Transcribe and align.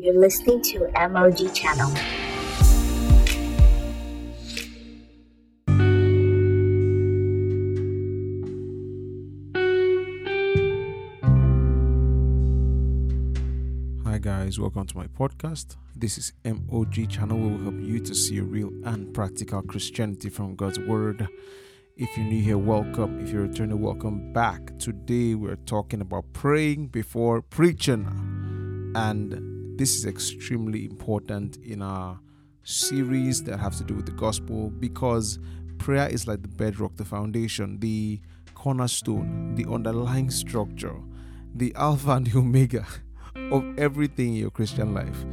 You're 0.00 0.14
listening 0.14 0.62
to 0.62 0.88
MOG 1.10 1.52
Channel. 1.54 1.90
Hi 14.04 14.18
guys, 14.20 14.60
welcome 14.60 14.86
to 14.86 14.96
my 14.96 15.08
podcast. 15.08 15.74
This 15.96 16.16
is 16.16 16.32
MOG 16.44 17.08
channel 17.08 17.36
where 17.36 17.58
we 17.58 17.64
help 17.64 17.80
you 17.80 17.98
to 17.98 18.14
see 18.14 18.38
a 18.38 18.44
real 18.44 18.70
and 18.84 19.12
practical 19.12 19.62
Christianity 19.62 20.28
from 20.28 20.54
God's 20.54 20.78
Word. 20.78 21.26
If 21.96 22.16
you're 22.16 22.24
new 22.24 22.40
here, 22.40 22.58
welcome. 22.58 23.18
If 23.18 23.30
you're 23.30 23.48
returning, 23.48 23.80
welcome 23.80 24.32
back. 24.32 24.78
Today 24.78 25.34
we're 25.34 25.56
talking 25.56 26.00
about 26.00 26.32
praying 26.34 26.86
before 26.88 27.42
preaching. 27.42 28.92
And 28.94 29.57
this 29.78 29.94
is 29.94 30.06
extremely 30.06 30.84
important 30.84 31.56
in 31.58 31.82
our 31.82 32.18
series 32.64 33.44
that 33.44 33.58
have 33.58 33.76
to 33.76 33.84
do 33.84 33.94
with 33.94 34.06
the 34.06 34.12
gospel 34.12 34.70
because 34.70 35.38
prayer 35.78 36.08
is 36.08 36.26
like 36.26 36.42
the 36.42 36.48
bedrock, 36.48 36.96
the 36.96 37.04
foundation, 37.04 37.78
the 37.78 38.20
cornerstone, 38.54 39.54
the 39.54 39.64
underlying 39.72 40.30
structure, 40.30 40.96
the 41.54 41.72
alpha 41.76 42.10
and 42.10 42.26
the 42.30 42.36
omega 42.36 42.84
of 43.52 43.64
everything 43.78 44.30
in 44.30 44.34
your 44.34 44.50
Christian 44.50 44.92
life. 44.94 45.24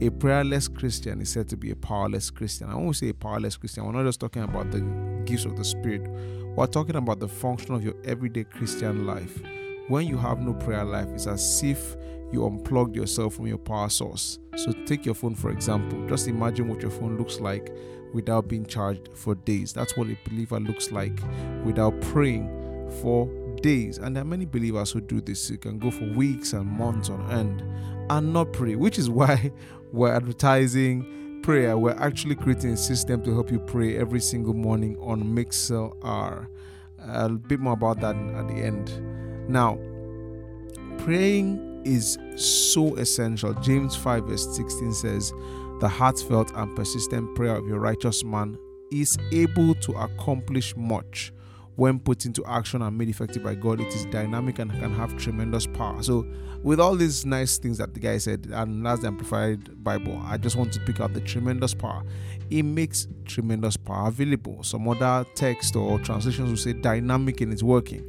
A 0.00 0.10
prayerless 0.10 0.66
Christian 0.66 1.20
is 1.20 1.30
said 1.30 1.48
to 1.50 1.56
be 1.56 1.70
a 1.70 1.76
powerless 1.76 2.30
Christian. 2.30 2.68
I 2.68 2.74
won't 2.74 2.96
say 2.96 3.10
a 3.10 3.14
powerless 3.14 3.56
Christian. 3.56 3.86
We're 3.86 3.92
not 3.92 4.06
just 4.06 4.18
talking 4.18 4.42
about 4.42 4.72
the 4.72 4.80
gifts 5.24 5.44
of 5.44 5.56
the 5.56 5.64
Spirit. 5.64 6.02
We're 6.56 6.66
talking 6.66 6.96
about 6.96 7.20
the 7.20 7.28
function 7.28 7.76
of 7.76 7.84
your 7.84 7.94
everyday 8.04 8.42
Christian 8.42 9.06
life. 9.06 9.40
When 9.86 10.08
you 10.08 10.18
have 10.18 10.40
no 10.40 10.52
prayer 10.52 10.84
life, 10.84 11.06
it's 11.14 11.28
as 11.28 11.62
if 11.62 11.96
you 12.34 12.46
unplugged 12.46 12.96
yourself 12.96 13.36
from 13.36 13.46
your 13.46 13.58
power 13.58 13.88
source. 13.88 14.38
So 14.56 14.72
take 14.84 15.06
your 15.06 15.14
phone, 15.14 15.34
for 15.34 15.50
example. 15.50 16.06
Just 16.08 16.28
imagine 16.28 16.68
what 16.68 16.82
your 16.82 16.90
phone 16.90 17.16
looks 17.16 17.40
like 17.40 17.72
without 18.12 18.48
being 18.48 18.66
charged 18.66 19.08
for 19.14 19.34
days. 19.34 19.72
That's 19.72 19.96
what 19.96 20.08
a 20.08 20.18
believer 20.28 20.60
looks 20.60 20.90
like 20.92 21.18
without 21.64 21.98
praying 22.00 22.48
for 23.00 23.26
days. 23.62 23.98
And 23.98 24.14
there 24.14 24.22
are 24.22 24.26
many 24.26 24.44
believers 24.44 24.90
who 24.90 25.00
do 25.00 25.20
this. 25.20 25.48
You 25.48 25.58
can 25.58 25.78
go 25.78 25.90
for 25.90 26.04
weeks 26.12 26.52
and 26.52 26.66
months 26.66 27.08
on 27.08 27.30
end 27.30 27.62
and 28.10 28.32
not 28.32 28.52
pray, 28.52 28.76
which 28.76 28.98
is 28.98 29.08
why 29.08 29.52
we're 29.92 30.12
advertising 30.14 31.40
prayer. 31.42 31.78
We're 31.78 31.92
actually 31.92 32.34
creating 32.34 32.72
a 32.72 32.76
system 32.76 33.22
to 33.24 33.32
help 33.32 33.50
you 33.50 33.60
pray 33.60 33.96
every 33.96 34.20
single 34.20 34.54
morning 34.54 34.96
on 35.00 35.22
MixLR. 35.22 36.48
A 37.06 37.28
bit 37.28 37.60
more 37.60 37.74
about 37.74 38.00
that 38.00 38.16
at 38.16 38.48
the 38.48 38.54
end. 38.54 39.48
Now, 39.48 39.78
praying 40.98 41.82
is 41.84 42.18
so 42.36 42.96
essential. 42.96 43.54
James 43.54 43.94
5, 43.96 44.24
verse 44.24 44.56
16 44.56 44.92
says, 44.92 45.32
The 45.80 45.88
heartfelt 45.88 46.52
and 46.54 46.74
persistent 46.76 47.34
prayer 47.34 47.56
of 47.56 47.66
your 47.66 47.78
righteous 47.78 48.24
man 48.24 48.58
is 48.92 49.18
able 49.32 49.74
to 49.76 49.92
accomplish 49.92 50.74
much 50.76 51.32
when 51.76 51.98
put 51.98 52.24
into 52.24 52.44
action 52.46 52.82
and 52.82 52.96
made 52.96 53.08
effective 53.08 53.42
by 53.42 53.54
God, 53.54 53.80
it 53.80 53.88
is 53.88 54.04
dynamic 54.06 54.58
and 54.58 54.70
can 54.70 54.94
have 54.94 55.16
tremendous 55.16 55.66
power. 55.66 56.02
So, 56.02 56.26
with 56.62 56.80
all 56.80 56.94
these 56.94 57.26
nice 57.26 57.58
things 57.58 57.78
that 57.78 57.94
the 57.94 58.00
guy 58.00 58.18
said, 58.18 58.46
and 58.52 58.86
that's 58.86 59.00
the 59.00 59.08
Amplified 59.08 59.82
Bible, 59.82 60.20
I 60.24 60.36
just 60.36 60.56
want 60.56 60.72
to 60.74 60.80
pick 60.80 61.00
out 61.00 61.12
the 61.12 61.20
tremendous 61.20 61.74
power. 61.74 62.04
It 62.50 62.62
makes 62.62 63.08
tremendous 63.24 63.76
power 63.76 64.08
available. 64.08 64.62
Some 64.62 64.88
other 64.88 65.26
text 65.34 65.74
or 65.74 65.98
translations 65.98 66.48
will 66.48 66.56
say 66.56 66.72
dynamic 66.74 67.40
in 67.40 67.52
its 67.52 67.62
working. 67.62 68.04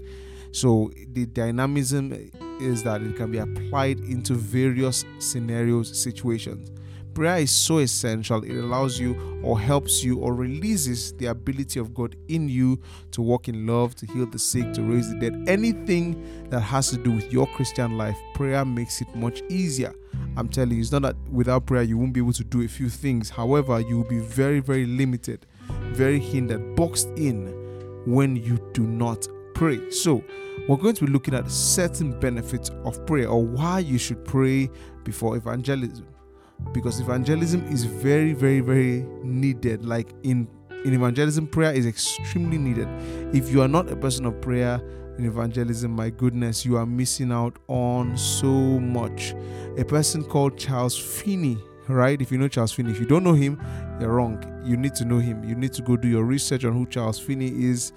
So, 0.52 0.92
the 1.08 1.26
dynamism 1.26 2.32
is 2.62 2.84
that 2.84 3.02
it 3.02 3.16
can 3.16 3.32
be 3.32 3.38
applied 3.38 4.00
into 4.00 4.34
various 4.34 5.06
scenarios, 5.20 6.02
situations. 6.02 6.72
Prayer 7.14 7.38
is 7.38 7.52
so 7.52 7.78
essential. 7.78 8.44
It 8.44 8.58
allows 8.58 9.00
you 9.00 9.40
or 9.42 9.58
helps 9.58 10.04
you 10.04 10.20
or 10.20 10.34
releases 10.34 11.14
the 11.14 11.28
ability 11.28 11.80
of 11.80 11.94
God 11.94 12.18
in 12.28 12.50
you 12.50 12.78
to 13.12 13.22
walk 13.22 13.48
in 13.48 13.66
love, 13.66 13.96
to 13.96 14.06
heal 14.06 14.26
the 14.26 14.38
sick, 14.38 14.74
to 14.74 14.82
raise 14.82 15.10
the 15.10 15.16
dead. 15.16 15.46
Anything 15.48 16.50
that 16.50 16.60
has 16.60 16.90
to 16.90 16.98
do 16.98 17.12
with 17.12 17.32
your 17.32 17.48
Christian 17.48 17.98
life, 17.98 18.18
prayer 18.34 18.66
makes 18.66 19.00
it 19.00 19.16
much 19.16 19.42
easier. 19.50 19.94
I'm 20.36 20.50
telling 20.50 20.72
you, 20.72 20.82
it's 20.82 20.92
not 20.92 21.04
that 21.04 21.16
without 21.32 21.66
prayer 21.66 21.84
you 21.84 21.98
won't 21.98 22.12
be 22.12 22.20
able 22.20 22.34
to 22.34 22.44
do 22.44 22.64
a 22.64 22.68
few 22.68 22.90
things. 22.90 23.30
However, 23.30 23.80
you 23.80 23.96
will 23.96 24.10
be 24.10 24.20
very, 24.20 24.60
very 24.60 24.86
limited, 24.86 25.46
very 25.94 26.20
hindered, 26.20 26.76
boxed 26.76 27.08
in 27.16 28.04
when 28.06 28.36
you 28.36 28.60
do 28.74 28.84
not 28.84 29.26
pray. 29.56 29.90
So, 29.90 30.24
we're 30.68 30.78
going 30.78 30.96
to 30.96 31.06
be 31.06 31.12
looking 31.12 31.34
at 31.34 31.50
certain 31.50 32.20
benefits 32.20 32.72
of 32.84 33.06
prayer 33.06 33.30
or 33.30 33.44
why 33.44 33.80
you 33.80 33.98
should 33.98 34.24
pray 34.26 34.70
before 35.04 35.38
evangelism. 35.38 36.08
Because 36.72 37.00
evangelism 37.00 37.68
is 37.68 37.84
very 37.84 38.34
very 38.34 38.62
very 38.62 39.06
needed. 39.24 39.86
Like 39.86 40.14
in 40.24 40.48
in 40.84 40.94
evangelism 40.94 41.48
prayer 41.48 41.74
is 41.74 41.86
extremely 41.86 42.58
needed. 42.58 42.88
If 43.36 43.52
you 43.52 43.62
are 43.62 43.68
not 43.68 43.92
a 43.92 43.96
person 43.96 44.26
of 44.26 44.40
prayer 44.42 44.82
in 45.18 45.26
evangelism 45.26 45.92
my 45.92 46.10
goodness 46.10 46.66
you 46.66 46.78
are 46.78 46.86
missing 46.86 47.32
out 47.32 47.58
on 47.68 48.18
so 48.18 48.48
much. 48.48 49.36
A 49.78 49.86
person 49.86 50.24
called 50.24 50.58
charles 50.58 50.98
finney 50.98 51.58
right? 51.88 52.20
If 52.20 52.32
you 52.32 52.40
know 52.40 52.48
charles 52.48 52.72
finney 52.72 52.92
if 52.92 53.00
you 53.00 53.06
don't 53.06 53.24
know 53.24 53.34
him 53.34 53.62
you're 54.00 54.14
wrong. 54.14 54.44
You 54.64 54.78
need 54.78 54.96
to 54.96 55.06
know 55.06 55.20
him. 55.20 55.44
You 55.44 55.56
need 55.56 55.74
to 55.74 55.84
go 55.84 55.96
do 55.98 56.08
your 56.08 56.24
research 56.24 56.66
on 56.66 56.74
who 56.74 56.88
charles 56.88 57.20
finney 57.20 57.50
is 57.50 57.92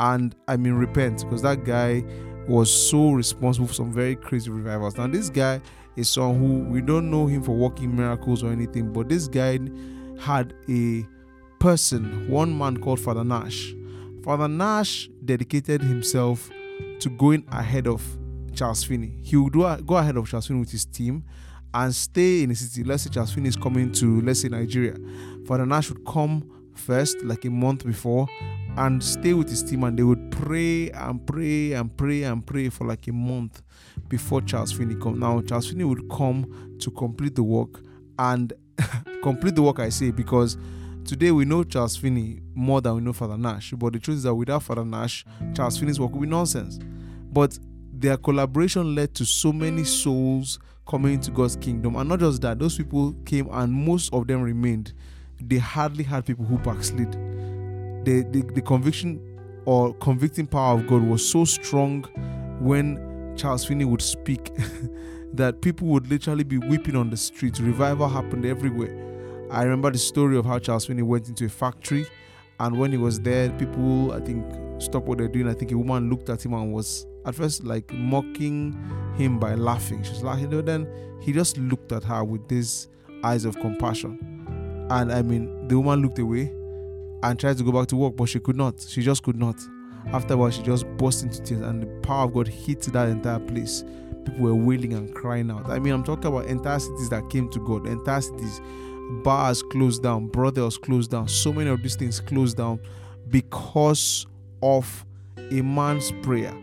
and 0.00 0.34
i 0.48 0.56
mean 0.56 0.74
repent 0.74 1.22
because 1.24 1.42
that 1.42 1.64
guy 1.64 2.04
was 2.48 2.72
so 2.72 3.12
responsible 3.12 3.68
for 3.68 3.74
some 3.74 3.92
very 3.92 4.16
crazy 4.16 4.50
revivals 4.50 4.96
now 4.96 5.06
this 5.06 5.30
guy 5.30 5.60
is 5.96 6.08
someone 6.08 6.38
who 6.38 6.70
we 6.70 6.80
don't 6.80 7.10
know 7.10 7.26
him 7.26 7.42
for 7.42 7.52
working 7.52 7.94
miracles 7.94 8.42
or 8.42 8.50
anything, 8.50 8.92
but 8.92 9.08
this 9.08 9.28
guy 9.28 9.58
had 10.20 10.54
a 10.68 11.06
person, 11.58 12.28
one 12.28 12.56
man 12.56 12.76
called 12.78 13.00
Father 13.00 13.24
Nash. 13.24 13.74
Father 14.24 14.48
Nash 14.48 15.08
dedicated 15.24 15.82
himself 15.82 16.50
to 17.00 17.10
going 17.10 17.44
ahead 17.50 17.86
of 17.86 18.02
Charles 18.54 18.84
Finney. 18.84 19.18
He 19.22 19.36
would 19.36 19.52
go 19.52 19.96
ahead 19.96 20.16
of 20.16 20.28
Charles 20.28 20.46
Finney 20.46 20.60
with 20.60 20.70
his 20.70 20.84
team 20.84 21.24
and 21.74 21.94
stay 21.94 22.42
in 22.42 22.50
the 22.50 22.54
city. 22.54 22.84
Let's 22.84 23.02
say 23.04 23.10
Charles 23.10 23.32
Finney 23.32 23.48
is 23.48 23.56
coming 23.56 23.92
to, 23.92 24.20
let's 24.22 24.40
say, 24.40 24.48
Nigeria. 24.48 24.96
Father 25.46 25.66
Nash 25.66 25.88
would 25.90 26.04
come 26.06 26.48
first, 26.74 27.22
like 27.22 27.44
a 27.44 27.50
month 27.50 27.84
before, 27.84 28.28
and 28.76 29.02
stay 29.02 29.34
with 29.34 29.48
his 29.48 29.62
team 29.62 29.84
and 29.84 29.98
they 29.98 30.02
would 30.02 30.30
pray 30.30 30.90
and 30.90 31.26
pray 31.26 31.72
and 31.72 31.94
pray 31.96 32.22
and 32.22 32.46
pray 32.46 32.68
for 32.68 32.86
like 32.86 33.06
a 33.06 33.12
month 33.12 33.62
before 34.08 34.40
Charles 34.40 34.72
Finney 34.72 34.94
come. 34.94 35.18
Now 35.18 35.40
Charles 35.42 35.68
Finney 35.68 35.84
would 35.84 36.08
come 36.10 36.76
to 36.80 36.90
complete 36.90 37.34
the 37.34 37.42
work 37.42 37.80
and 38.18 38.52
complete 39.22 39.54
the 39.54 39.62
work 39.62 39.78
I 39.78 39.90
say 39.90 40.10
because 40.10 40.56
today 41.04 41.30
we 41.30 41.44
know 41.44 41.64
Charles 41.64 41.96
Finney 41.96 42.40
more 42.54 42.80
than 42.80 42.94
we 42.94 43.00
know 43.02 43.12
Father 43.12 43.36
Nash. 43.36 43.72
But 43.72 43.92
the 43.92 43.98
truth 43.98 44.18
is 44.18 44.22
that 44.22 44.34
without 44.34 44.62
Father 44.62 44.84
Nash, 44.84 45.24
Charles 45.54 45.78
Finney's 45.78 46.00
work 46.00 46.12
would 46.12 46.22
be 46.22 46.26
nonsense. 46.26 46.78
But 47.30 47.58
their 47.92 48.16
collaboration 48.16 48.94
led 48.94 49.14
to 49.14 49.24
so 49.24 49.52
many 49.52 49.84
souls 49.84 50.58
coming 50.86 51.14
into 51.14 51.30
God's 51.30 51.56
kingdom. 51.56 51.96
And 51.96 52.08
not 52.08 52.20
just 52.20 52.42
that, 52.42 52.58
those 52.58 52.76
people 52.76 53.14
came 53.24 53.48
and 53.52 53.72
most 53.72 54.12
of 54.12 54.26
them 54.26 54.42
remained. 54.42 54.92
They 55.46 55.58
hardly 55.58 56.04
had 56.04 56.26
people 56.26 56.44
who 56.44 56.58
backslid 56.58 57.12
the, 58.04 58.26
the, 58.30 58.42
the 58.54 58.62
conviction 58.62 59.20
or 59.64 59.94
convicting 59.94 60.46
power 60.46 60.78
of 60.78 60.86
God 60.86 61.02
was 61.02 61.26
so 61.28 61.44
strong 61.44 62.02
when 62.60 63.34
Charles 63.36 63.64
Finney 63.64 63.84
would 63.84 64.02
speak 64.02 64.52
that 65.32 65.60
people 65.60 65.88
would 65.88 66.08
literally 66.08 66.44
be 66.44 66.58
weeping 66.58 66.96
on 66.96 67.10
the 67.10 67.16
streets. 67.16 67.60
Revival 67.60 68.08
happened 68.08 68.44
everywhere. 68.44 68.98
I 69.50 69.62
remember 69.62 69.90
the 69.90 69.98
story 69.98 70.36
of 70.36 70.46
how 70.46 70.58
Charles 70.58 70.86
Finney 70.86 71.02
went 71.02 71.28
into 71.28 71.44
a 71.44 71.48
factory, 71.48 72.06
and 72.58 72.78
when 72.78 72.90
he 72.90 72.98
was 72.98 73.20
there, 73.20 73.50
people 73.50 74.12
I 74.12 74.20
think 74.20 74.44
stopped 74.80 75.06
what 75.06 75.18
they're 75.18 75.28
doing. 75.28 75.48
I 75.48 75.54
think 75.54 75.72
a 75.72 75.78
woman 75.78 76.10
looked 76.10 76.28
at 76.28 76.44
him 76.44 76.54
and 76.54 76.72
was 76.72 77.06
at 77.26 77.34
first 77.34 77.64
like 77.64 77.92
mocking 77.92 78.72
him 79.16 79.38
by 79.38 79.54
laughing. 79.54 80.02
She 80.02 80.10
was 80.10 80.22
laughing, 80.22 80.50
but 80.50 80.66
then 80.66 80.88
he 81.20 81.32
just 81.32 81.56
looked 81.58 81.92
at 81.92 82.04
her 82.04 82.24
with 82.24 82.48
these 82.48 82.88
eyes 83.22 83.44
of 83.44 83.58
compassion. 83.60 84.41
And 84.90 85.12
I 85.12 85.22
mean, 85.22 85.68
the 85.68 85.78
woman 85.78 86.02
looked 86.02 86.18
away 86.18 86.52
and 87.22 87.38
tried 87.38 87.56
to 87.58 87.64
go 87.64 87.72
back 87.72 87.88
to 87.88 87.96
work, 87.96 88.16
but 88.16 88.28
she 88.28 88.40
could 88.40 88.56
not. 88.56 88.80
She 88.80 89.02
just 89.02 89.22
could 89.22 89.36
not. 89.36 89.56
Afterwards, 90.12 90.56
she 90.56 90.62
just 90.62 90.86
burst 90.96 91.22
into 91.22 91.40
tears, 91.42 91.60
and 91.60 91.82
the 91.82 91.86
power 92.00 92.24
of 92.24 92.34
God 92.34 92.48
hit 92.48 92.82
that 92.92 93.08
entire 93.08 93.38
place. 93.38 93.84
People 94.24 94.40
were 94.40 94.54
wailing 94.54 94.92
and 94.94 95.14
crying 95.14 95.50
out. 95.50 95.70
I 95.70 95.78
mean, 95.78 95.92
I'm 95.92 96.02
talking 96.02 96.26
about 96.26 96.46
entire 96.46 96.80
cities 96.80 97.08
that 97.10 97.30
came 97.30 97.48
to 97.50 97.60
God, 97.60 97.86
entire 97.86 98.20
cities, 98.20 98.60
bars 99.22 99.62
closed 99.62 100.02
down, 100.02 100.26
brothels 100.26 100.76
closed 100.78 101.12
down, 101.12 101.28
so 101.28 101.52
many 101.52 101.70
of 101.70 101.82
these 101.82 101.96
things 101.96 102.20
closed 102.20 102.56
down 102.56 102.80
because 103.30 104.26
of 104.62 105.06
a 105.50 105.62
man's 105.62 106.12
prayer. 106.22 106.54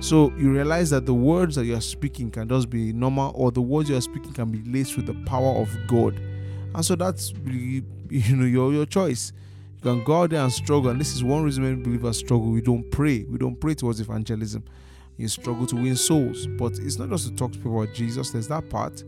So 0.00 0.32
you 0.38 0.52
realize 0.52 0.90
that 0.90 1.06
the 1.06 1.14
words 1.14 1.56
that 1.56 1.64
you 1.64 1.74
are 1.76 1.80
speaking 1.80 2.30
can 2.30 2.48
just 2.48 2.70
be 2.70 2.92
normal, 2.92 3.32
or 3.34 3.50
the 3.50 3.60
words 3.60 3.90
you 3.90 3.96
are 3.96 4.00
speaking 4.00 4.32
can 4.32 4.50
be 4.50 4.62
laced 4.70 4.96
with 4.96 5.06
the 5.06 5.14
power 5.26 5.60
of 5.60 5.68
God. 5.86 6.18
And 6.74 6.84
so 6.84 6.94
that's 6.96 7.32
you 7.42 7.82
know 8.36 8.44
your 8.44 8.72
your 8.72 8.86
choice. 8.86 9.32
You 9.76 9.82
can 9.82 10.04
go 10.04 10.22
out 10.22 10.30
there 10.30 10.42
and 10.42 10.52
struggle. 10.52 10.90
And 10.90 11.00
this 11.00 11.14
is 11.14 11.22
one 11.24 11.42
reason 11.44 11.64
many 11.64 11.76
believers 11.76 12.18
struggle. 12.18 12.50
We 12.50 12.60
don't 12.60 12.90
pray. 12.90 13.24
We 13.24 13.38
don't 13.38 13.58
pray 13.60 13.74
towards 13.74 14.00
evangelism. 14.00 14.64
You 15.16 15.28
struggle 15.28 15.66
to 15.66 15.76
win 15.76 15.96
souls. 15.96 16.46
But 16.46 16.78
it's 16.78 16.98
not 16.98 17.08
just 17.10 17.28
to 17.28 17.34
talk 17.34 17.52
to 17.52 17.58
people 17.58 17.82
about 17.82 17.94
Jesus. 17.94 18.30
There's 18.30 18.48
that 18.48 18.68
part. 18.68 19.02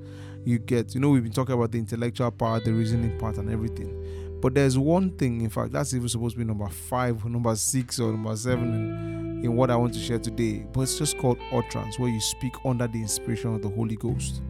you 0.44 0.58
get. 0.58 0.94
You 0.94 1.00
know, 1.00 1.10
we've 1.10 1.22
been 1.22 1.32
talking 1.32 1.54
about 1.54 1.72
the 1.72 1.78
intellectual 1.78 2.30
part, 2.30 2.64
the 2.64 2.72
reasoning 2.72 3.18
part, 3.18 3.36
and 3.36 3.50
everything. 3.50 4.38
But 4.40 4.54
there's 4.54 4.78
one 4.78 5.10
thing, 5.18 5.42
in 5.42 5.50
fact, 5.50 5.72
that's 5.72 5.92
even 5.92 6.08
supposed 6.08 6.34
to 6.34 6.38
be 6.38 6.44
number 6.44 6.68
five, 6.68 7.24
number 7.26 7.54
six, 7.56 8.00
or 8.00 8.10
number 8.12 8.34
seven 8.36 8.72
in, 8.72 9.44
in 9.44 9.56
what 9.56 9.70
I 9.70 9.76
want 9.76 9.92
to 9.94 10.00
share 10.00 10.18
today. 10.18 10.64
But 10.72 10.82
it's 10.82 10.98
just 10.98 11.18
called 11.18 11.38
utterance, 11.52 11.98
where 11.98 12.08
you 12.08 12.20
speak 12.20 12.54
under 12.64 12.86
the 12.86 13.00
inspiration 13.00 13.54
of 13.54 13.62
the 13.62 13.68
Holy 13.68 13.96
Ghost. 13.96 14.40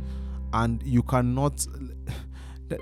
And 0.52 0.82
you 0.84 1.02
cannot 1.02 1.66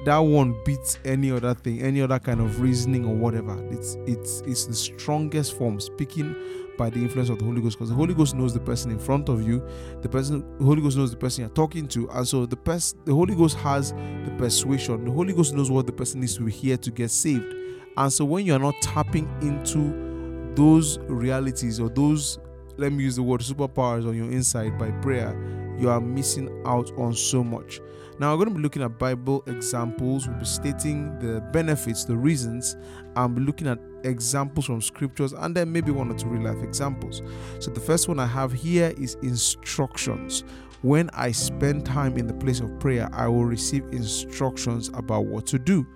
that 0.05 0.19
one 0.19 0.55
beats 0.65 0.99
any 1.05 1.31
other 1.31 1.55
thing, 1.55 1.81
any 1.81 2.03
other 2.03 2.19
kind 2.19 2.41
of 2.41 2.61
reasoning 2.61 3.05
or 3.07 3.15
whatever. 3.15 3.57
It's 3.73 3.97
it's 4.07 4.43
it's 4.43 4.67
the 4.67 4.75
strongest 4.75 5.57
form, 5.57 5.81
speaking 5.81 6.37
by 6.77 6.91
the 6.91 7.01
influence 7.01 7.29
of 7.29 7.39
the 7.39 7.45
Holy 7.45 7.61
Ghost, 7.61 7.77
because 7.77 7.89
the 7.89 7.97
Holy 7.97 8.15
Ghost 8.15 8.35
knows 8.35 8.55
the 8.55 8.61
person 8.61 8.91
in 8.91 8.99
front 8.99 9.29
of 9.29 9.47
you, 9.47 9.67
the 10.03 10.09
person 10.09 10.45
the 10.59 10.65
Holy 10.65 10.83
Ghost 10.83 10.97
knows 10.97 11.11
the 11.11 11.17
person 11.17 11.43
you're 11.43 11.51
talking 11.51 11.89
to, 11.89 12.09
and 12.11 12.29
so 12.29 12.47
the 12.47 12.57
person 12.57 12.99
the 13.05 13.15
Holy 13.15 13.35
Ghost 13.35 13.57
has 13.59 13.93
the 13.93 14.35
persuasion. 14.39 15.05
The 15.05 15.11
Holy 15.11 15.33
Ghost 15.33 15.55
knows 15.55 15.71
what 15.71 15.87
the 15.87 15.93
person 15.93 16.21
needs 16.21 16.37
to 16.37 16.47
hear 16.47 16.77
to 16.77 16.91
get 16.91 17.11
saved. 17.11 17.55
And 17.97 18.13
so 18.13 18.25
when 18.25 18.47
you're 18.47 18.61
not 18.61 18.75
tapping 18.81 19.29
into 19.43 20.53
those 20.55 20.99
realities 21.09 21.81
or 21.81 21.89
those 21.89 22.39
let 22.79 22.93
me 22.93 23.03
use 23.03 23.17
the 23.17 23.23
word 23.23 23.41
superpowers 23.41 24.09
on 24.09 24.17
your 24.17 24.31
inside 24.31 24.79
by 24.79 24.91
prayer, 25.03 25.37
you 25.79 25.91
are 25.91 26.01
missing 26.01 26.49
out 26.65 26.91
on 26.97 27.13
so 27.13 27.43
much. 27.43 27.81
Now, 28.21 28.33
we're 28.33 28.39
going 28.39 28.49
to 28.49 28.55
be 28.57 28.63
looking 28.63 28.83
at 28.83 28.99
Bible 28.99 29.45
examples. 29.47 30.27
We'll 30.27 30.39
be 30.39 30.45
stating 30.45 31.17
the 31.21 31.41
benefits, 31.53 32.05
the 32.05 32.17
reasons, 32.17 32.77
and 33.15 33.37
be 33.37 33.41
looking 33.43 33.69
at 33.69 33.79
examples 34.03 34.67
from 34.67 34.83
scriptures 34.83 35.33
and 35.33 35.55
then 35.55 35.71
maybe 35.71 35.93
one 35.93 36.11
or 36.11 36.15
two 36.19 36.27
real 36.27 36.43
life 36.43 36.61
examples. 36.65 37.23
So, 37.61 37.71
the 37.71 37.81
first 37.81 38.09
one 38.09 38.19
I 38.19 38.27
have 38.27 38.53
here 38.53 38.93
is 38.99 39.15
instructions. 39.23 40.43
When 40.83 41.11
I 41.11 41.31
spend 41.31 41.87
time 41.87 42.17
in 42.17 42.27
the 42.27 42.35
place 42.35 42.59
of 42.59 42.77
prayer, 42.81 43.09
I 43.13 43.29
will 43.29 43.45
receive 43.45 43.85
instructions 43.93 44.89
about 44.95 45.27
what 45.27 45.47
to 45.47 45.59
do. 45.59 45.87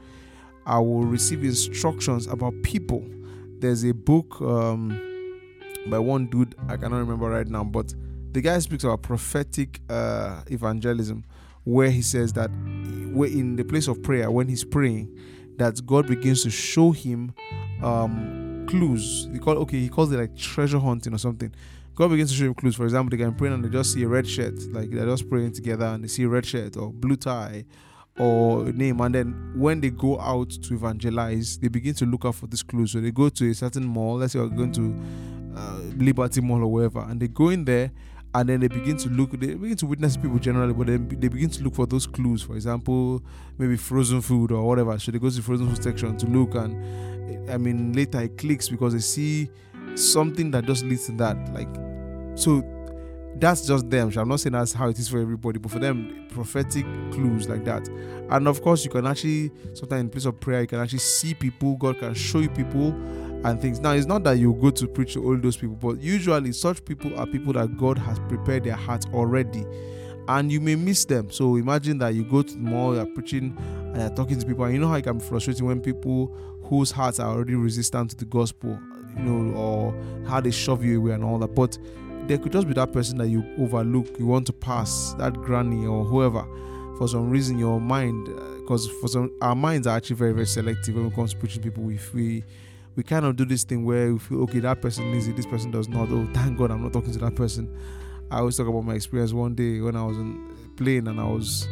I 0.65 0.79
will 0.79 1.05
receive 1.05 1.43
instructions 1.43 2.29
about 2.29 2.55
people. 2.63 3.05
There's 3.59 3.85
a 3.85 3.93
book 3.93 4.41
um, 4.41 4.91
by 5.89 5.99
one 5.99 6.27
dude, 6.27 6.55
I 6.69 6.77
cannot 6.77 6.99
remember 6.99 7.29
right 7.29 7.49
now, 7.49 7.65
but 7.65 7.93
the 8.31 8.41
guy 8.41 8.59
speaks 8.61 8.85
about 8.85 9.03
prophetic 9.03 9.81
uh, 9.91 10.43
evangelism 10.49 11.25
where 11.65 11.91
he 11.91 12.03
says 12.03 12.33
that 12.33 12.51
we're 13.13 13.31
in 13.31 13.57
the 13.57 13.65
place 13.65 13.89
of 13.89 14.03
prayer 14.03 14.31
when 14.31 14.49
he's 14.49 14.65
praying 14.65 15.17
that 15.59 15.85
god 15.87 16.07
begins 16.07 16.43
to 16.43 16.51
show 16.51 16.91
him 16.93 17.35
um, 17.83 18.67
clues. 18.67 19.29
He 19.33 19.39
call 19.39 19.59
okay 19.59 19.79
he 19.79 19.89
calls 19.89 20.11
it 20.13 20.17
like 20.17 20.37
treasure 20.37 20.79
hunting 20.79 21.15
or 21.15 21.19
something. 21.19 21.53
God 21.95 22.09
begins 22.09 22.31
to 22.31 22.37
show 22.37 22.47
him 22.47 22.55
clues. 22.55 22.77
For 22.77 22.85
example 22.85 23.17
they 23.17 23.23
can 23.23 23.35
pray 23.35 23.51
and 23.51 23.65
they 23.65 23.69
just 23.69 23.93
see 23.93 24.03
a 24.03 24.09
red 24.09 24.27
shirt. 24.27 24.59
Like 24.73 24.91
they're 24.91 25.07
just 25.07 25.29
praying 25.29 25.53
together 25.53 25.87
and 25.87 26.03
they 26.03 26.09
see 26.09 26.25
a 26.25 26.29
red 26.29 26.47
shirt 26.47 26.77
or 26.77 26.93
blue 26.93 27.17
tie 27.17 27.65
or 28.19 28.65
name. 28.73 29.01
And 29.01 29.15
then 29.15 29.53
when 29.57 29.81
they 29.81 29.91
go 29.91 30.19
out 30.21 30.51
to 30.51 30.75
evangelize 30.75 31.59
they 31.59 31.69
begin 31.69 31.95
to 31.95 32.07
look 32.07 32.25
out 32.25 32.37
for 32.37 32.47
these 32.47 32.63
clues. 32.63 32.93
So 32.93 33.01
they 33.01 33.11
go 33.11 33.29
to 33.29 33.51
a 33.51 33.55
certain 33.55 33.85
mall. 33.85 34.17
Let's 34.17 34.33
say 34.33 34.39
we're 34.39 34.49
going 34.49 34.73
to 34.73 34.97
uh, 35.57 35.81
liberty 35.97 36.41
mall 36.41 36.63
or 36.63 36.73
wherever. 36.73 37.01
And 37.01 37.21
they 37.21 37.29
go 37.29 37.51
in 37.51 37.65
there 37.65 37.91
and 38.35 38.49
then 38.49 38.61
they 38.61 38.69
begin 38.69 38.97
to 38.97 39.09
look 39.11 39.31
they 39.33 39.55
begin 39.55 39.77
to 39.77 39.87
witness 39.87 40.17
people 40.17 40.39
generally 40.39 40.73
but 40.73 40.87
then 40.87 41.09
they 41.09 41.29
begin 41.29 41.51
to 41.51 41.63
look 41.63 41.75
for 41.75 41.87
those 41.87 42.07
clues. 42.07 42.43
For 42.43 42.55
example 42.55 43.23
maybe 43.59 43.77
frozen 43.77 44.21
food 44.21 44.53
or 44.53 44.67
whatever. 44.67 44.99
So 44.99 45.13
they 45.13 45.19
go 45.19 45.29
to 45.29 45.37
the 45.37 45.43
frozen 45.43 45.69
food 45.69 45.83
section 45.83 46.17
to 46.17 46.27
look 46.27 46.55
and 46.55 47.51
i 47.51 47.57
mean 47.57 47.93
later 47.93 48.21
it 48.21 48.37
clicks 48.39 48.69
because 48.69 48.93
they 48.93 49.01
see 49.01 49.51
something 49.95 50.51
that 50.51 50.65
just 50.65 50.85
leads 50.85 51.07
to 51.07 51.13
that 51.13 51.37
like 51.53 51.69
so 52.35 52.63
that's 53.37 53.67
just 53.67 53.89
them. 53.91 54.13
I'm 54.17 54.29
not 54.29 54.41
saying 54.41 54.53
that's 54.53 54.73
how 54.73 54.89
it 54.89 54.99
is 54.99 55.09
for 55.09 55.19
everybody 55.19 55.59
but 55.59 55.71
for 55.71 55.79
them 55.79 56.27
prophetic 56.31 56.85
clues 57.11 57.49
like 57.49 57.65
that. 57.65 57.89
And 58.31 58.47
of 58.47 58.63
course 58.63 58.85
you 58.85 58.91
can 58.91 59.07
actually 59.07 59.51
sometimes 59.75 60.01
in 60.01 60.11
place 60.11 60.25
of 60.27 60.39
prayer 60.39 60.63
you 60.63 60.67
can 60.67 60.81
actually 60.81 61.01
see 61.01 61.35
people 61.35 61.77
god 61.77 61.99
can 61.99 62.15
show 62.15 62.39
you 62.39 62.51
people 62.51 62.93
and 63.45 63.61
things. 63.61 63.81
Now, 63.81 63.93
it's 63.93 64.07
not 64.07 64.25
that 64.25 64.39
you 64.39 64.55
go 64.55 64.71
to 64.71 64.87
preach 64.87 65.15
to 65.15 65.25
all 65.25 65.37
those 65.37 65.57
people, 65.57 65.77
but 65.77 66.01
usually 66.01 66.53
such 66.53 66.85
people 66.85 67.19
are 67.19 67.27
people 67.27 67.53
that 67.55 67.77
God 67.77 67.99
has 67.99 68.19
prepared 68.29 68.65
their 68.65 68.77
hearts 68.77 69.07
already, 69.13 69.65
and 70.29 70.53
you 70.53 70.61
may 70.61 70.77
miss 70.77 71.05
them. 71.05 71.31
So 71.31 71.57
imagine 71.57 71.99
that 71.99 72.15
you 72.15 72.25
go 72.25 72.43
to 72.43 72.53
the 72.53 72.59
mall, 72.59 72.95
you're 72.95 73.07
preaching, 73.07 73.57
and 73.59 73.97
you're 73.97 74.11
talking 74.11 74.39
to 74.39 74.47
people, 74.47 74.65
and 74.65 74.75
you 74.75 74.81
know 74.81 74.89
how 74.89 74.95
it 74.95 75.03
can 75.03 75.19
be 75.19 75.25
frustrating 75.25 75.67
when 75.67 75.81
people 75.81 76.27
whose 76.65 76.91
hearts 76.91 77.19
are 77.19 77.29
already 77.29 77.55
resistant 77.55 78.11
to 78.11 78.17
the 78.17 78.25
gospel, 78.25 78.79
you 79.17 79.23
know, 79.23 79.57
or 79.57 79.95
how 80.27 80.41
they 80.41 80.51
shove 80.51 80.85
you 80.85 80.99
away 80.99 81.13
and 81.13 81.25
all 81.25 81.39
that. 81.39 81.55
But 81.55 81.77
there 82.29 82.39
could 82.39 82.53
just 82.53 82.69
be 82.69 82.75
that 82.75 82.93
person 82.93 83.19
that 83.19 83.29
you 83.29 83.45
overlook, 83.59 84.19
you 84.19 84.27
want 84.27 84.47
to 84.47 84.53
pass, 84.53 85.15
that 85.15 85.35
granny 85.35 85.87
or 85.87 86.05
whoever. 86.05 86.47
For 86.99 87.09
some 87.09 87.31
reason, 87.31 87.59
your 87.59 87.81
mind, 87.81 88.27
because 88.61 88.89
uh, 88.89 88.93
for 89.01 89.09
some, 89.09 89.33
our 89.41 89.57
minds 89.57 89.87
are 89.89 89.97
actually 89.97 90.17
very, 90.17 90.33
very 90.33 90.47
selective 90.47 90.95
when 90.95 91.07
it 91.07 91.15
comes 91.15 91.33
to 91.33 91.39
preaching 91.39 91.63
people. 91.63 91.91
If 91.91 92.15
we 92.15 92.45
we 92.95 93.03
kind 93.03 93.25
of 93.25 93.37
do 93.37 93.45
this 93.45 93.65
thing 93.65 93.85
where 93.85 94.13
we 94.13 94.19
feel 94.19 94.43
okay 94.43 94.61
that 94.61 94.83
person 94.83 95.11
needs 95.11 95.27
it 95.27 95.37
this 95.37 95.47
person 95.47 95.71
does 95.71 95.89
not. 95.89 96.09
Oh 96.11 96.29
thank 96.35 96.59
god 96.59 96.71
i'm 96.71 96.83
not 96.83 96.93
talking 96.93 97.13
to 97.13 97.19
that 97.21 97.35
person. 97.35 97.75
I 98.31 98.39
always 98.39 98.57
talk 98.57 98.67
about 98.67 98.85
my 98.85 98.95
experience. 98.95 99.33
One 99.33 99.55
day 99.55 99.81
when 99.81 99.97
i 99.97 100.05
was 100.05 100.17
on 100.17 100.73
plane 100.77 101.07
and 101.09 101.21
i 101.21 101.25
was 101.25 101.69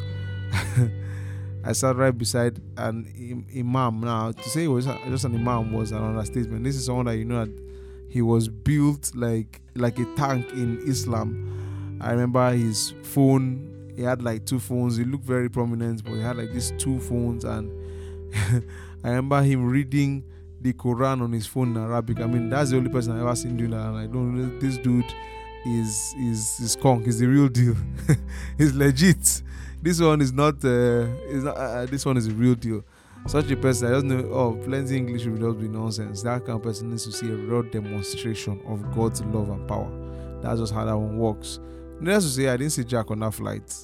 i 1.64 1.72
sat 1.72 1.96
right 1.96 2.16
beside 2.16 2.60
an 2.76 3.46
imam. 3.56 4.00
Now 4.00 4.32
to 4.32 4.48
say 4.48 4.64
it 4.64 4.68
was 4.68 4.86
just 4.86 5.24
an 5.24 5.34
imam 5.34 5.72
was 5.72 5.92
an 5.92 6.02
understatement. 6.02 6.64
This 6.64 6.76
is 6.76 6.86
someone 6.86 7.06
that 7.06 7.16
you 7.16 7.24
know 7.24 7.44
that 7.44 7.70
he 8.08 8.22
was 8.22 8.48
built 8.48 9.12
like 9.14 9.60
like 9.74 9.98
a 9.98 10.04
tank 10.16 10.50
in 10.52 10.78
islam. 10.86 11.98
I 12.00 12.12
remember 12.12 12.50
his 12.52 12.94
phone 13.02 13.66
he 13.94 14.02
had 14.02 14.22
like 14.22 14.46
two 14.46 14.58
phones. 14.58 14.96
He 14.96 15.04
looked 15.04 15.24
very 15.24 15.50
prominent 15.50 16.02
but 16.02 16.14
he 16.14 16.20
had 16.20 16.36
like 16.38 16.52
these 16.52 16.72
two 16.78 16.98
phones 17.00 17.44
and 17.44 17.70
i 19.04 19.08
remember 19.08 19.42
him 19.42 19.66
reading 19.66 20.24
the 20.60 20.72
Quran 20.72 21.22
on 21.22 21.32
his 21.32 21.46
phone 21.46 21.76
in 21.76 21.82
Arabic. 21.82 22.20
I 22.20 22.26
mean, 22.26 22.50
that's 22.50 22.70
the 22.70 22.76
only 22.76 22.90
person 22.90 23.12
I've 23.12 23.22
ever 23.22 23.34
seen 23.34 23.56
do 23.56 23.68
that. 23.68 23.76
And 23.76 23.96
I 23.96 24.06
don't 24.06 24.34
know, 24.34 24.58
this 24.58 24.76
dude 24.78 25.12
is 25.66 26.14
is 26.18 26.60
is 26.60 26.76
conk. 26.76 27.06
He's 27.06 27.18
the 27.18 27.26
real 27.26 27.48
deal. 27.48 27.76
he's 28.58 28.72
legit. 28.74 29.42
This 29.82 30.00
one 30.00 30.20
is 30.20 30.32
not. 30.32 30.64
Uh, 30.64 31.08
is 31.28 31.44
not. 31.44 31.56
Uh, 31.56 31.60
uh, 31.60 31.86
this 31.86 32.04
one 32.04 32.16
is 32.16 32.26
a 32.26 32.32
real 32.32 32.54
deal. 32.54 32.84
Such 33.26 33.50
a 33.50 33.56
person, 33.56 33.88
I 33.88 33.90
don't 33.92 34.08
know. 34.08 34.32
Oh, 34.32 34.52
plenty 34.64 34.96
English 34.96 35.26
will 35.26 35.36
just 35.36 35.60
be 35.60 35.68
nonsense. 35.68 36.22
That 36.22 36.44
kind 36.46 36.56
of 36.56 36.62
person 36.62 36.88
needs 36.88 37.04
to 37.04 37.12
see 37.12 37.28
a 37.28 37.34
real 37.34 37.62
demonstration 37.62 38.60
of 38.66 38.94
God's 38.94 39.22
love 39.22 39.50
and 39.50 39.68
power. 39.68 39.90
That's 40.40 40.58
just 40.58 40.72
how 40.72 40.86
that 40.86 40.96
one 40.96 41.18
works. 41.18 41.60
Needless 42.00 42.24
to 42.24 42.30
say, 42.30 42.48
I 42.48 42.56
didn't 42.56 42.72
see 42.72 42.84
Jack 42.84 43.10
on 43.10 43.20
that 43.20 43.34
flight. 43.34 43.74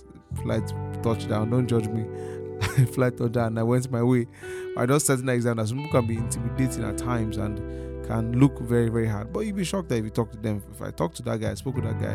Flight 0.42 0.72
touchdown. 1.02 1.50
Don't 1.50 1.66
judge 1.66 1.86
me. 1.86 2.06
flight 2.94 3.16
touchdown. 3.16 3.48
And 3.48 3.58
I 3.58 3.62
went 3.62 3.90
my 3.90 4.02
way. 4.02 4.26
I 4.76 4.86
just 4.86 5.06
setting 5.06 5.26
that 5.26 5.34
example 5.34 5.66
some 5.66 5.78
people 5.78 6.00
can 6.00 6.06
be 6.06 6.16
intimidating 6.16 6.84
at 6.84 6.98
times 6.98 7.36
and 7.36 7.58
can 8.06 8.38
look 8.38 8.58
very, 8.60 8.88
very 8.88 9.06
hard. 9.06 9.32
But 9.32 9.40
you'd 9.40 9.56
be 9.56 9.64
shocked 9.64 9.88
that 9.88 9.96
if 9.96 10.04
you 10.04 10.10
talk 10.10 10.30
to 10.32 10.38
them. 10.38 10.62
If 10.72 10.82
I 10.82 10.90
talked 10.90 11.16
to 11.16 11.22
that 11.24 11.40
guy, 11.40 11.50
I 11.50 11.54
spoke 11.54 11.76
with 11.76 11.84
that 11.84 12.00
guy, 12.00 12.14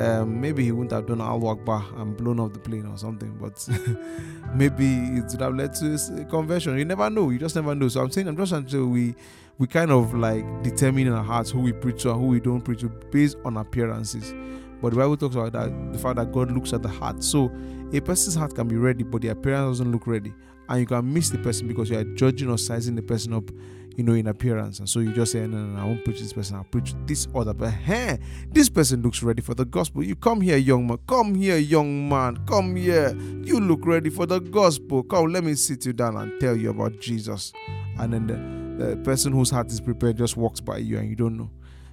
um, 0.00 0.40
maybe 0.40 0.64
he 0.64 0.72
wouldn't 0.72 0.92
have 0.92 1.06
done 1.06 1.20
Al 1.20 1.46
Akbar 1.48 1.84
and 1.96 2.16
blown 2.16 2.38
off 2.40 2.52
the 2.52 2.58
plane 2.58 2.86
or 2.86 2.96
something. 2.96 3.36
But 3.40 3.66
maybe 4.54 4.86
it 5.18 5.24
would 5.30 5.40
have 5.40 5.54
led 5.54 5.74
to 5.74 5.98
a 6.20 6.24
conversion. 6.24 6.78
You 6.78 6.84
never 6.84 7.10
know. 7.10 7.30
You 7.30 7.38
just 7.38 7.56
never 7.56 7.74
know. 7.74 7.88
So 7.88 8.00
I'm 8.02 8.10
saying, 8.10 8.28
I'm 8.28 8.36
just 8.36 8.50
trying 8.50 8.66
to 8.66 8.88
we 8.88 9.14
we 9.58 9.66
kind 9.66 9.90
of 9.90 10.14
like 10.14 10.44
determine 10.62 11.08
in 11.08 11.12
our 11.12 11.24
hearts 11.24 11.50
who 11.50 11.60
we 11.60 11.72
preach 11.72 12.02
to 12.02 12.12
and 12.12 12.20
who 12.20 12.26
we 12.28 12.40
don't 12.40 12.60
preach 12.60 12.80
to 12.80 12.88
based 12.88 13.36
on 13.44 13.56
appearances. 13.56 14.32
But 14.80 14.90
the 14.90 14.96
Bible 14.96 15.16
talks 15.16 15.34
about 15.34 15.52
that 15.52 15.92
the 15.92 15.98
fact 15.98 16.16
that 16.16 16.32
God 16.32 16.50
looks 16.52 16.72
at 16.72 16.82
the 16.82 16.88
heart. 16.88 17.22
So 17.22 17.50
a 17.92 18.00
person's 18.00 18.34
heart 18.34 18.54
can 18.54 18.68
be 18.68 18.76
ready, 18.76 19.02
but 19.02 19.22
the 19.22 19.28
appearance 19.28 19.78
doesn't 19.78 19.92
look 19.92 20.06
ready 20.06 20.32
and 20.68 20.80
you 20.80 20.86
can 20.86 21.12
miss 21.12 21.30
the 21.30 21.38
person 21.38 21.66
because 21.66 21.90
you 21.90 21.98
are 21.98 22.04
judging 22.04 22.50
or 22.50 22.58
sizing 22.58 22.94
the 22.94 23.02
person 23.02 23.32
up, 23.32 23.50
you 23.96 24.04
know, 24.04 24.12
in 24.12 24.26
appearance. 24.26 24.78
And 24.78 24.88
so 24.88 25.00
you 25.00 25.12
just 25.12 25.32
say, 25.32 25.40
no, 25.46 25.58
no, 25.58 25.66
no 25.66 25.80
I 25.80 25.84
won't 25.84 26.04
preach 26.04 26.20
this 26.20 26.32
person, 26.32 26.56
I'll 26.56 26.64
preach 26.64 26.94
this 27.06 27.26
other. 27.34 27.54
But 27.54 27.70
hey, 27.70 28.18
this 28.50 28.68
person 28.68 29.02
looks 29.02 29.22
ready 29.22 29.40
for 29.40 29.54
the 29.54 29.64
gospel. 29.64 30.02
You 30.02 30.14
come 30.14 30.40
here, 30.40 30.58
young 30.58 30.86
man. 30.86 30.98
Come 31.06 31.34
here, 31.34 31.56
young 31.56 32.08
man. 32.08 32.44
Come 32.46 32.76
here. 32.76 33.16
You 33.44 33.60
look 33.60 33.86
ready 33.86 34.10
for 34.10 34.26
the 34.26 34.40
gospel. 34.40 35.02
Come, 35.02 35.32
let 35.32 35.42
me 35.42 35.54
sit 35.54 35.86
you 35.86 35.94
down 35.94 36.16
and 36.16 36.38
tell 36.38 36.56
you 36.56 36.70
about 36.70 37.00
Jesus. 37.00 37.52
And 37.98 38.12
then 38.12 38.26
the, 38.78 38.84
the 38.84 38.96
person 38.98 39.32
whose 39.32 39.50
heart 39.50 39.72
is 39.72 39.80
prepared 39.80 40.18
just 40.18 40.36
walks 40.36 40.60
by 40.60 40.78
you 40.78 40.98
and 40.98 41.08
you 41.08 41.16
don't 41.16 41.36
know. 41.36 41.50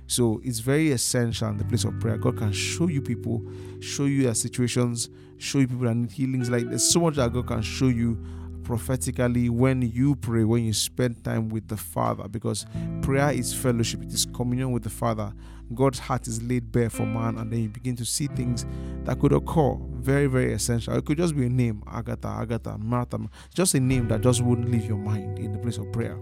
So 0.07 0.41
it's 0.43 0.59
very 0.59 0.91
essential 0.91 1.49
in 1.49 1.57
the 1.57 1.65
place 1.65 1.83
of 1.83 1.99
prayer. 1.99 2.17
God 2.17 2.37
can 2.37 2.51
show 2.51 2.87
you 2.87 3.01
people, 3.01 3.43
show 3.79 4.05
you 4.05 4.23
their 4.23 4.35
situations, 4.35 5.09
show 5.37 5.59
you 5.59 5.67
people 5.67 5.85
that 5.85 5.95
need 5.95 6.11
healings. 6.11 6.49
Like 6.49 6.69
there's 6.69 6.87
so 6.87 6.99
much 6.99 7.15
that 7.15 7.33
God 7.33 7.47
can 7.47 7.61
show 7.61 7.87
you 7.87 8.23
prophetically 8.63 9.47
when 9.49 9.81
you 9.81 10.15
pray, 10.15 10.43
when 10.43 10.65
you 10.65 10.73
spend 10.73 11.23
time 11.23 11.49
with 11.49 11.67
the 11.67 11.77
Father, 11.77 12.27
because 12.27 12.65
prayer 13.01 13.31
is 13.31 13.53
fellowship, 13.53 14.01
it 14.01 14.11
is 14.11 14.25
communion 14.25 14.71
with 14.71 14.83
the 14.83 14.89
Father. 14.89 15.31
God's 15.73 15.99
heart 15.99 16.27
is 16.27 16.43
laid 16.43 16.71
bare 16.71 16.89
for 16.89 17.05
man, 17.05 17.37
and 17.37 17.51
then 17.51 17.63
you 17.63 17.69
begin 17.69 17.95
to 17.95 18.05
see 18.05 18.27
things 18.27 18.65
that 19.03 19.19
could 19.19 19.33
occur. 19.33 19.75
Very, 19.93 20.27
very 20.27 20.53
essential. 20.53 20.95
It 20.95 21.05
could 21.05 21.17
just 21.17 21.35
be 21.35 21.47
a 21.47 21.49
name, 21.49 21.83
Agatha, 21.87 22.27
Agatha, 22.27 22.77
Martha, 22.77 23.19
just 23.53 23.73
a 23.73 23.79
name 23.79 24.07
that 24.09 24.21
just 24.21 24.41
wouldn't 24.41 24.69
leave 24.69 24.85
your 24.85 24.97
mind 24.97 25.39
in 25.39 25.53
the 25.53 25.59
place 25.59 25.77
of 25.77 25.91
prayer. 25.91 26.17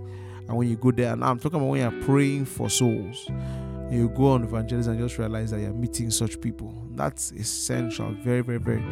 And 0.48 0.56
when 0.56 0.70
you 0.70 0.76
go 0.76 0.92
there, 0.92 1.14
and 1.14 1.24
I'm 1.24 1.40
talking 1.40 1.60
about 1.60 1.70
when 1.70 1.82
you're 1.82 2.04
praying 2.04 2.46
for 2.46 2.70
souls, 2.70 3.30
you 3.92 4.10
go 4.10 4.28
on 4.30 4.44
evangelism 4.44 4.94
and 4.94 5.02
just 5.02 5.18
realize 5.18 5.52
that 5.52 5.60
you're 5.60 5.74
meeting 5.74 6.10
such 6.10 6.40
people. 6.42 6.74
That's 6.96 7.32
essential. 7.32 8.16
Very, 8.24 8.42
very, 8.42 8.60
very, 8.60 8.84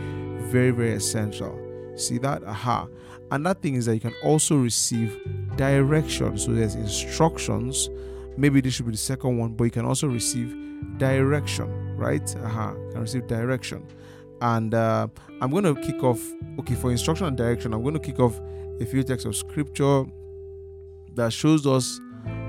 very, 0.49 0.71
very 0.71 0.93
essential. 0.93 1.57
See 1.95 2.17
that? 2.19 2.43
Aha. 2.43 2.87
And 3.31 3.45
that 3.45 3.61
thing 3.61 3.75
is 3.75 3.85
that 3.85 3.95
you 3.95 4.01
can 4.01 4.13
also 4.23 4.57
receive 4.57 5.17
direction. 5.55 6.37
So 6.37 6.51
there's 6.51 6.75
instructions. 6.75 7.89
Maybe 8.37 8.61
this 8.61 8.73
should 8.73 8.85
be 8.85 8.91
the 8.91 8.97
second 8.97 9.37
one, 9.37 9.53
but 9.53 9.63
you 9.65 9.71
can 9.71 9.85
also 9.85 10.07
receive 10.07 10.55
direction, 10.97 11.97
right? 11.97 12.35
Aha. 12.43 12.73
You 12.73 12.91
can 12.91 13.01
receive 13.01 13.27
direction. 13.27 13.85
And 14.41 14.73
uh, 14.73 15.07
I'm 15.39 15.51
going 15.51 15.63
to 15.63 15.75
kick 15.75 16.03
off, 16.03 16.21
okay, 16.59 16.75
for 16.75 16.91
instruction 16.91 17.27
and 17.27 17.37
direction, 17.37 17.73
I'm 17.73 17.83
going 17.83 17.93
to 17.93 17.99
kick 17.99 18.19
off 18.19 18.39
a 18.79 18.85
few 18.85 19.03
texts 19.03 19.25
of 19.25 19.35
scripture 19.35 20.05
that 21.13 21.31
shows 21.31 21.67
us 21.67 21.99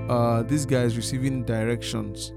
uh, 0.09 0.43
this 0.43 0.65
guy 0.65 0.81
is 0.83 0.95
receiving 0.97 1.43
directions 1.43 2.33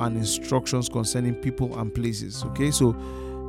and 0.00 0.16
instructions 0.16 0.88
concerning 0.88 1.34
people 1.34 1.78
and 1.78 1.94
places. 1.94 2.44
Okay, 2.44 2.70
so 2.70 2.92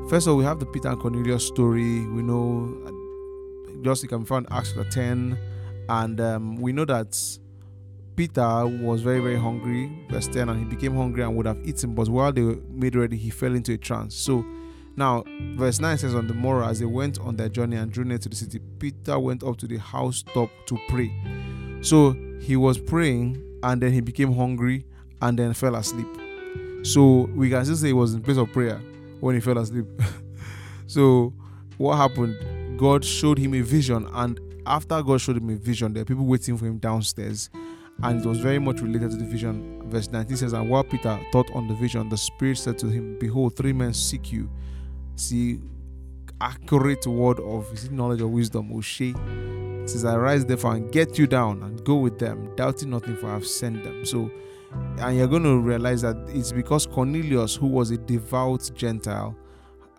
first 0.10 0.28
of 0.28 0.32
all, 0.32 0.38
we 0.38 0.44
have 0.44 0.60
the 0.60 0.66
Peter 0.66 0.90
and 0.90 1.00
Cornelius 1.00 1.46
story. 1.46 2.06
We 2.08 2.22
know 2.22 2.96
just 3.82 4.04
you 4.04 4.10
can 4.10 4.26
find 4.26 4.46
Acts 4.52 4.74
chapter 4.74 4.90
10, 4.90 5.38
and 5.90 6.22
um, 6.22 6.56
we 6.58 6.72
know 6.72 6.86
that 6.86 7.18
Peter 8.16 8.68
was 8.68 9.02
very, 9.02 9.22
very 9.22 9.40
hungry, 9.40 10.06
verse 10.10 10.28
10, 10.28 10.50
and 10.50 10.60
he 10.60 10.66
became 10.66 10.96
hungry 10.96 11.24
and 11.24 11.36
would 11.38 11.46
have 11.46 11.60
eaten, 11.66 11.96
but 11.96 12.10
while 12.10 12.34
they 12.34 12.42
were 12.42 12.58
made 12.70 12.96
ready, 12.96 13.16
he 13.16 13.30
fell 13.30 13.56
into 13.56 13.74
a 13.74 13.78
trance. 13.78 14.16
So 14.16 14.46
now, 14.98 15.24
verse 15.56 15.80
9 15.80 15.98
says, 15.98 16.14
On 16.14 16.28
the 16.28 16.34
morrow, 16.34 16.68
as 16.68 16.80
they 16.80 16.86
went 16.86 17.20
on 17.20 17.38
their 17.38 17.48
journey 17.48 17.78
and 17.78 17.90
drew 17.90 18.04
near 18.04 18.18
to 18.18 18.28
the 18.28 18.36
city, 18.36 18.60
Peter 18.80 19.18
went 19.18 19.44
up 19.44 19.56
to 19.58 19.68
the 19.68 19.78
housetop 19.78 20.50
to 20.66 20.78
pray. 20.90 21.10
So 21.82 22.12
he 22.42 22.58
was 22.58 22.78
praying, 22.78 23.42
and 23.64 23.82
then 23.82 23.92
he 23.92 24.02
became 24.02 24.34
hungry 24.34 24.86
and 25.22 25.38
then 25.38 25.54
fell 25.54 25.76
asleep. 25.76 26.08
So 26.84 27.30
we 27.36 27.50
can 27.50 27.64
still 27.66 27.78
say 27.78 27.88
he 27.88 27.94
was 27.94 28.14
in 28.14 28.22
place 28.22 28.38
of 28.38 28.52
prayer 28.52 28.82
when 29.20 29.36
he 29.36 29.42
fell 29.42 29.58
asleep. 29.58 29.86
so 30.88 31.34
what 31.78 31.98
happened? 31.98 32.78
God 32.78 33.04
showed 33.04 33.38
him 33.38 33.54
a 33.54 33.62
vision, 33.62 34.08
and 34.14 34.40
after 34.66 35.02
God 35.02 35.20
showed 35.20 35.38
him 35.38 35.50
a 35.50 35.56
vision, 35.56 35.94
there 35.94 36.02
are 36.02 36.06
people 36.06 36.26
waiting 36.26 36.58
for 36.58 36.66
him 36.66 36.78
downstairs. 36.78 37.50
And 38.02 38.24
it 38.24 38.26
was 38.26 38.40
very 38.40 38.60
much 38.60 38.80
related 38.80 39.12
to 39.12 39.18
the 39.18 39.26
vision. 39.26 39.82
Verse 39.90 40.10
19 40.10 40.38
says, 40.38 40.54
And 40.54 40.70
while 40.70 40.86
Peter 40.86 41.20
thought 41.34 41.52
on 41.54 41.68
the 41.68 41.74
vision, 41.74 42.08
the 42.08 42.18
Spirit 42.18 42.58
said 42.58 42.78
to 42.80 42.88
him, 42.88 43.18
Behold, 43.20 43.58
three 43.58 43.74
men 43.74 43.94
seek 43.94 44.32
you. 44.32 44.50
See, 45.18 45.60
accurate 46.40 47.06
word 47.06 47.42
of 47.42 47.92
knowledge 47.92 48.22
or 48.22 48.28
wisdom, 48.28 48.72
O'Shea. 48.72 49.14
Says, 49.90 50.06
Arise 50.06 50.46
therefore 50.46 50.76
and 50.76 50.92
get 50.92 51.18
you 51.18 51.28
down 51.28 51.64
and 51.64 51.84
go 51.84 51.96
with 51.96 52.20
them, 52.20 52.56
doubting 52.56 52.90
nothing, 52.90 53.16
for 53.18 53.28
I 53.28 53.34
have 53.34 53.48
sent 53.48 53.84
them. 53.84 54.06
So, 54.06 54.32
and 55.00 55.18
you're 55.18 55.28
going 55.28 55.44
to 55.44 55.60
realize 55.60 56.02
that 56.02 56.18
it's 56.30 56.52
because 56.52 56.86
Cornelius, 56.86 57.56
who 57.56 57.68
was 57.68 57.92
a 57.92 57.98
devout 57.98 58.70
Gentile, 58.76 59.36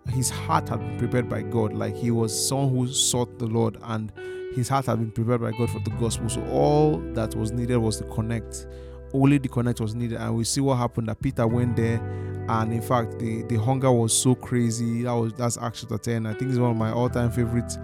his 0.08 0.30
heart 0.30 0.68
had 0.68 0.80
been 0.80 0.98
prepared 0.98 1.28
by 1.28 1.42
God. 1.42 1.72
Like 1.72 1.94
he 1.94 2.10
was 2.10 2.48
someone 2.48 2.70
who 2.70 2.88
sought 2.88 3.38
the 3.38 3.46
Lord 3.46 3.76
and 3.82 4.12
his 4.54 4.68
heart 4.68 4.86
had 4.86 4.98
been 4.98 5.10
prepared 5.10 5.40
by 5.40 5.52
God 5.52 5.70
for 5.70 5.80
the 5.80 5.90
gospel. 5.98 6.28
So 6.28 6.44
all 6.46 6.98
that 7.14 7.34
was 7.34 7.52
needed 7.52 7.76
was 7.76 7.98
to 7.98 8.04
connect. 8.04 8.66
Only 9.12 9.38
the 9.38 9.48
connect 9.48 9.80
was 9.80 9.94
needed. 9.94 10.18
And 10.18 10.36
we 10.36 10.44
see 10.44 10.60
what 10.60 10.76
happened 10.76 11.08
that 11.08 11.20
Peter 11.20 11.46
went 11.46 11.76
there 11.76 12.00
and 12.48 12.72
in 12.72 12.82
fact 12.82 13.18
the, 13.18 13.42
the 13.44 13.56
hunger 13.56 13.92
was 13.92 14.12
so 14.12 14.34
crazy. 14.34 15.02
That 15.02 15.12
was 15.12 15.32
that's 15.34 15.56
Acts 15.58 15.82
chapter 15.82 15.98
10. 15.98 16.26
I 16.26 16.34
think 16.34 16.50
it's 16.50 16.58
one 16.58 16.70
of 16.70 16.76
my 16.76 16.90
all-time 16.90 17.30
favorite 17.30 17.76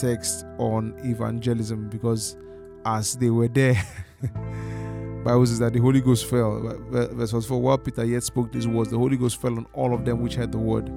texts 0.00 0.44
on 0.58 0.94
evangelism 1.04 1.88
because 1.88 2.36
as 2.84 3.16
they 3.16 3.30
were 3.30 3.48
there 3.48 3.76
Bible 5.24 5.44
says 5.44 5.58
that 5.58 5.74
the 5.74 5.80
Holy 5.80 6.00
Ghost 6.00 6.24
fell. 6.26 6.60
Verse 6.90 7.46
4 7.46 7.60
While 7.60 7.76
Peter 7.76 8.04
yet 8.04 8.22
spoke 8.22 8.50
these 8.50 8.66
words, 8.66 8.90
the 8.90 8.96
Holy 8.96 9.18
Ghost 9.18 9.40
fell 9.40 9.52
on 9.52 9.66
all 9.74 9.92
of 9.92 10.04
them 10.04 10.22
which 10.22 10.34
heard 10.34 10.50
the 10.50 10.58
word. 10.58 10.88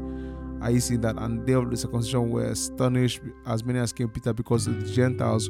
You 0.70 0.80
seeing 0.80 1.02
that? 1.02 1.18
And 1.18 1.46
they 1.46 1.54
of 1.54 1.70
the 1.70 1.76
circumcision 1.76 2.30
were 2.30 2.46
astonished, 2.46 3.20
as 3.46 3.66
many 3.66 3.80
as 3.80 3.92
came 3.92 4.08
Peter, 4.08 4.32
because 4.32 4.66
the 4.66 4.74
Gentiles 4.94 5.50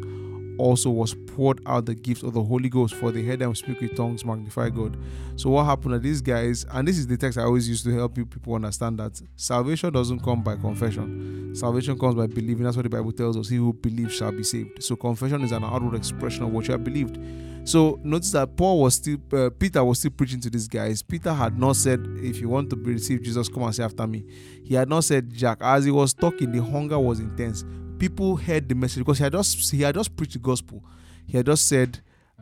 also 0.57 0.89
was 0.89 1.15
poured 1.35 1.61
out 1.65 1.85
the 1.85 1.95
gift 1.95 2.23
of 2.23 2.33
the 2.33 2.43
Holy 2.43 2.69
Ghost, 2.69 2.93
for 2.95 3.11
they 3.11 3.23
heard 3.23 3.39
them 3.39 3.55
speak 3.55 3.81
with 3.81 3.95
tongues, 3.95 4.23
magnify 4.25 4.69
God. 4.69 4.97
So 5.35 5.49
what 5.49 5.65
happened 5.65 5.93
to 5.93 5.99
these 5.99 6.21
guys, 6.21 6.65
and 6.71 6.87
this 6.87 6.97
is 6.97 7.07
the 7.07 7.17
text 7.17 7.37
I 7.37 7.43
always 7.43 7.67
use 7.67 7.83
to 7.83 7.93
help 7.93 8.17
you 8.17 8.25
people 8.25 8.53
understand 8.55 8.99
that 8.99 9.21
salvation 9.35 9.91
doesn't 9.91 10.19
come 10.21 10.43
by 10.43 10.55
confession. 10.55 11.55
Salvation 11.55 11.97
comes 11.97 12.15
by 12.15 12.27
believing. 12.27 12.63
That's 12.63 12.75
what 12.77 12.83
the 12.83 12.89
Bible 12.89 13.11
tells 13.11 13.37
us. 13.37 13.49
He 13.49 13.57
who 13.57 13.73
believes 13.73 14.13
shall 14.13 14.31
be 14.31 14.43
saved. 14.43 14.83
So 14.83 14.95
confession 14.95 15.41
is 15.41 15.51
an 15.51 15.63
outward 15.63 15.95
expression 15.95 16.43
of 16.43 16.51
what 16.51 16.67
you 16.67 16.73
have 16.73 16.83
believed. 16.83 17.17
So 17.65 17.99
notice 18.03 18.31
that 18.31 18.57
Paul 18.57 18.81
was 18.81 18.95
still, 18.95 19.17
uh, 19.31 19.49
Peter 19.57 19.83
was 19.83 19.99
still 19.99 20.11
preaching 20.11 20.41
to 20.41 20.49
these 20.49 20.67
guys. 20.67 21.01
Peter 21.01 21.33
had 21.33 21.57
not 21.57 21.77
said, 21.77 22.05
if 22.17 22.41
you 22.41 22.49
want 22.49 22.69
to 22.71 22.75
receive 22.75 23.21
Jesus, 23.21 23.47
come 23.47 23.63
and 23.63 23.73
say 23.73 23.83
after 23.83 24.05
me. 24.05 24.25
He 24.65 24.75
had 24.75 24.89
not 24.89 25.05
said, 25.05 25.31
Jack. 25.31 25.59
As 25.61 25.85
he 25.85 25.91
was 25.91 26.13
talking, 26.13 26.51
the 26.51 26.61
hunger 26.61 26.99
was 26.99 27.19
intense. 27.19 27.63
People 27.99 28.35
heard 28.35 28.67
the 28.67 28.75
message 28.75 28.99
because 28.99 29.17
he 29.17 29.23
had 29.23 29.33
just 29.33 29.71
he 29.71 29.81
had 29.81 29.95
just 29.95 30.15
preached 30.15 30.33
the 30.33 30.39
gospel. 30.39 30.83
He 31.25 31.37
had 31.37 31.45
just 31.45 31.67
said, 31.67 32.01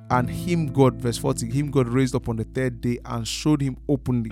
and 0.10 0.30
him 0.30 0.68
God, 0.68 0.96
verse 1.02 1.18
40, 1.18 1.50
him 1.50 1.72
God 1.72 1.88
raised 1.88 2.16
up 2.16 2.28
on 2.28 2.38
the 2.38 2.44
third 2.44 2.82
day 2.82 3.00
and 3.06 3.28
showed 3.28 3.62
him 3.62 3.78
openly. 3.88 4.32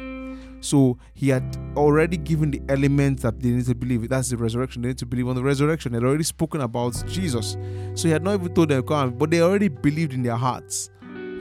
So 0.61 0.97
he 1.13 1.29
had 1.29 1.57
already 1.75 2.17
given 2.17 2.51
the 2.51 2.61
elements 2.67 3.23
that 3.23 3.39
they 3.39 3.49
need 3.49 3.65
to 3.65 3.75
believe. 3.75 4.09
That's 4.09 4.29
the 4.29 4.37
resurrection. 4.37 4.81
They 4.81 4.89
need 4.89 4.97
to 4.97 5.05
believe 5.05 5.27
on 5.27 5.35
the 5.35 5.43
resurrection. 5.43 5.93
He 5.93 5.95
had 5.95 6.03
already 6.03 6.23
spoken 6.23 6.61
about 6.61 7.01
Jesus. 7.07 7.55
So 7.95 8.07
he 8.07 8.09
had 8.09 8.23
not 8.23 8.33
even 8.35 8.53
told 8.53 8.69
them 8.69 8.83
come, 8.83 9.11
but 9.11 9.31
they 9.31 9.41
already 9.41 9.69
believed 9.69 10.13
in 10.13 10.23
their 10.23 10.35
hearts. 10.35 10.89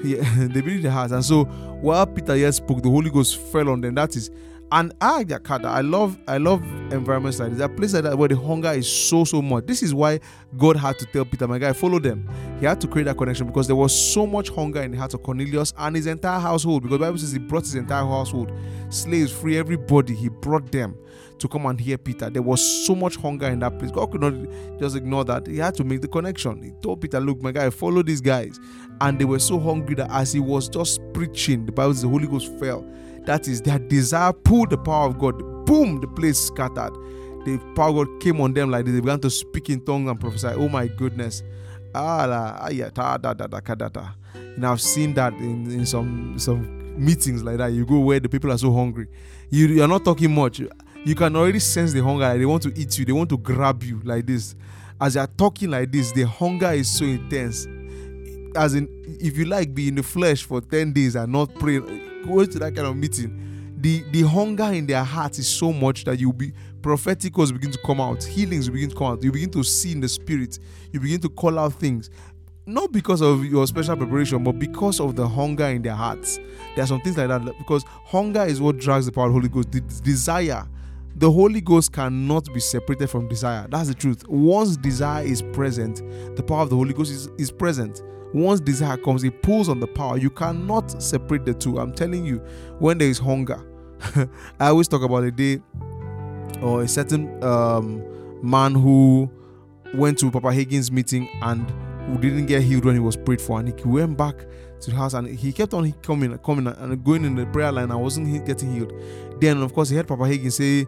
He, 0.02 0.14
they 0.46 0.60
believed 0.60 0.76
in 0.76 0.82
their 0.82 0.92
hearts. 0.92 1.12
And 1.12 1.24
so 1.24 1.44
while 1.44 2.06
Peter 2.06 2.36
yet 2.36 2.54
spoke, 2.54 2.82
the 2.82 2.90
Holy 2.90 3.10
Ghost 3.10 3.36
fell 3.36 3.68
on 3.68 3.80
them. 3.80 3.94
That 3.94 4.16
is 4.16 4.30
and 4.70 4.92
I 5.00 5.24
I 5.64 5.80
love 5.80 6.18
I 6.26 6.36
love 6.36 6.62
environments 6.92 7.38
like 7.38 7.52
this. 7.52 7.60
A 7.60 7.68
place 7.68 7.94
like 7.94 8.02
that 8.02 8.18
where 8.18 8.28
the 8.28 8.36
hunger 8.36 8.70
is 8.70 8.90
so 8.90 9.24
so 9.24 9.40
much. 9.40 9.66
This 9.66 9.82
is 9.82 9.94
why 9.94 10.20
God 10.58 10.76
had 10.76 10.98
to 10.98 11.06
tell 11.06 11.24
Peter, 11.24 11.48
my 11.48 11.58
guy, 11.58 11.72
follow 11.72 11.98
them. 11.98 12.28
He 12.60 12.66
had 12.66 12.80
to 12.82 12.86
create 12.86 13.04
that 13.04 13.16
connection 13.16 13.46
because 13.46 13.66
there 13.66 13.76
was 13.76 13.94
so 13.96 14.26
much 14.26 14.50
hunger 14.50 14.82
in 14.82 14.90
the 14.90 14.98
heart 14.98 15.14
of 15.14 15.22
Cornelius 15.22 15.72
and 15.78 15.96
his 15.96 16.06
entire 16.06 16.38
household. 16.38 16.82
Because 16.82 16.98
Bible 16.98 17.18
says 17.18 17.32
he 17.32 17.38
brought 17.38 17.62
his 17.62 17.76
entire 17.76 18.04
household, 18.04 18.52
slaves, 18.90 19.32
free, 19.32 19.56
everybody. 19.56 20.14
He 20.14 20.28
brought 20.28 20.70
them 20.70 20.96
to 21.40 21.48
come 21.48 21.66
and 21.66 21.80
hear 21.80 21.98
Peter. 21.98 22.30
There 22.30 22.42
was 22.42 22.86
so 22.86 22.94
much 22.94 23.16
hunger 23.16 23.46
in 23.46 23.60
that 23.60 23.78
place. 23.78 23.90
God 23.90 24.10
could 24.10 24.20
not 24.20 24.34
just 24.78 24.96
ignore 24.96 25.24
that. 25.24 25.46
He 25.46 25.58
had 25.58 25.74
to 25.76 25.84
make 25.84 26.00
the 26.00 26.08
connection. 26.08 26.62
He 26.62 26.70
told 26.82 27.00
Peter, 27.00 27.20
Look, 27.20 27.42
my 27.42 27.52
guy, 27.52 27.70
follow 27.70 28.02
these 28.02 28.20
guys. 28.20 28.58
And 29.00 29.18
they 29.18 29.24
were 29.24 29.38
so 29.38 29.58
hungry 29.58 29.94
that 29.96 30.10
as 30.10 30.32
he 30.32 30.40
was 30.40 30.68
just 30.68 31.00
preaching, 31.12 31.66
the 31.66 31.72
Bible 31.72 31.94
says 31.94 32.02
the 32.02 32.08
Holy 32.08 32.26
Ghost 32.26 32.52
fell 32.58 32.84
that 33.28 33.46
is, 33.46 33.60
their 33.60 33.78
desire 33.78 34.32
pulled 34.32 34.70
the 34.70 34.78
power 34.78 35.06
of 35.06 35.18
God. 35.18 35.36
Boom, 35.66 36.00
the 36.00 36.08
place 36.08 36.38
scattered. 36.40 36.94
The 37.44 37.58
power 37.76 37.90
of 37.90 37.96
God 37.96 38.20
came 38.22 38.40
on 38.40 38.54
them 38.54 38.70
like 38.70 38.86
this. 38.86 38.94
They 38.94 39.00
began 39.00 39.20
to 39.20 39.28
speak 39.28 39.68
in 39.68 39.84
tongues 39.84 40.08
and 40.08 40.18
prophesy. 40.18 40.48
Oh 40.48 40.70
my 40.70 40.86
goodness. 40.86 41.42
And 41.94 42.32
I've 44.66 44.80
seen 44.80 45.12
that 45.14 45.34
in, 45.34 45.70
in 45.70 45.84
some 45.84 46.38
some 46.38 47.04
meetings 47.04 47.42
like 47.44 47.58
that. 47.58 47.72
You 47.72 47.84
go 47.84 47.98
where 47.98 48.18
the 48.18 48.30
people 48.30 48.50
are 48.50 48.56
so 48.56 48.72
hungry. 48.72 49.08
You, 49.50 49.66
you're 49.66 49.88
not 49.88 50.06
talking 50.06 50.34
much. 50.34 50.62
You 51.08 51.14
can 51.14 51.34
already 51.36 51.58
sense 51.58 51.94
the 51.94 52.02
hunger. 52.02 52.28
Like 52.28 52.38
they 52.38 52.44
want 52.44 52.62
to 52.64 52.78
eat 52.78 52.98
you. 52.98 53.06
They 53.06 53.12
want 53.12 53.30
to 53.30 53.38
grab 53.38 53.82
you 53.82 53.98
like 54.04 54.26
this. 54.26 54.54
As 55.00 55.14
they 55.14 55.20
are 55.20 55.26
talking 55.26 55.70
like 55.70 55.90
this, 55.90 56.12
the 56.12 56.24
hunger 56.24 56.70
is 56.72 56.86
so 56.86 57.06
intense. 57.06 57.66
As 58.54 58.74
in, 58.74 58.86
if 59.18 59.38
you 59.38 59.46
like, 59.46 59.72
be 59.72 59.88
in 59.88 59.94
the 59.94 60.02
flesh 60.02 60.44
for 60.44 60.60
10 60.60 60.92
days 60.92 61.16
and 61.16 61.32
not 61.32 61.54
pray 61.54 61.78
go 61.78 62.44
to 62.44 62.58
that 62.58 62.76
kind 62.76 62.86
of 62.86 62.94
meeting, 62.94 63.74
the 63.80 64.04
the 64.10 64.20
hunger 64.20 64.64
in 64.64 64.86
their 64.86 65.02
hearts 65.02 65.38
is 65.38 65.48
so 65.48 65.72
much 65.72 66.04
that 66.04 66.20
you'll 66.20 66.34
be 66.34 66.52
prophetic 66.82 67.38
words 67.38 67.52
begin 67.52 67.70
to 67.70 67.78
come 67.86 68.02
out, 68.02 68.22
healings 68.22 68.68
begin 68.68 68.90
to 68.90 68.94
come 68.94 69.06
out, 69.06 69.24
you 69.24 69.32
begin 69.32 69.50
to 69.52 69.64
see 69.64 69.92
in 69.92 70.00
the 70.00 70.08
spirit, 70.10 70.58
you 70.92 71.00
begin 71.00 71.20
to 71.22 71.30
call 71.30 71.58
out 71.58 71.72
things. 71.72 72.10
Not 72.66 72.92
because 72.92 73.22
of 73.22 73.46
your 73.46 73.66
special 73.66 73.96
preparation, 73.96 74.44
but 74.44 74.58
because 74.58 75.00
of 75.00 75.16
the 75.16 75.26
hunger 75.26 75.68
in 75.68 75.80
their 75.80 75.94
hearts. 75.94 76.38
There 76.74 76.84
are 76.84 76.86
some 76.86 77.00
things 77.00 77.16
like 77.16 77.28
that 77.28 77.56
because 77.56 77.82
hunger 78.04 78.42
is 78.42 78.60
what 78.60 78.76
drags 78.76 79.06
the 79.06 79.12
power 79.12 79.28
of 79.28 79.32
the 79.32 79.38
Holy 79.38 79.48
Ghost. 79.48 79.72
The 79.72 79.80
desire, 79.80 80.66
the 81.18 81.30
Holy 81.30 81.60
Ghost 81.60 81.92
cannot 81.92 82.52
be 82.52 82.60
separated 82.60 83.08
from 83.08 83.28
desire. 83.28 83.66
That's 83.68 83.88
the 83.88 83.94
truth. 83.94 84.26
Once 84.28 84.76
desire 84.76 85.24
is 85.24 85.42
present, 85.42 86.02
the 86.36 86.42
power 86.42 86.62
of 86.62 86.70
the 86.70 86.76
Holy 86.76 86.94
Ghost 86.94 87.10
is, 87.10 87.28
is 87.38 87.50
present 87.50 88.02
once 88.32 88.60
desire 88.60 88.96
comes, 88.96 89.24
it 89.24 89.42
pulls 89.42 89.68
on 89.68 89.80
the 89.80 89.86
power. 89.86 90.18
You 90.18 90.30
cannot 90.30 91.02
separate 91.02 91.44
the 91.44 91.54
two. 91.54 91.78
I'm 91.78 91.92
telling 91.92 92.24
you, 92.24 92.38
when 92.78 92.98
there 92.98 93.08
is 93.08 93.18
hunger, 93.18 93.64
I 94.60 94.68
always 94.68 94.88
talk 94.88 95.02
about 95.02 95.24
a 95.24 95.30
day 95.30 95.60
or 96.60 96.82
a 96.82 96.88
certain 96.88 97.42
um, 97.42 98.02
man 98.42 98.74
who 98.74 99.30
went 99.94 100.18
to 100.18 100.30
Papa 100.30 100.48
Hagin's 100.48 100.92
meeting 100.92 101.28
and 101.42 101.70
who 102.06 102.18
didn't 102.18 102.46
get 102.46 102.62
healed 102.62 102.84
when 102.84 102.94
he 102.94 103.00
was 103.00 103.16
prayed 103.16 103.40
for, 103.40 103.58
and 103.58 103.68
he 103.68 103.88
went 103.88 104.16
back 104.16 104.36
to 104.80 104.90
the 104.90 104.96
house 104.96 105.14
and 105.14 105.26
he 105.28 105.52
kept 105.52 105.74
on 105.74 105.90
coming, 106.02 106.36
coming 106.38 106.66
and 106.66 107.04
going 107.04 107.24
in 107.24 107.34
the 107.34 107.46
prayer 107.46 107.72
line. 107.72 107.90
I 107.90 107.96
wasn't 107.96 108.46
getting 108.46 108.72
healed. 108.72 108.92
Then, 109.40 109.62
of 109.62 109.72
course, 109.72 109.88
he 109.88 109.96
heard 109.96 110.06
Papa 110.06 110.22
Hagin 110.22 110.52
say 110.52 110.86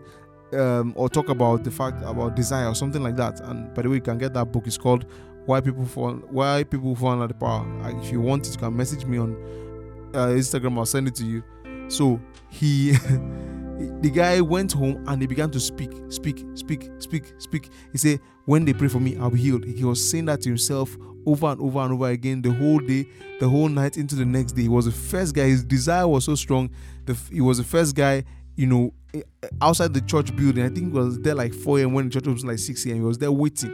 um, 0.52 0.92
or 0.97 1.09
talk 1.09 1.28
about 1.28 1.64
the 1.64 1.71
fact 1.71 2.02
about 2.04 2.37
desire 2.37 2.66
or 2.66 2.75
something 2.75 3.02
like 3.02 3.16
that. 3.16 3.40
And 3.40 3.73
by 3.75 3.83
the 3.83 3.88
way, 3.88 3.97
you 3.97 4.02
can 4.02 4.19
get 4.19 4.35
that 4.35 4.47
book. 4.47 4.66
It's 4.66 4.78
called 4.78 5.07
why 5.47 5.61
people 5.61 5.85
fall 5.85 6.14
why 6.30 6.64
people 6.64 6.95
fall 6.95 7.11
under 7.11 7.26
the 7.26 7.35
power. 7.35 7.66
if 8.02 8.12
you 8.12 8.21
want 8.21 8.47
it, 8.47 8.52
you 8.52 8.59
can 8.59 8.76
message 8.76 9.04
me 9.04 9.19
on 9.19 9.33
uh, 10.14 10.28
Instagram. 10.28 10.78
I'll 10.78 10.87
send 10.87 11.09
it 11.09 11.14
to 11.16 11.25
you. 11.25 11.42
So 11.88 12.21
he 12.49 12.92
the 14.00 14.11
guy 14.11 14.40
went 14.40 14.73
home 14.73 15.04
and 15.09 15.21
he 15.21 15.26
began 15.26 15.50
to 15.50 15.61
speak, 15.61 15.90
speak, 16.09 16.45
speak, 16.54 16.90
speak, 16.99 17.33
speak. 17.38 17.71
He 17.92 17.99
said, 17.99 18.21
When 18.45 18.64
they 18.64 18.73
pray 18.73 18.88
for 18.88 19.00
me, 19.00 19.16
I'll 19.16 19.30
be 19.30 19.40
healed. 19.40 19.64
He 19.64 19.85
was 19.85 20.11
saying 20.11 20.26
that 20.26 20.42
to 20.42 20.49
himself 20.50 20.97
over 21.26 21.47
and 21.49 21.61
over 21.61 21.80
and 21.80 21.92
over 21.92 22.09
again 22.09 22.42
the 22.42 22.52
whole 22.52 22.78
day, 22.78 23.07
the 23.40 23.49
whole 23.49 23.69
night 23.69 23.97
into 23.97 24.14
the 24.14 24.25
next 24.25 24.52
day. 24.52 24.62
He 24.62 24.69
was 24.69 24.85
the 24.87 24.92
first 24.92 25.35
guy. 25.35 25.45
His 25.45 25.64
desire 25.64 26.07
was 26.07 26.25
so 26.25 26.35
strong. 26.35 26.71
The, 27.07 27.16
he 27.30 27.40
was 27.40 27.59
the 27.59 27.64
first 27.64 27.95
guy, 27.95 28.25
you 28.61 28.67
know, 28.67 28.93
eh, 29.14 29.23
outside 29.62 29.95
the 29.95 30.02
church 30.02 30.37
building. 30.37 30.62
I 30.62 30.69
think 30.69 30.93
he 30.93 30.99
was 30.99 31.19
there 31.21 31.35
like 31.35 31.55
4 31.55 31.81
a.m. 31.81 31.95
when 31.95 32.11
the 32.11 32.21
church 32.21 32.26
was 32.26 32.45
like 32.45 32.59
6 32.59 32.85
a.m. 32.85 32.97
He 32.97 33.00
was 33.00 33.17
there 33.17 33.33
waiting. 33.33 33.73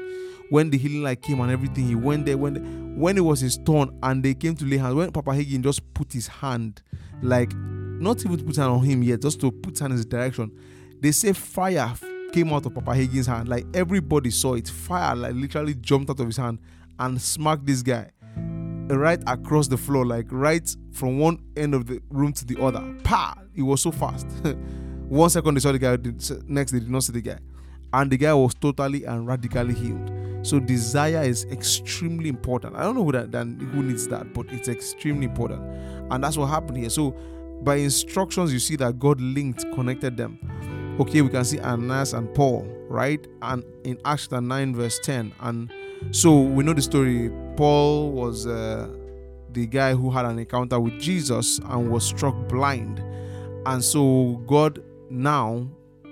When 0.49 0.71
the 0.71 0.79
healing 0.79 1.03
light 1.03 1.23
came 1.23 1.41
and 1.41 1.51
everything, 1.51 1.89
he 1.89 1.97
went 1.97 2.25
there. 2.25 2.39
When 2.39 2.55
the, 2.55 2.61
when 3.01 3.19
it 3.19 3.23
was 3.23 3.41
his 3.41 3.59
turn 3.59 3.99
and 4.05 4.23
they 4.23 4.33
came 4.33 4.55
to 4.55 4.65
lay 4.65 4.77
hands, 4.77 4.95
when 4.95 5.11
Papa 5.11 5.31
Hagin 5.33 5.63
just 5.63 5.83
put 5.93 6.13
his 6.13 6.29
hand, 6.29 6.83
like 7.21 7.53
not 7.57 8.25
even 8.25 8.39
to 8.39 8.45
put 8.45 8.55
hand 8.55 8.71
on 8.71 8.85
him 8.85 9.03
yet, 9.03 9.23
just 9.23 9.41
to 9.41 9.51
put 9.51 9.77
hand 9.77 9.91
in 9.91 9.97
his 9.97 10.07
direction, 10.07 10.57
they 11.01 11.11
say 11.11 11.33
fire 11.33 11.93
came 12.33 12.53
out 12.53 12.65
of 12.65 12.73
Papa 12.73 12.93
Hagin's 12.93 13.27
hand. 13.27 13.49
Like 13.49 13.67
everybody 13.75 14.31
saw 14.31 14.55
it. 14.55 14.69
Fire 14.69 15.17
like 15.17 15.35
literally 15.35 15.75
jumped 15.75 16.11
out 16.11 16.21
of 16.21 16.27
his 16.27 16.37
hand 16.37 16.61
and 17.01 17.21
smacked 17.21 17.67
this 17.67 17.83
guy 17.83 18.13
right 18.89 19.23
across 19.27 19.69
the 19.69 19.77
floor, 19.77 20.07
like 20.07 20.27
right 20.31 20.69
from 20.93 21.19
one 21.19 21.39
end 21.57 21.75
of 21.75 21.87
the 21.87 22.01
room 22.11 22.33
to 22.35 22.45
the 22.45 22.61
other. 22.63 22.95
Pa! 23.05 23.37
It 23.55 23.63
was 23.63 23.83
so 23.83 23.91
fast. 23.91 24.27
one 25.09 25.31
second 25.31 25.55
they 25.55 25.61
saw 25.61 25.73
the 25.73 25.79
guy, 25.79 25.97
next 26.47 26.73
they 26.73 26.81
did 26.81 26.91
not 26.91 27.03
see 27.05 27.13
the 27.13 27.21
guy. 27.21 27.39
And 27.93 28.11
the 28.11 28.17
guy 28.17 28.35
was 28.35 28.55
totally 28.55 29.05
and 29.05 29.27
radically 29.27 29.75
healed. 29.75 30.11
So 30.43 30.61
desire 30.61 31.23
is 31.23 31.45
extremely 31.47 32.29
important. 32.29 32.77
I 32.77 32.83
don't 32.83 32.95
know 32.95 33.05
who 33.05 33.13
that 33.13 33.33
then 33.33 33.59
who 33.73 33.83
needs 33.83 34.07
that, 34.09 34.33
but 34.33 34.47
it's 34.51 34.69
extremely 34.69 35.27
important. 35.27 35.63
And 36.13 36.23
that's 36.23 36.37
what 36.37 36.47
happened 36.47 36.79
here. 36.79 36.91
So 36.91 37.17
by 37.63 37.77
instructions, 37.77 38.53
you 38.53 38.59
see 38.59 38.77
that 38.77 38.99
God 38.99 39.21
linked, 39.21 39.65
connected 39.73 40.17
them. 40.17 40.39
Okay, 41.01 41.23
we 41.23 41.31
can 41.31 41.45
see 41.45 41.59
Ananias 41.59 42.13
and 42.13 42.33
Paul, 42.35 42.65
right? 42.89 43.27
And 43.43 43.65
in 43.85 43.99
Acts 44.05 44.31
9, 44.31 44.75
verse 44.75 44.99
10. 45.01 45.33
And 45.41 45.73
so 46.11 46.41
we 46.41 46.65
know 46.65 46.73
the 46.73 46.83
story. 46.83 47.31
Paul 47.57 48.13
was 48.13 48.47
uh, 48.47 48.89
the 49.53 49.67
guy 49.67 49.95
who 49.95 50.11
had 50.11 50.27
an 50.27 50.39
encounter 50.39 50.79
with 50.79 50.99
Jesus 51.01 51.59
and 51.59 51.91
was 51.91 52.05
struck 52.05 52.35
blind. 52.49 53.03
And 53.67 53.83
so 53.83 54.43
God 54.47 54.83
now, 55.11 55.69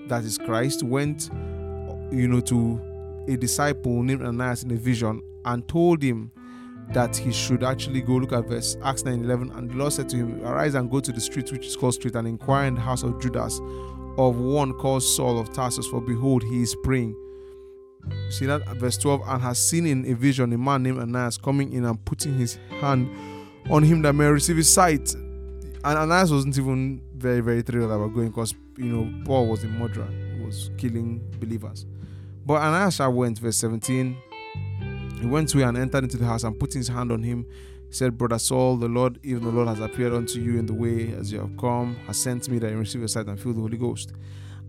that 0.08 0.24
is 0.24 0.38
Christ, 0.38 0.82
went, 0.82 1.30
you 2.10 2.28
know, 2.28 2.40
to 2.40 3.24
a 3.28 3.36
disciple 3.36 4.02
named 4.02 4.22
Ananias 4.22 4.64
in 4.64 4.70
a 4.70 4.76
vision 4.76 5.22
and 5.44 5.66
told 5.68 6.02
him 6.02 6.30
that 6.90 7.16
he 7.16 7.32
should 7.32 7.64
actually 7.64 8.02
go 8.02 8.14
look 8.14 8.32
at 8.32 8.46
verse 8.46 8.76
Acts 8.82 9.04
9 9.04 9.24
11. 9.24 9.50
And 9.52 9.70
the 9.70 9.76
Lord 9.76 9.92
said 9.92 10.08
to 10.10 10.16
him, 10.16 10.44
Arise 10.44 10.74
and 10.74 10.90
go 10.90 11.00
to 11.00 11.12
the 11.12 11.20
street 11.20 11.50
which 11.52 11.66
is 11.66 11.76
called 11.76 11.94
Straight 11.94 12.14
and 12.14 12.28
inquire 12.28 12.66
in 12.66 12.74
the 12.74 12.80
house 12.80 13.02
of 13.02 13.20
Judas 13.20 13.60
of 14.16 14.36
one 14.36 14.72
called 14.74 15.02
Saul 15.02 15.38
of 15.38 15.52
Tarsus, 15.52 15.86
for 15.86 16.00
behold, 16.00 16.42
he 16.44 16.62
is 16.62 16.74
praying. 16.82 17.16
See 18.30 18.46
that 18.46 18.66
verse 18.76 18.96
12, 18.98 19.22
and 19.26 19.42
has 19.42 19.58
seen 19.58 19.86
in 19.86 20.04
a 20.10 20.14
vision 20.14 20.52
a 20.52 20.58
man 20.58 20.82
named 20.82 20.98
Ananias 20.98 21.36
coming 21.36 21.72
in 21.72 21.84
and 21.84 22.02
putting 22.04 22.34
his 22.34 22.58
hand 22.80 23.08
on 23.70 23.82
him 23.82 24.02
that 24.02 24.12
may 24.12 24.26
receive 24.26 24.56
his 24.56 24.72
sight. 24.72 25.14
And 25.14 25.84
Ananias 25.84 26.32
wasn't 26.32 26.56
even 26.58 27.00
very, 27.16 27.40
very 27.40 27.62
thrilled 27.62 27.90
about 27.90 28.14
going 28.14 28.28
because 28.28 28.54
you 28.76 28.86
know 28.86 29.24
Paul 29.24 29.46
was 29.46 29.64
a 29.64 29.68
murderer, 29.68 30.08
was 30.44 30.70
killing 30.76 31.22
believers. 31.38 31.86
But 32.46 32.62
Ananias 32.62 32.98
went, 33.00 33.38
verse 33.38 33.56
17. 33.58 34.16
He 35.20 35.26
went 35.26 35.54
away 35.54 35.64
and 35.64 35.78
entered 35.78 36.04
into 36.04 36.18
the 36.18 36.26
house 36.26 36.44
and 36.44 36.58
putting 36.58 36.80
his 36.80 36.88
hand 36.88 37.10
on 37.10 37.22
him. 37.22 37.46
Said, 37.90 38.18
Brother 38.18 38.38
Saul, 38.38 38.76
the 38.76 38.88
Lord, 38.88 39.20
even 39.22 39.44
the 39.44 39.50
Lord 39.50 39.68
has 39.68 39.78
appeared 39.78 40.12
unto 40.12 40.40
you 40.40 40.58
in 40.58 40.66
the 40.66 40.74
way 40.74 41.14
as 41.14 41.30
you 41.32 41.38
have 41.38 41.56
come, 41.56 41.94
has 42.06 42.18
sent 42.18 42.48
me 42.48 42.58
that 42.58 42.70
you 42.70 42.76
receive 42.76 43.00
your 43.00 43.08
sight 43.08 43.26
and 43.26 43.40
feel 43.40 43.52
the 43.52 43.60
Holy 43.60 43.78
Ghost. 43.78 44.12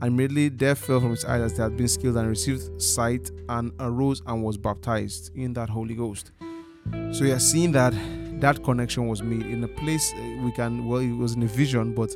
And 0.06 0.14
immediately 0.14 0.50
there 0.50 0.76
fell 0.76 1.00
from 1.00 1.10
his 1.10 1.26
eyes 1.26 1.42
as 1.42 1.58
they 1.58 1.64
had 1.64 1.76
been 1.76 1.88
skilled 1.88 2.16
and 2.18 2.30
received 2.30 2.80
sight 2.80 3.32
and 3.50 3.72
arose 3.80 4.22
and 4.28 4.44
was 4.44 4.56
baptized 4.56 5.36
in 5.36 5.54
that 5.54 5.68
Holy 5.68 5.96
Ghost. 5.96 6.32
So 7.12 7.24
you 7.24 7.34
are 7.34 7.40
seeing 7.40 7.72
that 7.72 7.92
that 8.40 8.64
connection 8.64 9.08
was 9.08 9.24
made 9.24 9.48
in 9.48 9.64
a 9.64 9.68
place 9.68 10.14
uh, 10.14 10.44
we 10.44 10.52
can 10.52 10.88
well 10.88 11.00
it 11.00 11.12
was 11.12 11.34
in 11.34 11.42
a 11.42 11.48
vision, 11.48 11.96
but 11.96 12.16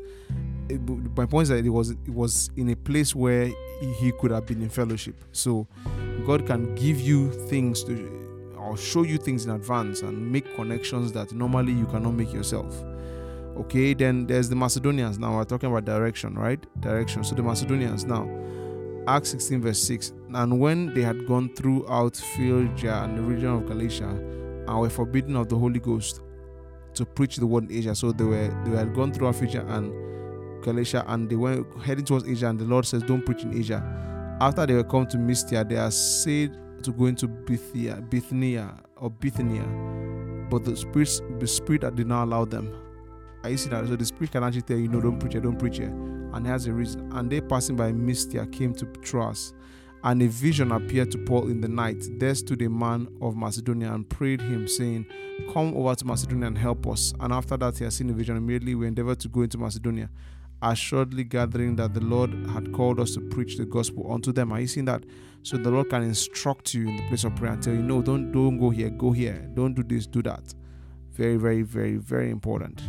it, 0.70 0.80
my 1.18 1.26
point 1.26 1.44
is 1.44 1.50
that 1.50 1.66
it 1.66 1.70
was 1.70 1.90
it 1.90 2.10
was 2.10 2.52
in 2.58 2.70
a 2.70 2.76
place 2.76 3.16
where 3.16 3.50
he 3.82 4.12
could 4.20 4.30
have 4.30 4.46
been 4.46 4.62
in 4.62 4.70
fellowship. 4.70 5.16
So 5.32 5.66
God 6.28 6.46
can 6.46 6.76
give 6.76 7.02
you 7.02 7.32
things 7.48 7.84
to 7.86 8.54
or 8.56 8.78
show 8.78 9.02
you 9.02 9.18
things 9.18 9.46
in 9.46 9.52
advance 9.52 10.04
and 10.04 10.32
make 10.32 10.56
connections 10.56 11.12
that 11.14 11.34
normally 11.34 11.74
you 11.74 11.88
cannot 11.88 12.12
make 12.12 12.32
yourself. 12.32 12.72
Okay, 13.60 13.94
then 13.94 14.26
there's 14.26 14.50
the 14.50 14.56
Macedonians. 14.56 15.20
Now 15.20 15.36
we're 15.36 15.44
talking 15.44 15.70
about 15.70 15.86
direction, 15.86 16.36
right? 16.36 16.66
Direction. 16.82 17.24
So 17.24 17.36
the 17.36 17.44
Macedonians 17.44 18.06
now, 18.06 18.28
Acts 19.08 19.30
16, 19.30 19.62
verse 19.62 19.82
6. 19.84 20.14
And 20.34 20.60
when 20.60 20.94
they 20.94 21.02
had 21.02 21.28
gone 21.28 21.54
throughout 21.56 22.16
Phrygia 22.16 23.04
and 23.04 23.18
the 23.18 23.22
region 23.22 23.50
of 23.50 23.66
Galatia, 23.66 24.10
and 24.70 24.80
were 24.80 24.90
forbidden 24.90 25.36
of 25.36 25.50
the 25.50 25.58
Holy 25.58 25.80
Ghost 25.80 26.22
to 26.94 27.06
preach 27.06 27.38
the 27.38 27.46
word 27.46 27.70
in 27.70 27.78
Asia. 27.78 27.96
So 27.96 28.12
they 28.12 28.24
were 28.24 28.48
they 28.66 28.78
had 28.78 28.94
gone 28.94 29.12
through 29.12 29.34
Phrygia 29.34 29.66
and 29.68 29.92
Galatia, 30.64 31.04
and 31.08 31.30
they 31.30 31.36
were 31.36 31.66
heading 31.84 32.06
towards 32.06 32.28
Asia. 32.28 32.48
And 32.48 32.60
the 32.60 32.66
Lord 32.66 32.86
says, 32.86 33.04
"Don't 33.04 33.26
preach 33.26 33.44
in 33.44 33.58
Asia." 33.58 33.84
After 34.42 34.66
they 34.66 34.76
were 34.76 34.84
come 34.84 35.06
to 35.08 35.18
Mysia, 35.18 35.66
they 35.68 35.78
are 35.78 35.92
said 35.92 36.58
to 36.84 36.92
go 36.92 37.08
into 37.08 37.28
Bithia, 37.28 38.08
Bithynia 38.10 38.80
or 38.96 39.10
Bithynia, 39.10 39.66
but 40.50 40.64
the 40.64 40.76
spirit, 40.76 41.22
the 41.40 41.48
spirit 41.48 41.82
did 41.96 42.08
not 42.08 42.24
allow 42.26 42.46
them. 42.46 42.72
I 43.44 43.56
see 43.56 43.70
that. 43.70 43.88
So 43.88 43.96
the 43.96 44.06
spirit 44.06 44.32
can 44.32 44.44
actually 44.44 44.64
tell 44.64 44.78
you, 44.78 44.88
no, 44.88 45.00
don't 45.00 45.20
preach 45.20 45.34
here, 45.34 45.42
don't 45.42 45.58
preach 45.58 45.78
here. 45.78 45.94
And 46.34 46.46
has 46.46 46.68
a 46.68 46.74
reason. 46.74 47.12
And 47.14 47.30
they 47.30 47.42
passing 47.42 47.76
by 47.76 47.92
Mysia 47.92 48.46
came 48.48 48.74
to 48.76 48.86
Troas. 49.02 49.54
And 50.04 50.22
a 50.22 50.28
vision 50.28 50.72
appeared 50.72 51.12
to 51.12 51.18
Paul 51.18 51.50
in 51.50 51.60
the 51.60 51.68
night. 51.68 52.06
There 52.20 52.34
stood 52.34 52.62
a 52.62 52.70
man 52.70 53.08
of 53.22 53.36
Macedonia 53.36 53.94
and 53.94 54.08
prayed 54.08 54.40
him, 54.40 54.68
saying, 54.68 55.06
Come 55.54 55.76
over 55.76 55.94
to 55.94 56.06
Macedonia 56.06 56.48
and 56.48 56.58
help 56.58 56.88
us. 56.88 57.14
And 57.20 57.34
after 57.34 57.58
that, 57.58 57.78
he 57.78 57.84
had 57.84 57.92
seen 57.92 58.10
a 58.10 58.14
vision. 58.14 58.38
Immediately, 58.38 58.76
we 58.76 58.88
endeavored 58.88 59.20
to 59.22 59.28
go 59.28 59.42
into 59.42 59.58
Macedonia, 59.58 60.10
assuredly 60.62 61.26
gathering 61.26 61.76
that 61.78 61.94
the 61.94 62.00
Lord 62.00 62.34
had 62.50 62.72
called 62.72 63.02
us 63.02 63.14
to 63.16 63.22
preach 63.22 63.58
the 63.58 63.66
gospel 63.66 64.10
unto 64.12 64.32
them. 64.32 64.54
Are 64.54 64.62
you 64.62 64.68
seeing 64.68 64.86
that? 64.86 65.04
So 65.44 65.58
the 65.58 65.70
Lord 65.70 65.90
can 65.90 66.04
instruct 66.04 66.74
you 66.74 66.88
in 66.88 66.96
the 66.96 67.08
place 67.10 67.26
of 67.26 67.36
prayer 67.36 67.52
and 67.52 67.62
tell 67.62 67.74
you, 67.74 67.82
No, 67.82 68.02
don't, 68.02 68.32
don't 68.32 68.58
go 68.58 68.70
here, 68.70 68.90
go 68.90 69.12
here. 69.12 69.50
Don't 69.54 69.74
do 69.74 69.84
this, 69.84 70.08
do 70.08 70.22
that. 70.24 70.54
Very, 71.12 71.36
very, 71.36 71.64
very, 71.64 71.98
very 71.98 72.30
important. 72.30 72.82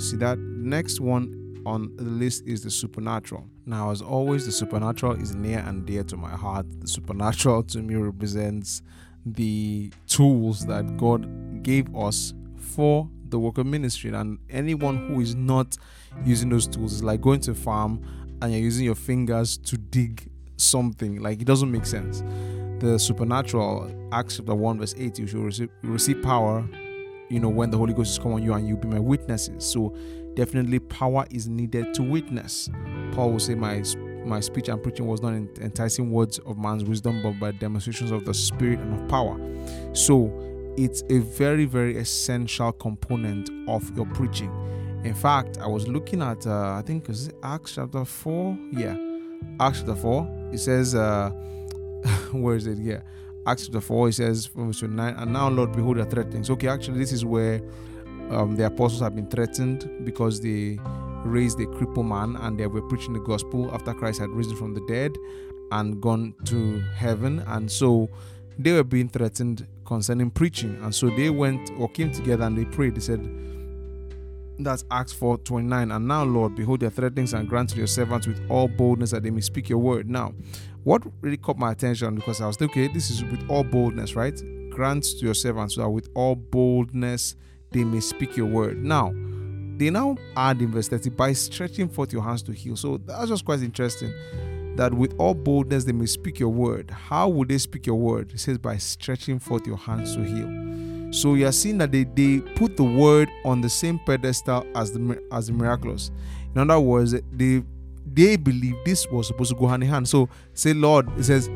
See 0.00 0.16
that? 0.16 0.38
Next 0.38 0.98
one 0.98 1.62
on 1.66 1.94
the 1.96 2.04
list 2.04 2.46
is 2.46 2.62
the 2.62 2.70
supernatural. 2.70 3.46
Now, 3.66 3.90
as 3.90 4.00
always, 4.00 4.46
the 4.46 4.52
supernatural 4.52 5.20
is 5.20 5.34
near 5.34 5.58
and 5.58 5.84
dear 5.84 6.02
to 6.04 6.16
my 6.16 6.30
heart. 6.30 6.64
The 6.80 6.88
supernatural 6.88 7.62
to 7.74 7.82
me 7.82 7.96
represents 7.96 8.80
the 9.26 9.92
tools 10.06 10.64
that 10.66 10.96
God 10.96 11.62
gave 11.62 11.94
us 11.94 12.32
for 12.56 13.10
the 13.28 13.38
work 13.38 13.58
of 13.58 13.66
ministry. 13.66 14.10
And 14.10 14.38
anyone 14.48 15.08
who 15.08 15.20
is 15.20 15.34
not 15.34 15.76
using 16.24 16.48
those 16.48 16.66
tools 16.66 16.94
is 16.94 17.04
like 17.04 17.20
going 17.20 17.40
to 17.40 17.50
a 17.50 17.54
farm 17.54 18.02
and 18.40 18.52
you're 18.52 18.62
using 18.62 18.86
your 18.86 18.94
fingers 18.94 19.58
to 19.58 19.76
dig 19.76 20.30
something. 20.56 21.20
Like 21.20 21.42
it 21.42 21.46
doesn't 21.46 21.70
make 21.70 21.84
sense. 21.84 22.22
The 22.82 22.98
supernatural, 22.98 23.94
Acts 24.12 24.38
chapter 24.38 24.54
1, 24.54 24.78
verse 24.78 24.94
8, 24.96 25.18
you 25.18 25.26
should 25.26 25.44
receive, 25.44 25.68
receive 25.82 26.22
power, 26.22 26.66
you 27.30 27.40
know, 27.40 27.48
when 27.48 27.70
the 27.70 27.78
Holy 27.78 27.94
Ghost 27.94 28.10
is 28.10 28.18
come 28.18 28.32
on 28.32 28.42
you 28.42 28.52
and 28.52 28.66
you'll 28.68 28.76
be 28.76 28.88
my 28.88 28.98
witnesses. 28.98 29.64
So 29.64 29.94
definitely 30.34 30.80
power 30.80 31.24
is 31.30 31.48
needed 31.48 31.94
to 31.94 32.02
witness. 32.02 32.68
Paul 33.12 33.32
will 33.32 33.40
say, 33.40 33.54
My 33.54 33.82
my 34.24 34.40
speech 34.40 34.68
and 34.68 34.82
preaching 34.82 35.06
was 35.06 35.22
not 35.22 35.32
enticing 35.32 36.10
words 36.10 36.38
of 36.40 36.58
man's 36.58 36.84
wisdom, 36.84 37.22
but 37.22 37.38
by 37.40 37.52
demonstrations 37.52 38.10
of 38.10 38.26
the 38.26 38.34
spirit 38.34 38.78
and 38.80 39.00
of 39.00 39.08
power. 39.08 39.38
So 39.94 40.30
it's 40.76 41.02
a 41.08 41.18
very, 41.18 41.64
very 41.64 41.96
essential 41.96 42.72
component 42.72 43.48
of 43.68 43.96
your 43.96 44.06
preaching. 44.06 44.52
In 45.04 45.14
fact, 45.14 45.58
I 45.58 45.66
was 45.66 45.88
looking 45.88 46.20
at 46.20 46.46
uh, 46.46 46.74
I 46.74 46.82
think 46.84 47.08
is 47.08 47.30
Acts 47.42 47.76
chapter 47.76 48.04
4. 48.04 48.58
Yeah. 48.72 48.96
Acts 49.58 49.78
chapter 49.78 49.94
4. 49.94 50.50
It 50.52 50.58
says 50.58 50.94
uh 50.94 51.30
where 52.32 52.56
is 52.56 52.66
it? 52.66 52.78
Yeah. 52.78 53.00
Acts 53.46 53.64
chapter 53.64 53.80
4, 53.80 54.08
it 54.08 54.12
says 54.12 54.46
from 54.46 54.66
verse 54.66 54.82
9, 54.82 55.14
and 55.14 55.32
now 55.32 55.48
Lord 55.48 55.72
behold 55.72 55.96
the 55.96 56.04
threatenings. 56.04 56.50
Okay, 56.50 56.68
actually 56.68 56.98
this 56.98 57.12
is 57.12 57.24
where 57.24 57.60
um, 58.30 58.54
the 58.54 58.66
apostles 58.66 59.00
have 59.00 59.14
been 59.14 59.28
threatened 59.28 59.90
because 60.04 60.40
they 60.40 60.78
raised 61.24 61.58
a 61.60 61.66
crippled 61.66 62.06
man 62.06 62.36
and 62.36 62.58
they 62.58 62.66
were 62.66 62.82
preaching 62.82 63.12
the 63.12 63.20
gospel 63.20 63.70
after 63.74 63.94
Christ 63.94 64.20
had 64.20 64.30
risen 64.30 64.56
from 64.56 64.74
the 64.74 64.80
dead 64.86 65.16
and 65.72 66.00
gone 66.00 66.34
to 66.46 66.80
heaven. 66.96 67.40
And 67.46 67.70
so 67.70 68.08
they 68.58 68.72
were 68.72 68.84
being 68.84 69.08
threatened 69.08 69.66
concerning 69.86 70.30
preaching. 70.30 70.78
And 70.82 70.94
so 70.94 71.10
they 71.10 71.30
went 71.30 71.70
or 71.78 71.88
came 71.88 72.12
together 72.12 72.44
and 72.44 72.56
they 72.56 72.64
prayed. 72.66 72.94
They 72.94 73.00
said, 73.00 73.20
that's 74.64 74.84
Acts 74.90 75.12
4 75.12 75.38
29. 75.38 75.90
And 75.90 76.08
now, 76.08 76.24
Lord, 76.24 76.54
behold 76.54 76.80
their 76.80 76.90
threatenings 76.90 77.34
and 77.34 77.48
grant 77.48 77.70
to 77.70 77.76
your 77.76 77.86
servants 77.86 78.26
with 78.26 78.40
all 78.50 78.68
boldness 78.68 79.10
that 79.10 79.22
they 79.22 79.30
may 79.30 79.40
speak 79.40 79.68
your 79.68 79.78
word. 79.78 80.08
Now, 80.08 80.32
what 80.84 81.02
really 81.20 81.36
caught 81.36 81.58
my 81.58 81.72
attention 81.72 82.14
because 82.14 82.40
I 82.40 82.46
was 82.46 82.60
okay, 82.60 82.88
this 82.88 83.10
is 83.10 83.22
with 83.24 83.48
all 83.48 83.64
boldness, 83.64 84.16
right? 84.16 84.40
Grant 84.70 85.04
to 85.04 85.24
your 85.24 85.34
servants 85.34 85.76
that 85.76 85.88
with 85.88 86.08
all 86.14 86.34
boldness 86.36 87.36
they 87.70 87.84
may 87.84 88.00
speak 88.00 88.36
your 88.36 88.46
word. 88.46 88.82
Now, 88.82 89.12
they 89.76 89.90
now 89.90 90.16
add 90.36 90.60
in 90.60 90.70
verse 90.72 90.88
30 90.88 91.10
by 91.10 91.32
stretching 91.32 91.88
forth 91.88 92.12
your 92.12 92.22
hands 92.22 92.42
to 92.44 92.52
heal. 92.52 92.76
So 92.76 92.98
that's 92.98 93.28
just 93.28 93.44
quite 93.44 93.60
interesting 93.60 94.12
that 94.76 94.94
with 94.94 95.14
all 95.18 95.34
boldness 95.34 95.84
they 95.84 95.92
may 95.92 96.06
speak 96.06 96.38
your 96.38 96.48
word. 96.48 96.90
How 96.90 97.28
would 97.28 97.48
they 97.48 97.58
speak 97.58 97.86
your 97.86 97.96
word? 97.96 98.32
It 98.32 98.40
says 98.40 98.58
by 98.58 98.76
stretching 98.78 99.38
forth 99.38 99.66
your 99.66 99.76
hands 99.76 100.16
to 100.16 100.22
heal. 100.22 100.89
So 101.10 101.34
you 101.34 101.46
are 101.46 101.52
seeing 101.52 101.78
that 101.78 101.92
they, 101.92 102.04
they 102.04 102.40
put 102.54 102.76
the 102.76 102.84
word 102.84 103.28
on 103.44 103.60
the 103.60 103.68
same 103.68 103.98
pedestal 103.98 104.64
as 104.74 104.92
the 104.92 105.20
as 105.32 105.48
the 105.48 105.52
miraculous. 105.52 106.10
In 106.54 106.60
other 106.60 106.80
words, 106.80 107.14
they 107.32 107.62
they 108.12 108.36
believe 108.36 108.76
this 108.84 109.06
was 109.08 109.26
supposed 109.26 109.50
to 109.50 109.56
go 109.56 109.66
hand 109.66 109.82
in 109.82 109.88
hand. 109.88 110.08
So 110.08 110.28
say, 110.54 110.72
Lord, 110.72 111.08
it 111.18 111.24
says, 111.24 111.48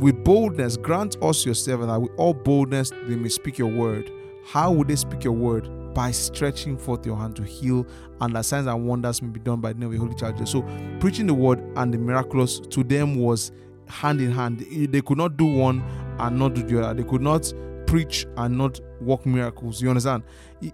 with 0.00 0.22
boldness, 0.24 0.76
grant 0.76 1.16
us 1.22 1.44
your 1.44 1.54
servant 1.54 1.88
that 1.88 2.00
with 2.00 2.12
all 2.16 2.34
boldness 2.34 2.90
they 2.90 3.16
may 3.16 3.28
speak 3.28 3.58
your 3.58 3.68
word. 3.68 4.10
How 4.46 4.70
would 4.70 4.88
they 4.88 4.96
speak 4.96 5.24
your 5.24 5.32
word? 5.32 5.94
By 5.94 6.10
stretching 6.10 6.76
forth 6.76 7.06
your 7.06 7.16
hand 7.16 7.36
to 7.36 7.42
heal, 7.42 7.86
and 8.20 8.36
that 8.36 8.44
signs 8.44 8.66
and 8.66 8.86
wonders 8.86 9.22
may 9.22 9.28
be 9.28 9.40
done 9.40 9.60
by 9.60 9.72
the 9.72 9.78
name 9.78 9.86
of 9.86 9.92
the 9.92 9.98
Holy 9.98 10.14
Child. 10.14 10.46
So, 10.46 10.62
preaching 11.00 11.26
the 11.26 11.34
word 11.34 11.58
and 11.76 11.92
the 11.92 11.96
miraculous 11.96 12.60
to 12.60 12.84
them 12.84 13.16
was 13.16 13.50
hand 13.88 14.20
in 14.20 14.30
hand. 14.30 14.58
They 14.58 15.00
could 15.00 15.16
not 15.16 15.38
do 15.38 15.46
one 15.46 15.82
and 16.18 16.38
not 16.38 16.54
do 16.54 16.62
the 16.62 16.84
other. 16.84 17.02
They 17.02 17.08
could 17.08 17.22
not 17.22 17.50
preach 17.86 18.26
and 18.36 18.56
not 18.58 18.80
work 19.00 19.24
miracles. 19.26 19.80
You 19.80 19.90
understand? 19.90 20.24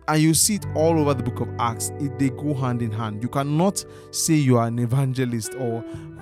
And 0.09 0.23
you 0.23 0.35
see 0.35 0.57
it 0.57 0.67
all 0.75 0.99
over 0.99 1.15
the 1.15 1.23
book 1.23 1.41
of 1.41 1.49
Acts. 1.59 1.91
It, 2.01 2.19
they 2.19 2.31
go 2.31 2.55
hand 2.55 2.83
in 2.83 2.91
hand. 2.91 3.23
You 3.23 3.29
cannot 3.29 3.85
say 4.11 4.35
you 4.35 4.59
are 4.59 4.67
an 4.67 4.79
evangelist 4.79 5.55
or 5.55 5.81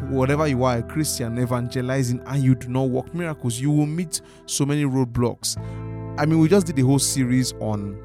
whatever 0.08 0.46
you 0.46 0.64
are, 0.64 0.78
a 0.78 0.82
Christian 0.82 1.38
evangelizing, 1.38 2.20
and 2.26 2.42
you 2.42 2.54
do 2.54 2.68
not 2.68 2.88
work 2.88 3.14
miracles. 3.14 3.60
You 3.60 3.70
will 3.70 3.86
meet 3.86 4.20
so 4.46 4.64
many 4.64 4.84
roadblocks. 4.84 5.58
I 6.18 6.26
mean, 6.26 6.38
we 6.38 6.48
just 6.48 6.66
did 6.66 6.78
a 6.78 6.82
whole 6.82 6.98
series 6.98 7.52
on 7.60 8.02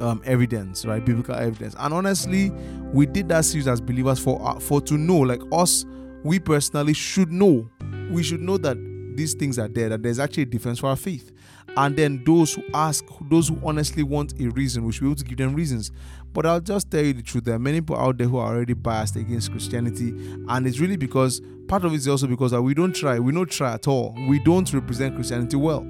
um, 0.00 0.22
evidence, 0.24 0.84
right? 0.84 1.04
Biblical 1.04 1.34
evidence, 1.34 1.74
and 1.78 1.92
honestly, 1.92 2.50
we 2.92 3.06
did 3.06 3.28
that 3.30 3.44
series 3.44 3.66
as 3.66 3.80
believers 3.80 4.18
for 4.18 4.40
uh, 4.46 4.58
for 4.60 4.80
to 4.82 4.94
know, 4.96 5.18
like 5.18 5.42
us, 5.52 5.84
we 6.22 6.38
personally 6.38 6.94
should 6.94 7.32
know. 7.32 7.68
We 8.10 8.22
should 8.22 8.40
know 8.40 8.58
that 8.58 8.76
these 9.16 9.34
things 9.34 9.58
are 9.58 9.68
there. 9.68 9.88
That 9.88 10.02
there's 10.02 10.18
actually 10.18 10.44
a 10.44 10.46
defense 10.46 10.78
for 10.78 10.88
our 10.88 10.96
faith 10.96 11.32
and 11.78 11.96
then 11.96 12.24
those 12.24 12.54
who 12.54 12.64
ask, 12.74 13.04
those 13.30 13.48
who 13.48 13.58
honestly 13.62 14.02
want 14.02 14.34
a 14.40 14.48
reason, 14.48 14.84
we 14.84 14.90
should 14.90 15.02
be 15.02 15.06
able 15.06 15.14
to 15.14 15.24
give 15.24 15.38
them 15.38 15.54
reasons. 15.54 15.92
But 16.32 16.44
I'll 16.44 16.60
just 16.60 16.90
tell 16.90 17.04
you 17.04 17.12
the 17.12 17.22
truth: 17.22 17.44
there 17.44 17.54
are 17.54 17.60
many 17.60 17.80
people 17.80 17.96
out 17.96 18.18
there 18.18 18.26
who 18.26 18.36
are 18.38 18.52
already 18.52 18.74
biased 18.74 19.14
against 19.14 19.52
Christianity, 19.52 20.08
and 20.48 20.66
it's 20.66 20.80
really 20.80 20.96
because 20.96 21.40
part 21.68 21.84
of 21.84 21.92
it 21.92 21.96
is 21.96 22.08
also 22.08 22.26
because 22.26 22.52
we 22.52 22.74
don't 22.74 22.92
try, 22.92 23.20
we 23.20 23.30
don't 23.30 23.48
try 23.48 23.74
at 23.74 23.86
all. 23.86 24.12
We 24.28 24.40
don't 24.40 24.70
represent 24.72 25.14
Christianity 25.14 25.56
well. 25.56 25.86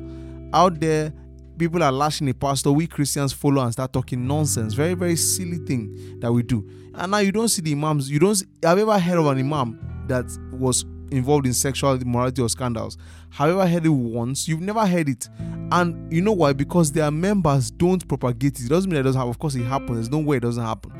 Out 0.52 0.78
there, 0.78 1.10
people 1.56 1.82
are 1.82 1.90
lashing 1.90 2.28
a 2.28 2.34
pastor. 2.34 2.70
We 2.70 2.86
Christians 2.86 3.32
follow 3.32 3.62
and 3.62 3.72
start 3.72 3.90
talking 3.94 4.26
nonsense. 4.26 4.74
Very, 4.74 4.92
very 4.92 5.16
silly 5.16 5.56
thing 5.56 6.20
that 6.20 6.30
we 6.30 6.42
do. 6.42 6.68
And 6.96 7.12
now 7.12 7.18
you 7.18 7.32
don't 7.32 7.48
see 7.48 7.62
the 7.62 7.72
imams. 7.72 8.10
You 8.10 8.18
don't. 8.18 8.34
See, 8.34 8.46
have 8.62 8.76
you 8.76 8.90
ever 8.90 8.98
heard 8.98 9.18
of 9.18 9.26
an 9.26 9.38
imam 9.38 10.04
that 10.08 10.26
was 10.52 10.84
involved 11.10 11.46
in 11.46 11.54
sexual 11.54 11.94
immorality 12.00 12.42
or 12.42 12.48
scandals. 12.48 12.96
However, 13.30 13.66
heard 13.66 13.86
it 13.86 13.90
once, 13.90 14.48
you've 14.48 14.60
never 14.60 14.86
heard 14.86 15.08
it. 15.08 15.28
And 15.70 16.12
you 16.12 16.22
know 16.22 16.32
why? 16.32 16.52
Because 16.52 16.92
their 16.92 17.10
members 17.10 17.70
don't 17.70 18.06
propagate 18.08 18.58
it. 18.58 18.66
It 18.66 18.68
doesn't 18.68 18.90
mean 18.90 19.00
it 19.00 19.02
doesn't 19.02 19.18
happen. 19.18 19.30
Of 19.30 19.38
course, 19.38 19.54
it 19.54 19.64
happens. 19.64 19.96
There's 19.96 20.10
no 20.10 20.18
way 20.18 20.38
it 20.38 20.40
doesn't 20.40 20.64
happen. 20.64 20.92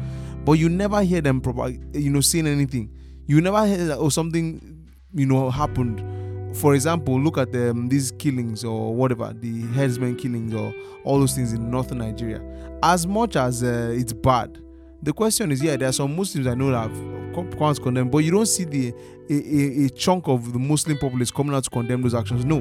But 0.45 0.53
you 0.53 0.69
never 0.69 1.03
hear 1.03 1.21
them 1.21 1.41
propag- 1.41 1.95
you 1.95 2.11
know, 2.11 2.21
saying 2.21 2.47
anything. 2.47 2.91
You 3.27 3.41
never 3.41 3.67
hear 3.67 3.85
that, 3.87 3.99
oh, 3.99 4.09
something, 4.09 4.87
you 5.15 5.27
know, 5.27 5.51
happened. 5.51 6.57
For 6.57 6.75
example, 6.75 7.21
look 7.21 7.39
at 7.39 7.55
um, 7.55 7.89
these 7.89 8.11
killings 8.13 8.65
or 8.65 8.95
whatever, 8.95 9.35
the 9.35 9.63
herdsmen 9.75 10.17
killings 10.17 10.55
or 10.55 10.75
all 11.05 11.21
those 11.21 11.35
things 11.35 11.53
in 11.53 11.71
northern 11.71 11.99
Nigeria. 11.99 12.43
As 12.83 13.07
much 13.07 13.37
as 13.37 13.63
uh, 13.63 13.91
it's 13.93 14.13
bad, 14.13 14.59
the 15.03 15.13
question 15.13 15.53
is, 15.53 15.63
yeah, 15.63 15.77
there 15.77 15.89
are 15.89 15.93
some 15.93 16.17
Muslims 16.17 16.47
I 16.47 16.55
know 16.55 16.71
that 16.71 16.91
have 16.91 17.19
come 17.35 17.51
to 17.75 17.81
condemn, 17.81 18.09
but 18.11 18.19
you 18.19 18.31
don't 18.31 18.47
see 18.47 18.65
the 18.65 18.93
a, 19.31 19.35
a, 19.35 19.87
a, 19.87 19.91
chunk 19.91 20.27
of 20.27 20.53
the 20.53 20.59
Muslim 20.59 20.99
populace 20.99 21.31
coming 21.31 21.55
out 21.55 21.65
to 21.65 21.71
condemn 21.71 22.03
those 22.03 22.15
actions. 22.15 22.45
No, 22.45 22.61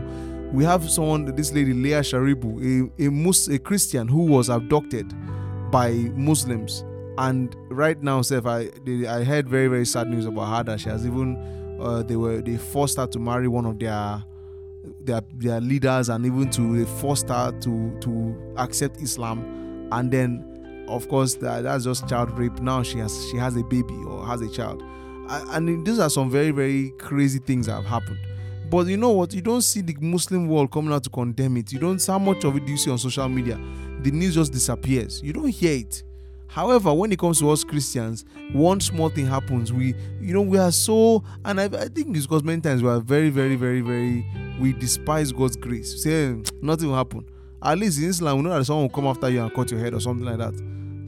we 0.52 0.64
have 0.64 0.90
someone, 0.90 1.26
this 1.36 1.52
lady 1.52 1.74
Leah 1.74 2.02
Sharibu, 2.02 2.92
a 3.00 3.06
a, 3.06 3.12
Mus- 3.12 3.48
a 3.48 3.60
Christian 3.60 4.08
who 4.08 4.26
was 4.26 4.50
abducted 4.50 5.14
by 5.72 5.92
Muslims, 6.16 6.84
and 7.18 7.56
right 7.70 8.02
now, 8.02 8.22
Seth, 8.22 8.46
I 8.46 8.70
I 9.08 9.24
heard 9.24 9.50
very 9.50 9.68
very 9.68 9.86
sad 9.86 10.10
news 10.10 10.26
about 10.26 10.56
her 10.56 10.64
that 10.64 10.80
she 10.80 10.90
has 10.90 11.06
even 11.06 11.38
uh, 11.82 12.04
they 12.04 12.16
were 12.16 12.42
they 12.42 12.58
forced 12.58 12.98
her 12.98 13.08
to 13.08 13.20
marry 13.20 13.48
one 13.48 13.66
of 13.66 13.80
their 13.80 14.24
their 15.02 15.22
their 15.34 15.60
leaders, 15.60 16.10
and 16.10 16.26
even 16.26 16.50
to 16.52 16.78
they 16.78 16.90
forced 17.02 17.30
her 17.30 17.52
to 17.60 17.98
to 18.00 18.54
accept 18.58 19.02
Islam, 19.02 19.90
and 19.92 20.12
then 20.12 20.86
of 20.88 21.10
course 21.10 21.36
that, 21.36 21.64
that's 21.64 21.84
just 21.84 22.08
child 22.08 22.38
rape. 22.38 22.60
Now 22.62 22.84
she 22.84 23.00
has 23.00 23.28
she 23.32 23.38
has 23.38 23.58
a 23.58 23.64
baby 23.64 23.96
or 24.08 24.26
has 24.26 24.42
a 24.42 24.50
child. 24.50 24.82
And 25.30 25.86
these 25.86 26.00
are 26.00 26.10
some 26.10 26.30
very 26.32 26.52
very 26.52 26.92
crazy 27.00 27.40
things 27.40 27.66
that 27.66 27.74
have 27.74 27.86
happened 27.86 28.18
but 28.70 28.88
you 28.88 28.98
know 28.98 29.12
what? 29.12 29.34
You 29.34 29.42
don't 29.42 29.62
see 29.62 29.82
the 29.82 29.96
muslim 30.02 30.48
world 30.48 30.72
coming 30.72 30.94
out 30.94 31.04
to 31.04 31.10
condemn 31.10 31.58
it. 31.58 31.72
You 31.72 31.80
don't 31.80 32.00
see 32.00 32.12
how 32.12 32.20
much 32.20 32.44
of 32.44 32.56
it 32.56 32.66
do 32.66 32.72
you 32.72 32.78
see 32.78 32.92
on 32.92 32.98
social 32.98 33.28
media. 33.30 33.60
The 34.02 34.12
news 34.12 34.36
just 34.36 34.52
disappears. 34.52 35.22
You 35.24 35.34
don't 35.34 35.50
hear 35.50 35.80
it. 35.80 36.04
However 36.50 36.94
when 36.94 37.12
it 37.12 37.20
comes 37.20 37.40
to 37.40 37.50
us 37.52 37.64
christians 37.64 38.26
one 38.54 38.80
small 38.80 39.10
thing 39.10 39.26
happens. 39.28 39.72
We 39.74 39.96
you 40.22 40.34
know 40.34 40.42
we 40.42 40.58
are 40.58 40.72
so 40.72 41.24
and 41.46 41.60
i, 41.60 41.66
I 41.66 41.88
think 41.90 42.16
it's 42.16 42.26
because 42.26 42.44
many 42.44 42.62
times 42.62 42.82
we 42.82 42.90
are 42.90 43.00
very 43.00 43.30
very 43.30 43.56
very 43.56 43.82
very 43.82 44.26
we 44.60 44.74
despise 44.74 45.32
god's 45.32 45.56
grace. 45.56 46.04
Say 46.04 46.32
eh, 46.32 46.36
nothing 46.62 46.88
will 46.90 46.96
happen. 46.96 47.26
At 47.62 47.78
least 47.78 48.00
in 48.00 48.06
islam 48.10 48.38
we 48.38 48.44
know 48.44 48.58
that 48.58 48.66
someone 48.66 48.84
will 48.84 48.90
come 48.90 49.08
after 49.08 49.30
you 49.30 49.42
and 49.42 49.54
cut 49.54 49.72
your 49.72 49.80
head 49.80 49.94
or 49.94 50.00
something 50.00 50.26
like 50.26 50.38
that 50.38 50.54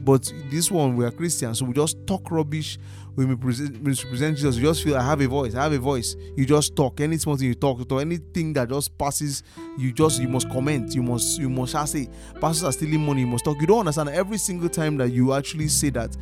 but 0.02 0.32
this 0.50 0.70
one, 0.70 0.96
we 0.96 1.04
are 1.04 1.10
Christians, 1.10 1.58
so 1.58 1.64
we 1.64 1.74
just 1.74 1.96
talk 2.06 2.30
rubbish. 2.30 2.78
We 3.16 3.36
present, 3.36 3.82
present 3.84 4.36
Jesus, 4.36 4.56
we 4.56 4.62
just 4.62 4.82
feel 4.82 4.96
I 4.96 5.02
have 5.02 5.20
a 5.20 5.28
voice. 5.28 5.54
I 5.54 5.64
have 5.64 5.72
a 5.72 5.78
voice. 5.78 6.16
You 6.36 6.46
just 6.46 6.74
talk. 6.74 7.00
Any 7.00 7.18
small 7.18 7.36
thing 7.36 7.48
you 7.48 7.54
talk, 7.54 7.86
to 7.86 7.98
anything 7.98 8.52
that 8.54 8.70
just 8.70 8.96
passes, 8.96 9.42
you 9.76 9.92
just 9.92 10.22
you 10.22 10.28
must 10.28 10.48
comment. 10.48 10.94
You 10.94 11.02
must 11.02 11.38
you 11.38 11.50
must 11.50 11.72
say, 11.88 12.08
pastors 12.40 12.64
are 12.64 12.72
stealing 12.72 13.04
money. 13.04 13.22
You 13.22 13.26
must 13.26 13.44
talk. 13.44 13.60
You 13.60 13.66
don't 13.66 13.80
understand. 13.80 14.08
Every 14.10 14.38
single 14.38 14.68
time 14.68 14.96
that 14.98 15.10
you 15.10 15.34
actually 15.34 15.68
say 15.68 15.90
that, 15.90 16.16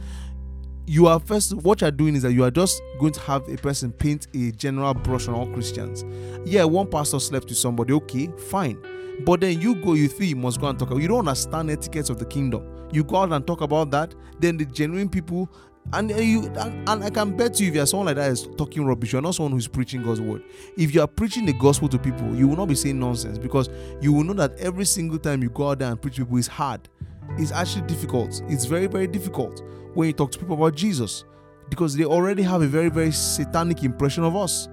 you 0.88 1.07
are 1.07 1.20
first 1.20 1.53
what 1.53 1.83
you're 1.83 1.90
doing 1.90 2.16
is 2.16 2.22
that 2.22 2.33
you 2.33 2.42
are 2.42 2.51
just 2.51 2.81
going 2.98 3.12
to 3.12 3.20
have 3.20 3.46
a 3.48 3.57
person 3.57 3.92
paint 3.92 4.27
a 4.35 4.51
general 4.53 4.94
brush 4.94 5.29
on 5.29 5.35
all 5.35 5.46
Christians. 5.46 6.05
Yeah, 6.46 6.64
one 6.64 6.88
pastor 6.88 7.20
slept 7.20 7.48
with 7.51 7.59
somebody, 7.59 7.92
okay, 7.92 8.31
fine. 8.48 8.79
But 9.27 9.40
then 9.40 9.61
you 9.61 9.74
go, 9.74 9.92
you 9.92 10.09
feel 10.09 10.29
you 10.29 10.37
must 10.37 10.61
go 10.61 10.68
and 10.68 10.79
talk. 10.79 10.90
You 10.90 11.09
don't 11.09 11.18
understand 11.18 11.70
etiquette 11.70 12.09
of 12.09 12.18
the 12.18 12.24
kingdom. 12.24 12.88
You 12.90 13.05
go 13.05 13.16
out 13.16 13.33
and 13.33 13.46
talk 13.46 13.61
about 13.61 13.90
that. 13.90 14.14
Then 14.38 14.57
the 14.57 14.64
genuine 14.64 15.11
people, 15.11 15.51
and 15.92 16.11
you 16.11 16.46
and, 16.46 16.88
and 16.88 17.05
I 17.05 17.11
can 17.11 17.37
bet 17.37 17.61
you, 17.61 17.68
if 17.68 17.74
you're 17.74 17.87
someone 17.87 18.07
like 18.07 18.16
that 18.16 18.31
is 18.31 18.48
talking 18.57 18.87
rubbish, 18.87 19.12
you're 19.12 19.20
not 19.20 19.35
someone 19.35 19.53
who's 19.53 19.68
preaching 19.68 20.03
God's 20.03 20.22
word. 20.22 20.42
If 20.79 20.94
you 20.94 21.03
are 21.03 21.07
preaching 21.07 21.44
the 21.44 21.53
gospel 21.53 21.88
to 21.88 21.98
people, 21.98 22.35
you 22.35 22.48
will 22.48 22.57
not 22.57 22.68
be 22.68 22.74
saying 22.74 22.98
nonsense 22.98 23.37
because 23.38 23.68
you 24.01 24.12
will 24.12 24.24
know 24.24 24.35
that 24.35 24.57
every 24.59 24.87
single 24.87 25.18
time 25.18 25.42
you 25.42 25.51
go 25.51 25.70
out 25.70 25.81
there 25.81 25.90
and 25.90 26.01
preach 26.01 26.16
people 26.16 26.37
is 26.38 26.46
hard. 26.46 26.88
It's 27.37 27.53
actually 27.53 27.87
difficult. 27.87 28.43
It's 28.49 28.64
very, 28.64 28.87
very 28.87 29.07
difficult 29.07 29.62
when 29.95 30.07
you 30.09 30.12
talk 30.12 30.33
to 30.33 30.38
people 30.38 30.55
about 30.55 30.75
Jesus 30.75 31.25
because 31.69 31.95
they 31.95 32.05
already 32.05 32.43
have 32.43 32.62
a 32.62 32.67
very, 32.67 32.88
very 32.88 33.12
satanic 33.12 33.83
impression 33.83 34.25
of 34.25 34.35
us 34.37 34.69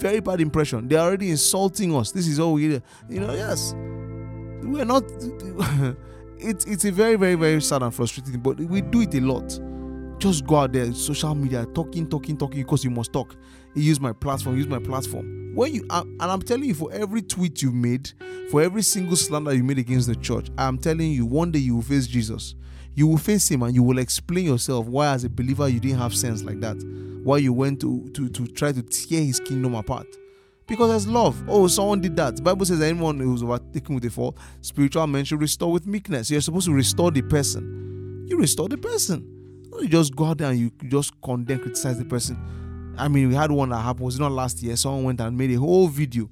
very 0.00 0.20
bad 0.20 0.40
impression. 0.40 0.88
They're 0.88 1.00
already 1.00 1.30
insulting 1.30 1.94
us. 1.94 2.10
This 2.10 2.26
is 2.26 2.40
all 2.40 2.54
we, 2.54 2.64
you 2.64 2.80
know. 3.08 3.34
Yes, 3.34 3.74
we're 3.76 4.84
not. 4.84 5.04
it's 6.38 6.64
it's 6.64 6.84
a 6.84 6.90
very 6.90 7.16
very 7.16 7.34
very 7.34 7.60
sad 7.60 7.82
and 7.82 7.94
frustrating, 7.94 8.40
but 8.40 8.58
we 8.58 8.80
do 8.80 9.02
it 9.02 9.14
a 9.14 9.20
lot. 9.20 9.58
Just 10.18 10.46
go 10.46 10.56
out 10.56 10.72
there, 10.72 10.92
social 10.92 11.34
media, 11.34 11.66
talking, 11.74 12.06
talking, 12.08 12.36
talking, 12.36 12.60
because 12.62 12.84
you 12.84 12.90
must 12.90 13.12
talk. 13.12 13.36
use 13.74 14.00
my 14.00 14.12
platform, 14.12 14.56
use 14.56 14.66
my 14.66 14.78
platform. 14.78 15.39
When 15.54 15.74
you 15.74 15.86
and 15.90 16.22
I'm 16.22 16.42
telling 16.42 16.64
you, 16.64 16.74
for 16.74 16.92
every 16.92 17.22
tweet 17.22 17.62
you 17.62 17.72
made, 17.72 18.12
for 18.50 18.62
every 18.62 18.82
single 18.82 19.16
slander 19.16 19.54
you 19.54 19.64
made 19.64 19.78
against 19.78 20.06
the 20.06 20.16
church, 20.16 20.48
I'm 20.56 20.78
telling 20.78 21.12
you, 21.12 21.26
one 21.26 21.50
day 21.50 21.58
you 21.58 21.76
will 21.76 21.82
face 21.82 22.06
Jesus. 22.06 22.54
You 22.94 23.06
will 23.06 23.18
face 23.18 23.50
him 23.50 23.62
and 23.62 23.74
you 23.74 23.82
will 23.82 23.98
explain 23.98 24.46
yourself 24.46 24.86
why, 24.86 25.08
as 25.08 25.24
a 25.24 25.30
believer, 25.30 25.68
you 25.68 25.80
didn't 25.80 25.98
have 25.98 26.14
sense 26.14 26.42
like 26.42 26.60
that 26.60 26.76
why 27.22 27.38
you 27.38 27.52
went 27.52 27.80
to, 27.80 28.08
to, 28.14 28.28
to 28.30 28.46
try 28.46 28.72
to 28.72 28.82
tear 28.82 29.22
his 29.22 29.40
kingdom 29.40 29.74
apart. 29.74 30.06
Because 30.66 30.90
there's 30.90 31.06
love. 31.06 31.42
Oh, 31.48 31.66
someone 31.66 32.00
did 32.00 32.16
that. 32.16 32.36
The 32.36 32.42
Bible 32.42 32.64
says 32.64 32.80
anyone 32.80 33.18
who's 33.18 33.42
overtaken 33.42 33.96
with 33.96 34.04
a 34.04 34.10
fault, 34.10 34.36
spiritual 34.60 35.06
men 35.06 35.24
should 35.24 35.40
restore 35.40 35.72
with 35.72 35.86
meekness. 35.86 36.30
You're 36.30 36.40
supposed 36.40 36.66
to 36.66 36.72
restore 36.72 37.10
the 37.10 37.22
person. 37.22 38.26
You 38.28 38.38
restore 38.38 38.68
the 38.68 38.78
person. 38.78 39.26
You 39.80 39.88
just 39.88 40.14
go 40.14 40.26
out 40.26 40.38
there 40.38 40.50
and 40.50 40.58
you 40.58 40.72
just 40.88 41.20
condemn, 41.22 41.60
criticize 41.60 41.98
the 41.98 42.04
person. 42.04 42.38
I 43.00 43.08
mean, 43.08 43.28
we 43.28 43.34
had 43.34 43.50
one 43.50 43.70
that 43.70 43.80
happened, 43.80 44.04
was 44.04 44.18
not 44.18 44.32
last 44.32 44.62
year. 44.62 44.76
Someone 44.76 45.04
went 45.04 45.20
and 45.20 45.36
made 45.36 45.50
a 45.50 45.58
whole 45.58 45.88
video, 45.88 46.28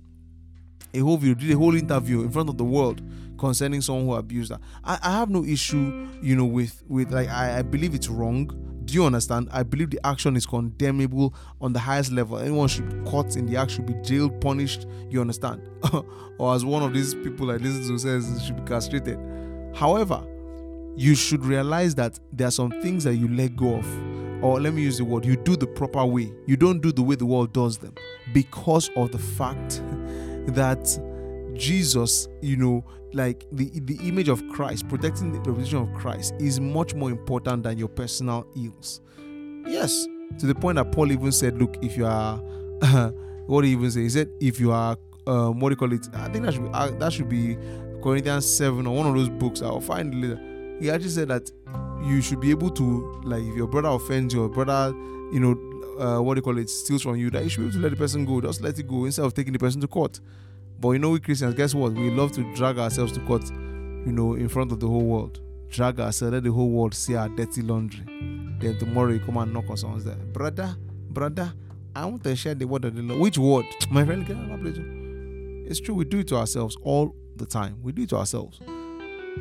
a 0.94 0.98
whole 1.00 1.16
video, 1.16 1.34
did 1.34 1.50
a 1.50 1.56
whole 1.56 1.74
interview 1.74 2.22
in 2.22 2.30
front 2.30 2.48
of 2.48 2.58
the 2.58 2.64
world 2.64 3.02
concerning 3.38 3.80
someone 3.80 4.06
who 4.06 4.14
abused 4.14 4.52
her. 4.52 4.58
I, 4.84 4.98
I 5.02 5.10
have 5.12 5.30
no 5.30 5.44
issue, 5.44 6.08
you 6.20 6.36
know, 6.36 6.44
with 6.44 6.82
with 6.88 7.12
like 7.12 7.28
I, 7.28 7.58
I 7.58 7.62
believe 7.62 7.94
it's 7.94 8.08
wrong 8.08 8.50
do 8.88 8.94
you 8.94 9.04
understand? 9.04 9.50
I 9.52 9.64
believe 9.64 9.90
the 9.90 10.00
action 10.02 10.34
is 10.34 10.46
condemnable 10.46 11.34
on 11.60 11.74
the 11.74 11.78
highest 11.78 12.10
level. 12.10 12.38
Anyone 12.38 12.68
should 12.68 12.88
be 12.88 13.10
caught 13.10 13.36
in 13.36 13.44
the 13.44 13.54
act, 13.58 13.72
should 13.72 13.84
be 13.84 13.92
jailed, 14.02 14.40
punished. 14.40 14.86
You 15.10 15.20
understand? 15.20 15.60
or 16.38 16.54
as 16.54 16.64
one 16.64 16.82
of 16.82 16.94
these 16.94 17.14
people 17.14 17.50
I 17.50 17.56
listen 17.56 17.86
to 17.86 17.98
says, 17.98 18.42
should 18.42 18.56
be 18.56 18.62
castrated. 18.62 19.18
However, 19.74 20.24
you 20.96 21.14
should 21.14 21.44
realize 21.44 21.94
that 21.96 22.18
there 22.32 22.48
are 22.48 22.50
some 22.50 22.70
things 22.80 23.04
that 23.04 23.16
you 23.16 23.28
let 23.28 23.56
go 23.56 23.74
of 23.76 23.84
or 24.42 24.60
let 24.60 24.74
me 24.74 24.82
use 24.82 24.98
the 24.98 25.04
word 25.04 25.24
you 25.24 25.36
do 25.36 25.56
the 25.56 25.66
proper 25.66 26.04
way. 26.04 26.32
You 26.46 26.56
don't 26.56 26.80
do 26.80 26.92
the 26.92 27.02
way 27.02 27.14
the 27.14 27.26
world 27.26 27.52
does 27.52 27.78
them 27.78 27.94
because 28.32 28.90
of 28.96 29.12
the 29.12 29.18
fact 29.18 29.82
that 30.54 30.98
jesus 31.54 32.28
you 32.40 32.56
know 32.56 32.84
like 33.12 33.44
the 33.52 33.70
the 33.80 33.98
image 34.06 34.28
of 34.28 34.46
christ 34.48 34.88
protecting 34.88 35.32
the 35.32 35.38
reputation 35.40 35.78
of 35.78 35.92
christ 35.92 36.32
is 36.38 36.60
much 36.60 36.94
more 36.94 37.10
important 37.10 37.62
than 37.64 37.76
your 37.76 37.88
personal 37.88 38.46
ills. 38.56 39.00
Yes 39.66 40.06
to 40.38 40.46
the 40.46 40.54
point 40.54 40.76
that 40.76 40.92
paul 40.92 41.10
even 41.10 41.32
said 41.32 41.58
look 41.58 41.76
if 41.82 41.96
you 41.96 42.06
are 42.06 42.36
what 43.48 43.64
he 43.64 43.72
even 43.72 43.90
say? 43.90 44.02
He 44.02 44.10
said 44.10 44.30
if 44.40 44.60
you 44.60 44.72
are 44.72 44.96
um, 45.26 45.60
what 45.60 45.68
do 45.68 45.72
you 45.72 45.76
call 45.76 45.92
it? 45.92 46.06
I 46.14 46.28
think 46.28 46.44
that 46.44 46.54
should 46.54 46.64
be 46.64 46.70
uh, 46.72 46.90
that 46.90 47.12
should 47.12 47.28
be 47.28 47.56
corinthians 48.02 48.46
7 48.56 48.86
or 48.86 48.94
one 48.94 49.06
of 49.06 49.14
those 49.14 49.28
books. 49.28 49.62
I'll 49.62 49.80
find 49.80 50.14
later. 50.14 50.40
He 50.80 50.90
actually 50.90 51.10
said 51.10 51.28
that 51.28 51.50
you 52.02 52.20
should 52.20 52.40
be 52.40 52.50
able 52.50 52.70
to 52.70 53.20
like 53.24 53.42
if 53.42 53.54
your 53.56 53.66
brother 53.66 53.88
offends 53.88 54.32
your 54.32 54.48
brother 54.48 54.94
you 55.32 55.40
know 55.40 55.56
uh, 55.98 56.20
what 56.20 56.34
do 56.34 56.38
you 56.38 56.42
call 56.42 56.58
it 56.58 56.70
steals 56.70 57.02
from 57.02 57.16
you 57.16 57.30
that 57.30 57.42
you 57.42 57.48
should 57.48 57.60
be 57.60 57.64
able 57.66 57.72
to 57.74 57.80
let 57.80 57.90
the 57.90 57.96
person 57.96 58.24
go. 58.24 58.40
Just 58.40 58.60
let 58.60 58.78
it 58.78 58.86
go 58.86 59.04
instead 59.04 59.24
of 59.24 59.34
taking 59.34 59.52
the 59.52 59.58
person 59.58 59.80
to 59.80 59.88
court. 59.88 60.20
But 60.80 60.90
you 60.90 60.98
know 61.00 61.10
we 61.10 61.20
christians 61.20 61.54
guess 61.54 61.74
what? 61.74 61.92
We 61.92 62.10
love 62.10 62.32
to 62.32 62.54
drag 62.54 62.78
ourselves 62.78 63.12
to 63.12 63.20
court 63.20 63.48
you 63.50 64.12
know 64.12 64.34
in 64.34 64.48
front 64.48 64.72
of 64.72 64.80
the 64.80 64.86
whole 64.86 65.04
world. 65.04 65.40
Drag 65.70 65.98
ourselves 66.00 66.32
let 66.32 66.44
the 66.44 66.52
whole 66.52 66.70
world 66.70 66.94
see 66.94 67.16
our 67.16 67.28
dirty 67.28 67.62
laundry. 67.62 68.04
Then 68.60 68.78
tomorrow 68.78 69.12
you 69.12 69.20
come 69.20 69.36
and 69.38 69.52
knock 69.52 69.68
on 69.68 69.76
someone's 69.76 70.04
door. 70.04 70.14
Brother 70.14 70.76
brother 71.10 71.52
i 71.96 72.04
want 72.04 72.22
to 72.22 72.36
share 72.36 72.54
the 72.54 72.66
word 72.66 72.84
of 72.84 72.94
the 72.94 73.02
lord. 73.02 73.20
Which 73.20 73.38
word? 73.38 73.66
My 73.90 74.04
friend 74.04 74.22
out 74.30 74.60
of 74.60 75.68
it's 75.70 75.80
true 75.80 75.94
we 75.96 76.04
do 76.04 76.20
it 76.20 76.28
to 76.28 76.36
ourselves 76.36 76.76
all 76.82 77.14
the 77.36 77.46
time. 77.46 77.78
We 77.82 77.92
do 77.92 78.02
it 78.02 78.08
to 78.10 78.16
ourselves 78.16 78.60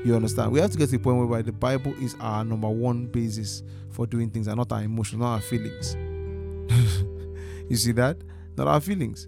you 0.04 0.16
understand? 0.16 0.52
We 0.52 0.60
have 0.60 0.72
to 0.72 0.78
get 0.78 0.88
to 0.88 0.98
the 0.98 1.04
point 1.04 1.18
whereby 1.18 1.42
the 1.42 1.52
Bible 1.52 1.94
is 2.02 2.16
our 2.20 2.44
number 2.44 2.70
one 2.70 3.08
basis 3.08 3.64
for 3.90 4.06
doing 4.06 4.30
things 4.30 4.48
and 4.48 4.58
not 4.58 4.72
our 4.72 4.84
emotions, 4.84 5.20
not 5.20 5.34
our 5.34 5.42
feelings. 5.42 5.96
you 7.70 7.76
see 7.76 7.92
that? 7.94 8.18
Not 8.56 8.68
our 8.68 8.80
feelings. 8.80 9.28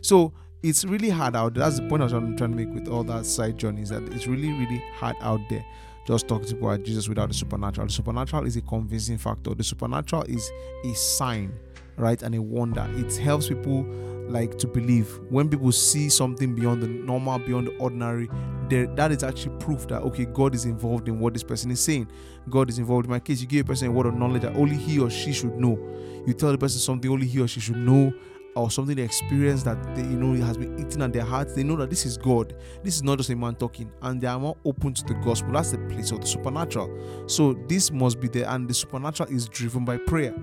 So 0.00 0.32
it's 0.62 0.84
really 0.84 1.10
hard 1.10 1.36
out 1.36 1.54
there. 1.54 1.64
That's 1.64 1.80
the 1.80 1.88
point 1.88 2.02
I 2.02 2.04
was 2.06 2.12
trying 2.12 2.36
to 2.36 2.48
make 2.48 2.72
with 2.72 2.88
all 2.88 3.04
that 3.04 3.26
side 3.26 3.58
journeys 3.58 3.90
that 3.90 4.02
it's 4.12 4.26
really, 4.26 4.52
really 4.52 4.82
hard 4.96 5.16
out 5.20 5.40
there 5.50 5.64
just 6.06 6.28
talking 6.28 6.46
to 6.46 6.54
people 6.54 6.70
about 6.70 6.84
Jesus 6.84 7.08
without 7.08 7.28
the 7.28 7.34
supernatural. 7.34 7.86
The 7.86 7.92
supernatural 7.92 8.46
is 8.46 8.56
a 8.56 8.60
convincing 8.60 9.18
factor. 9.18 9.54
The 9.54 9.64
supernatural 9.64 10.24
is 10.24 10.50
a 10.84 10.94
sign, 10.94 11.52
right? 11.96 12.22
And 12.22 12.34
a 12.34 12.42
wonder. 12.42 12.86
It 12.96 13.16
helps 13.16 13.48
people 13.48 13.84
like 14.28 14.56
to 14.58 14.66
believe 14.66 15.18
when 15.28 15.48
people 15.48 15.70
see 15.72 16.08
something 16.08 16.54
beyond 16.54 16.82
the 16.82 16.88
normal 16.88 17.38
beyond 17.38 17.66
the 17.66 17.76
ordinary 17.76 18.28
that 18.70 19.12
is 19.12 19.22
actually 19.22 19.54
proof 19.58 19.86
that 19.86 20.00
okay 20.02 20.24
god 20.24 20.54
is 20.54 20.64
involved 20.64 21.08
in 21.08 21.20
what 21.20 21.34
this 21.34 21.42
person 21.42 21.70
is 21.70 21.78
saying 21.78 22.08
god 22.48 22.70
is 22.70 22.78
involved 22.78 23.04
in 23.04 23.10
my 23.10 23.20
case 23.20 23.40
you 23.42 23.46
give 23.46 23.66
a 23.66 23.68
person 23.68 23.88
a 23.88 23.92
word 23.92 24.06
of 24.06 24.14
knowledge 24.14 24.40
that 24.40 24.54
only 24.56 24.76
he 24.76 24.98
or 24.98 25.10
she 25.10 25.32
should 25.32 25.54
know 25.58 25.78
you 26.26 26.32
tell 26.32 26.50
the 26.50 26.56
person 26.56 26.80
something 26.80 27.10
only 27.10 27.26
he 27.26 27.38
or 27.40 27.46
she 27.46 27.60
should 27.60 27.76
know 27.76 28.12
or 28.56 28.70
something 28.70 28.96
they 28.96 29.02
experience 29.02 29.62
that 29.62 29.82
they, 29.94 30.02
you 30.02 30.18
know 30.18 30.34
it 30.34 30.46
has 30.46 30.56
been 30.56 30.78
eating 30.78 31.02
at 31.02 31.12
their 31.12 31.24
hearts 31.24 31.54
they 31.54 31.62
know 31.62 31.76
that 31.76 31.90
this 31.90 32.06
is 32.06 32.16
god 32.16 32.54
this 32.82 32.96
is 32.96 33.02
not 33.02 33.18
just 33.18 33.30
a 33.30 33.36
man 33.36 33.54
talking 33.54 33.90
and 34.02 34.20
they 34.20 34.26
are 34.26 34.38
more 34.38 34.56
open 34.64 34.94
to 34.94 35.04
the 35.04 35.14
gospel 35.14 35.52
that's 35.52 35.72
the 35.72 35.78
place 35.88 36.10
of 36.10 36.20
the 36.20 36.26
supernatural 36.26 36.90
so 37.26 37.54
this 37.68 37.90
must 37.90 38.20
be 38.20 38.28
there 38.28 38.48
and 38.50 38.68
the 38.68 38.74
supernatural 38.74 39.28
is 39.30 39.48
driven 39.48 39.84
by 39.84 39.96
prayer 39.96 40.34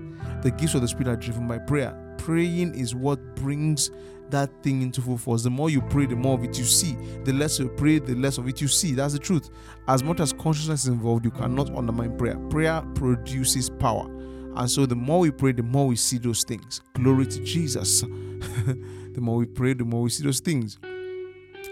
the 0.42 0.50
gifts 0.50 0.74
of 0.74 0.80
the 0.80 0.88
spirit 0.88 1.08
are 1.08 1.16
driven 1.16 1.46
by 1.46 1.58
prayer 1.58 1.96
praying 2.18 2.74
is 2.74 2.94
what 2.94 3.18
brings 3.36 3.90
that 4.32 4.50
thing 4.62 4.82
into 4.82 5.00
full 5.00 5.16
force. 5.16 5.42
The 5.44 5.50
more 5.50 5.70
you 5.70 5.80
pray, 5.82 6.06
the 6.06 6.16
more 6.16 6.34
of 6.34 6.42
it 6.42 6.58
you 6.58 6.64
see. 6.64 6.96
The 7.24 7.32
less 7.32 7.58
you 7.58 7.68
pray, 7.68 8.00
the 8.00 8.16
less 8.16 8.38
of 8.38 8.48
it 8.48 8.60
you 8.60 8.66
see. 8.66 8.92
That's 8.92 9.12
the 9.12 9.18
truth. 9.20 9.50
As 9.86 10.02
much 10.02 10.18
as 10.18 10.32
consciousness 10.32 10.82
is 10.82 10.88
involved, 10.88 11.24
you 11.24 11.30
cannot 11.30 11.70
undermine 11.76 12.16
prayer. 12.18 12.36
Prayer 12.50 12.82
produces 12.94 13.70
power. 13.70 14.08
And 14.54 14.70
so 14.70 14.86
the 14.86 14.94
more 14.94 15.20
we 15.20 15.30
pray, 15.30 15.52
the 15.52 15.62
more 15.62 15.86
we 15.86 15.96
see 15.96 16.18
those 16.18 16.44
things. 16.44 16.80
Glory 16.94 17.26
to 17.26 17.42
Jesus. 17.42 18.00
the 18.02 19.20
more 19.20 19.36
we 19.36 19.46
pray, 19.46 19.74
the 19.74 19.84
more 19.84 20.02
we 20.02 20.10
see 20.10 20.24
those 20.24 20.40
things. 20.40 20.78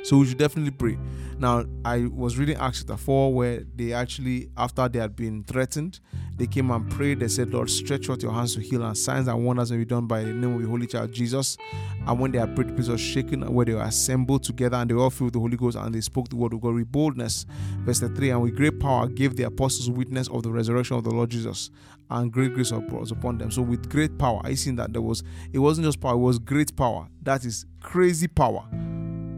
So 0.03 0.17
we 0.19 0.27
should 0.27 0.39
definitely 0.39 0.71
pray. 0.71 0.99
Now, 1.39 1.65
I 1.85 2.07
was 2.07 2.39
reading 2.39 2.57
Acts 2.57 2.79
chapter 2.79 2.97
4 2.97 3.35
where 3.35 3.65
they 3.75 3.93
actually, 3.93 4.51
after 4.57 4.89
they 4.89 4.99
had 4.99 5.15
been 5.15 5.45
threatened, 5.45 6.01
they 6.37 6.47
came 6.47 6.71
and 6.71 6.91
prayed. 6.91 7.21
They 7.21 7.29
said, 7.29 7.51
Lord, 7.53 7.69
stretch 7.69 8.09
out 8.09 8.23
your 8.23 8.33
hands 8.33 8.55
to 8.55 8.63
heal, 8.63 8.83
and 8.83 8.97
signs 8.97 9.29
and 9.29 9.45
wonders 9.45 9.71
may 9.71 9.77
be 9.77 9.85
done 9.85 10.07
by 10.07 10.23
the 10.23 10.33
name 10.33 10.55
of 10.55 10.63
the 10.63 10.69
Holy 10.69 10.87
Child 10.87 11.13
Jesus. 11.13 11.59
And 12.07 12.19
when 12.19 12.33
they 12.33 12.39
had 12.39 12.57
prayed, 12.57 12.69
the 12.69 12.73
place 12.73 12.89
was 12.89 13.01
shaken, 13.01 13.43
where 13.53 13.67
they 13.67 13.75
were 13.75 13.83
assembled 13.83 14.43
together, 14.43 14.79
and 14.79 14.89
they 14.89 14.95
were 14.95 15.03
all 15.03 15.11
filled 15.11 15.27
with 15.27 15.35
the 15.35 15.41
Holy 15.41 15.59
Ghost, 15.59 15.77
and 15.77 15.95
they 15.95 16.01
spoke 16.01 16.31
the 16.31 16.37
word 16.37 16.55
of 16.55 16.63
God 16.63 16.75
with 16.75 16.91
boldness. 16.91 17.45
Verse 17.81 18.01
3 18.01 18.31
And 18.31 18.43
with 18.43 18.57
great 18.57 18.81
power 18.81 19.07
gave 19.07 19.37
the 19.37 19.43
apostles 19.43 19.91
witness 19.91 20.29
of 20.29 20.43
the 20.43 20.51
resurrection 20.51 20.97
of 20.97 21.05
the 21.05 21.11
Lord 21.11 21.29
Jesus, 21.29 21.71
and 22.11 22.33
great 22.33 22.55
grace 22.55 22.73
was 22.73 23.13
upon 23.13 23.39
them. 23.39 23.51
So, 23.51 23.63
with 23.63 23.89
great 23.89 24.19
power, 24.19 24.41
I 24.45 24.55
seen 24.55 24.77
that 24.77 24.93
there 24.93 25.03
was, 25.03 25.23
it 25.53 25.59
wasn't 25.59 25.87
just 25.87 26.01
power, 26.01 26.15
it 26.15 26.19
was 26.19 26.39
great 26.39 26.75
power. 26.77 27.09
That 27.23 27.45
is 27.45 27.67
crazy 27.81 28.29
power 28.29 28.65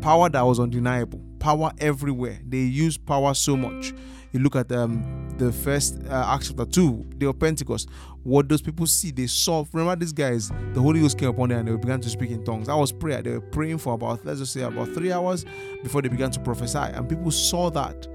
power 0.02 0.28
that 0.28 0.42
was 0.42 0.60
undeniable, 0.60 1.20
power 1.38 1.72
everywhere. 1.78 2.38
They 2.46 2.58
used 2.58 3.06
power 3.06 3.32
so 3.32 3.56
much. 3.56 3.94
You 4.32 4.40
look 4.40 4.56
at 4.56 4.70
um, 4.72 5.28
the 5.38 5.52
first 5.52 5.98
uh, 6.10 6.24
Acts 6.34 6.48
chapter 6.48 6.66
2, 6.66 7.04
day 7.18 7.26
of 7.26 7.38
Pentecost. 7.38 7.88
What 8.24 8.48
those 8.48 8.62
people 8.62 8.86
see? 8.86 9.10
They 9.10 9.26
saw. 9.26 9.64
Remember, 9.72 9.96
these 9.96 10.12
guys, 10.12 10.50
the 10.72 10.80
Holy 10.80 11.00
Ghost 11.00 11.18
came 11.18 11.28
upon 11.28 11.50
them 11.50 11.60
and 11.60 11.68
they 11.68 11.76
began 11.76 12.00
to 12.00 12.10
speak 12.10 12.30
in 12.30 12.44
tongues. 12.44 12.66
That 12.66 12.76
was 12.76 12.92
prayer. 12.92 13.22
They 13.22 13.32
were 13.32 13.40
praying 13.40 13.78
for 13.78 13.94
about, 13.94 14.24
let's 14.24 14.40
just 14.40 14.52
say, 14.52 14.62
about 14.62 14.88
three 14.88 15.12
hours 15.12 15.44
before 15.82 16.02
they 16.02 16.08
began 16.08 16.30
to 16.32 16.40
prophesy. 16.40 16.78
And 16.78 17.08
people 17.08 17.30
saw 17.30 17.70
that. 17.70 18.08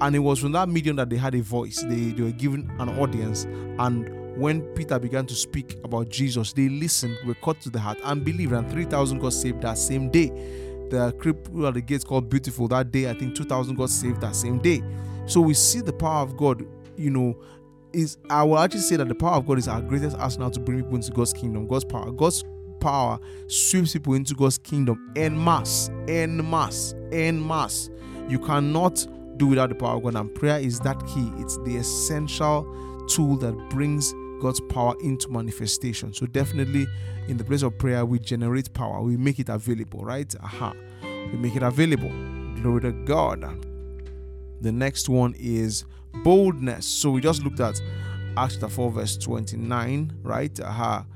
And 0.00 0.16
it 0.16 0.20
was 0.20 0.40
from 0.40 0.52
that 0.52 0.68
medium 0.68 0.96
that 0.96 1.10
they 1.10 1.16
had 1.16 1.34
a 1.34 1.42
voice. 1.42 1.82
They, 1.82 2.12
they 2.12 2.22
were 2.22 2.32
given 2.32 2.70
an 2.78 2.88
audience. 2.98 3.44
And 3.78 4.36
when 4.36 4.62
Peter 4.74 4.98
began 4.98 5.26
to 5.26 5.34
speak 5.34 5.78
about 5.84 6.08
Jesus, 6.08 6.52
they 6.52 6.68
listened, 6.68 7.16
were 7.24 7.34
caught 7.34 7.60
to 7.62 7.70
the 7.70 7.80
heart, 7.80 7.98
and 8.04 8.24
believed. 8.24 8.52
And 8.52 8.70
3,000 8.70 9.18
got 9.20 9.32
saved 9.32 9.62
that 9.62 9.78
same 9.78 10.10
day 10.10 10.30
the 10.90 11.12
cripple 11.14 11.66
at 11.66 11.74
the 11.74 11.80
gates 11.80 12.04
called 12.04 12.28
Beautiful 12.28 12.68
that 12.68 12.90
day. 12.92 13.10
I 13.10 13.14
think 13.14 13.34
2,000 13.34 13.74
got 13.74 13.90
saved 13.90 14.20
that 14.20 14.36
same 14.36 14.58
day. 14.58 14.82
So 15.26 15.40
we 15.40 15.54
see 15.54 15.80
the 15.80 15.92
power 15.92 16.22
of 16.22 16.36
God, 16.36 16.66
you 16.96 17.10
know, 17.10 17.36
is 17.92 18.18
I 18.28 18.42
will 18.42 18.58
actually 18.58 18.80
say 18.80 18.96
that 18.96 19.08
the 19.08 19.14
power 19.14 19.36
of 19.36 19.46
God 19.46 19.58
is 19.58 19.68
our 19.68 19.80
greatest 19.80 20.16
arsenal 20.16 20.50
to 20.50 20.60
bring 20.60 20.82
people 20.82 20.96
into 20.96 21.12
God's 21.12 21.32
kingdom. 21.32 21.66
God's 21.66 21.84
power. 21.84 22.10
God's 22.10 22.44
power 22.80 23.18
sweeps 23.46 23.92
people 23.92 24.14
into 24.14 24.34
God's 24.34 24.58
kingdom 24.58 25.12
en 25.16 25.36
mass, 25.36 25.90
en 26.08 26.48
mass, 26.48 26.94
en 27.12 27.40
mass. 27.40 27.90
You 28.28 28.38
cannot 28.38 29.06
do 29.36 29.46
without 29.46 29.68
the 29.68 29.74
power 29.74 29.96
of 29.96 30.02
God, 30.02 30.14
and 30.16 30.34
prayer 30.34 30.58
is 30.58 30.80
that 30.80 30.98
key. 31.06 31.30
It's 31.38 31.56
the 31.58 31.76
essential 31.76 32.64
tool 33.08 33.36
that 33.38 33.52
brings 33.70 34.12
God's 34.40 34.60
power 34.60 34.94
into 35.00 35.28
manifestation. 35.28 36.12
So 36.12 36.26
definitely 36.26 36.86
in 37.28 37.36
the 37.36 37.44
place 37.44 37.62
of 37.62 37.76
prayer, 37.78 38.04
we 38.04 38.18
generate 38.18 38.72
power. 38.74 39.02
We 39.02 39.16
make 39.16 39.38
it 39.38 39.48
available, 39.48 40.04
right? 40.04 40.32
Aha. 40.42 40.74
We 41.02 41.38
make 41.38 41.56
it 41.56 41.62
available. 41.62 42.10
Glory 42.60 42.82
to 42.82 42.92
God. 42.92 43.66
The 44.60 44.72
next 44.72 45.08
one 45.08 45.34
is 45.38 45.84
boldness. 46.22 46.86
So 46.86 47.10
we 47.10 47.20
just 47.20 47.42
looked 47.42 47.60
at 47.60 47.80
Acts 48.36 48.56
4 48.56 48.90
verse 48.90 49.16
29, 49.16 50.12
right? 50.22 50.60
Aha. 50.60 51.06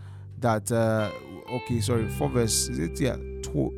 That 0.41 0.71
uh 0.71 1.11
okay, 1.51 1.81
sorry, 1.81 2.09
4 2.09 2.29
verse 2.29 2.69
is 2.69 2.79
it 2.79 3.01
yeah, 3.01 3.17
tw- 3.43 3.75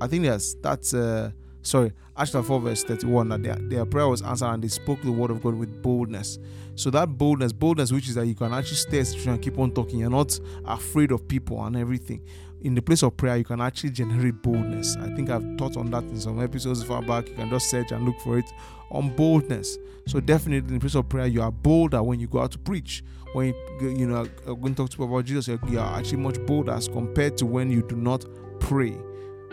I 0.00 0.06
think 0.06 0.24
yes, 0.24 0.54
that's 0.62 0.94
uh 0.94 1.30
sorry, 1.64 1.92
Acts 2.16 2.30
4 2.30 2.60
verse 2.60 2.84
31 2.84 3.28
that 3.30 3.42
their, 3.42 3.56
their 3.56 3.84
prayer 3.84 4.06
was 4.06 4.22
answered 4.22 4.46
and 4.46 4.62
they 4.62 4.68
spoke 4.68 5.02
the 5.02 5.10
word 5.10 5.30
of 5.30 5.42
God 5.42 5.54
with 5.54 5.82
boldness. 5.82 6.38
So 6.76 6.90
that 6.90 7.18
boldness, 7.18 7.52
boldness, 7.52 7.92
which 7.92 8.08
is 8.08 8.14
that 8.14 8.26
you 8.26 8.34
can 8.34 8.52
actually 8.52 8.76
stay 8.76 9.02
situation 9.02 9.32
and 9.32 9.42
keep 9.42 9.58
on 9.58 9.72
talking. 9.72 9.98
You're 9.98 10.10
not 10.10 10.38
afraid 10.64 11.10
of 11.10 11.26
people 11.26 11.64
and 11.64 11.76
everything. 11.76 12.22
In 12.62 12.74
the 12.74 12.82
place 12.82 13.02
of 13.02 13.16
prayer, 13.16 13.36
you 13.36 13.44
can 13.44 13.60
actually 13.60 13.90
generate 13.90 14.40
boldness. 14.42 14.96
I 14.96 15.14
think 15.14 15.28
I've 15.28 15.56
taught 15.56 15.76
on 15.76 15.90
that 15.90 16.04
in 16.04 16.18
some 16.18 16.40
episodes 16.42 16.82
far 16.82 17.02
back. 17.02 17.28
You 17.28 17.34
can 17.34 17.50
just 17.50 17.68
search 17.68 17.92
and 17.92 18.04
look 18.04 18.18
for 18.20 18.38
it 18.38 18.50
on 18.90 19.14
boldness. 19.14 19.78
So 20.06 20.20
definitely 20.20 20.68
in 20.68 20.74
the 20.74 20.80
place 20.80 20.94
of 20.94 21.08
prayer, 21.08 21.26
you 21.26 21.42
are 21.42 21.52
bolder 21.52 22.02
when 22.02 22.20
you 22.20 22.26
go 22.26 22.40
out 22.40 22.52
to 22.52 22.58
preach. 22.58 23.02
When 23.32 23.54
you, 23.80 23.90
you 23.90 24.06
know 24.06 24.24
to 24.26 24.74
talk 24.74 24.90
to 24.90 24.96
people 24.96 25.06
about 25.06 25.24
Jesus, 25.24 25.48
you 25.68 25.78
are 25.78 25.98
actually 25.98 26.18
much 26.18 26.38
bolder 26.46 26.72
as 26.72 26.88
compared 26.88 27.36
to 27.38 27.46
when 27.46 27.70
you 27.70 27.82
do 27.82 27.96
not 27.96 28.24
pray. 28.60 28.96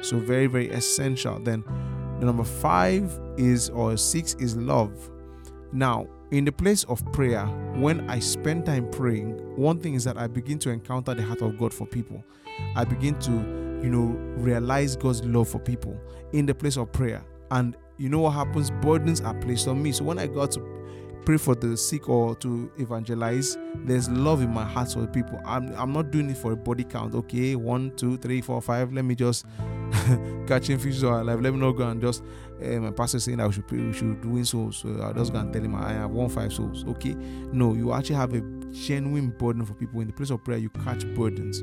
So 0.01 0.17
very 0.17 0.47
very 0.47 0.69
essential. 0.69 1.39
Then 1.39 1.63
the 2.21 2.27
number 2.27 2.43
five 2.43 3.11
is 3.35 3.69
or 3.71 3.97
six 3.97 4.35
is 4.35 4.55
love. 4.55 5.09
Now 5.73 6.07
in 6.29 6.45
the 6.45 6.51
place 6.51 6.83
of 6.83 7.03
prayer, 7.11 7.45
when 7.75 8.07
I 8.09 8.19
spend 8.19 8.67
time 8.67 8.89
praying, 8.91 9.33
one 9.57 9.79
thing 9.79 9.95
is 9.95 10.03
that 10.03 10.17
I 10.17 10.27
begin 10.27 10.59
to 10.59 10.69
encounter 10.69 11.15
the 11.15 11.23
heart 11.23 11.41
of 11.41 11.57
God 11.57 11.73
for 11.73 11.85
people. 11.87 12.23
I 12.75 12.85
begin 12.85 13.19
to, 13.21 13.31
you 13.31 13.89
know, 13.89 14.15
realize 14.37 14.95
God's 14.95 15.23
love 15.25 15.49
for 15.49 15.59
people 15.59 15.99
in 16.31 16.45
the 16.45 16.53
place 16.53 16.77
of 16.77 16.91
prayer. 16.91 17.23
And 17.49 17.75
you 17.97 18.07
know 18.07 18.19
what 18.19 18.31
happens? 18.31 18.69
Burdens 18.69 19.19
are 19.19 19.33
placed 19.33 19.67
on 19.67 19.81
me. 19.81 19.91
So 19.91 20.03
when 20.03 20.19
I 20.19 20.27
go 20.27 20.45
to 20.45 21.21
pray 21.25 21.37
for 21.37 21.53
the 21.53 21.75
sick 21.75 22.07
or 22.07 22.35
to 22.35 22.71
evangelize, 22.77 23.57
there's 23.83 24.09
love 24.09 24.41
in 24.41 24.53
my 24.53 24.63
heart 24.63 24.93
for 24.93 25.05
people. 25.07 25.41
I'm, 25.43 25.73
I'm 25.75 25.91
not 25.91 26.11
doing 26.11 26.29
it 26.29 26.37
for 26.37 26.51
a 26.51 26.55
body 26.55 26.83
count. 26.83 27.13
Okay, 27.13 27.55
one, 27.55 27.95
two, 27.95 28.17
three, 28.17 28.41
four, 28.41 28.61
five. 28.61 28.93
Let 28.93 29.05
me 29.05 29.15
just 29.15 29.45
catching 30.47 30.77
fishes 30.77 31.03
all 31.03 31.23
life. 31.23 31.39
Let 31.39 31.53
me 31.53 31.59
not 31.59 31.71
go 31.73 31.87
and 31.87 32.01
just 32.01 32.23
uh, 32.63 32.79
my 32.79 32.91
pastor 32.91 33.19
saying 33.19 33.37
that 33.37 33.47
we 33.47 33.53
should 33.53 33.67
pray, 33.67 33.79
we 33.79 33.93
should 33.93 34.23
win 34.25 34.45
souls. 34.45 34.77
So 34.77 35.01
I 35.03 35.13
just 35.13 35.33
go 35.33 35.39
and 35.39 35.51
tell 35.51 35.61
him 35.61 35.75
I 35.75 35.93
have 35.93 36.11
won 36.11 36.29
five 36.29 36.53
souls. 36.53 36.85
Okay, 36.85 37.13
no, 37.51 37.73
you 37.73 37.93
actually 37.93 38.15
have 38.15 38.33
a 38.33 38.41
genuine 38.71 39.29
burden 39.29 39.65
for 39.65 39.73
people 39.73 40.01
in 40.01 40.07
the 40.07 40.13
place 40.13 40.29
of 40.29 40.43
prayer. 40.43 40.57
You 40.57 40.69
catch 40.69 41.05
burdens, 41.13 41.61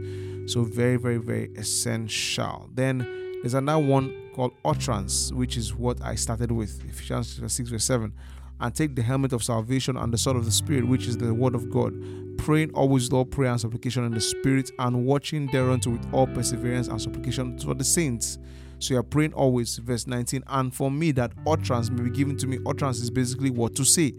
so 0.52 0.62
very, 0.62 0.96
very, 0.96 1.18
very 1.18 1.50
essential. 1.56 2.68
Then 2.74 2.98
there's 3.42 3.54
another 3.54 3.84
one 3.84 4.14
called 4.34 4.52
utterance, 4.64 5.32
which 5.32 5.56
is 5.56 5.74
what 5.74 6.02
I 6.02 6.14
started 6.14 6.52
with 6.52 6.84
Ephesians 6.84 7.40
6 7.46 7.70
verse 7.70 7.84
7 7.84 8.12
and 8.60 8.74
take 8.74 8.96
the 8.96 9.02
helmet 9.02 9.32
of 9.32 9.42
salvation 9.42 9.96
and 9.96 10.12
the 10.12 10.18
sword 10.18 10.36
of 10.36 10.44
the 10.44 10.50
Spirit, 10.50 10.86
which 10.86 11.06
is 11.06 11.16
the 11.16 11.32
word 11.32 11.54
of 11.54 11.70
God, 11.70 11.94
praying 12.38 12.70
always 12.72 13.04
with 13.04 13.12
all 13.12 13.24
prayer 13.24 13.50
and 13.50 13.60
supplication 13.60 14.04
in 14.04 14.12
the 14.12 14.20
Spirit, 14.20 14.70
and 14.78 15.04
watching 15.06 15.46
thereunto 15.48 15.90
with 15.90 16.06
all 16.12 16.26
perseverance 16.26 16.88
and 16.88 17.00
supplication 17.00 17.58
for 17.58 17.74
the 17.74 17.84
saints. 17.84 18.38
So 18.80 18.94
you 18.94 19.00
are 19.00 19.04
praying 19.04 19.32
always, 19.32 19.76
verse 19.78 20.06
19. 20.06 20.44
And 20.46 20.74
for 20.74 20.90
me, 20.90 21.10
that 21.12 21.32
utterance 21.46 21.90
may 21.90 22.04
be 22.04 22.10
given 22.10 22.36
to 22.38 22.46
me. 22.46 22.58
Utterance 22.66 23.00
is 23.00 23.10
basically 23.10 23.50
what 23.50 23.74
to 23.74 23.84
say. 23.84 24.14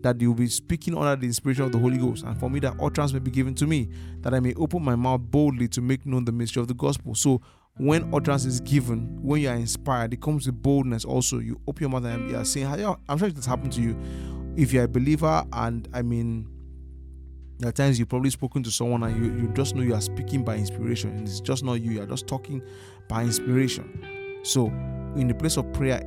That 0.00 0.20
you 0.20 0.30
will 0.30 0.38
be 0.38 0.48
speaking 0.48 0.96
under 0.96 1.16
the 1.16 1.26
inspiration 1.26 1.64
of 1.64 1.72
the 1.72 1.78
Holy 1.78 1.98
Ghost. 1.98 2.24
And 2.24 2.38
for 2.38 2.48
me, 2.48 2.60
that 2.60 2.74
utterance 2.80 3.12
may 3.12 3.18
be 3.18 3.30
given 3.30 3.54
to 3.56 3.66
me, 3.66 3.90
that 4.20 4.32
I 4.32 4.40
may 4.40 4.54
open 4.54 4.82
my 4.82 4.96
mouth 4.96 5.20
boldly 5.22 5.68
to 5.68 5.82
make 5.82 6.06
known 6.06 6.24
the 6.24 6.32
mystery 6.32 6.62
of 6.62 6.68
the 6.68 6.74
gospel. 6.74 7.14
So 7.14 7.42
when 7.78 8.12
utterance 8.12 8.44
is 8.44 8.60
given, 8.60 9.18
when 9.22 9.40
you 9.40 9.48
are 9.48 9.54
inspired, 9.54 10.12
it 10.12 10.20
comes 10.20 10.46
with 10.46 10.60
boldness 10.60 11.04
also. 11.04 11.38
You 11.38 11.60
open 11.66 11.82
your 11.82 11.90
mouth 11.90 12.04
and 12.04 12.30
you 12.30 12.36
are 12.36 12.44
saying, 12.44 12.66
I'm 13.08 13.18
sure 13.18 13.30
this 13.30 13.46
happened 13.46 13.72
to 13.74 13.80
you. 13.80 13.96
If 14.56 14.72
you're 14.72 14.84
a 14.84 14.88
believer, 14.88 15.44
and 15.52 15.88
I 15.92 16.02
mean, 16.02 16.48
there 17.58 17.68
are 17.68 17.72
times 17.72 17.98
you've 17.98 18.08
probably 18.08 18.30
spoken 18.30 18.62
to 18.64 18.70
someone 18.70 19.02
and 19.04 19.16
you, 19.16 19.42
you 19.42 19.48
just 19.54 19.74
know 19.74 19.82
you 19.82 19.94
are 19.94 20.00
speaking 20.00 20.44
by 20.44 20.56
inspiration, 20.56 21.10
and 21.10 21.26
it's 21.26 21.40
just 21.40 21.64
not 21.64 21.74
you, 21.74 21.92
you 21.92 22.02
are 22.02 22.06
just 22.06 22.26
talking 22.26 22.62
by 23.08 23.22
inspiration. 23.22 24.40
So, 24.42 24.66
in 25.16 25.28
the 25.28 25.34
place 25.34 25.56
of 25.56 25.72
prayer, 25.72 26.00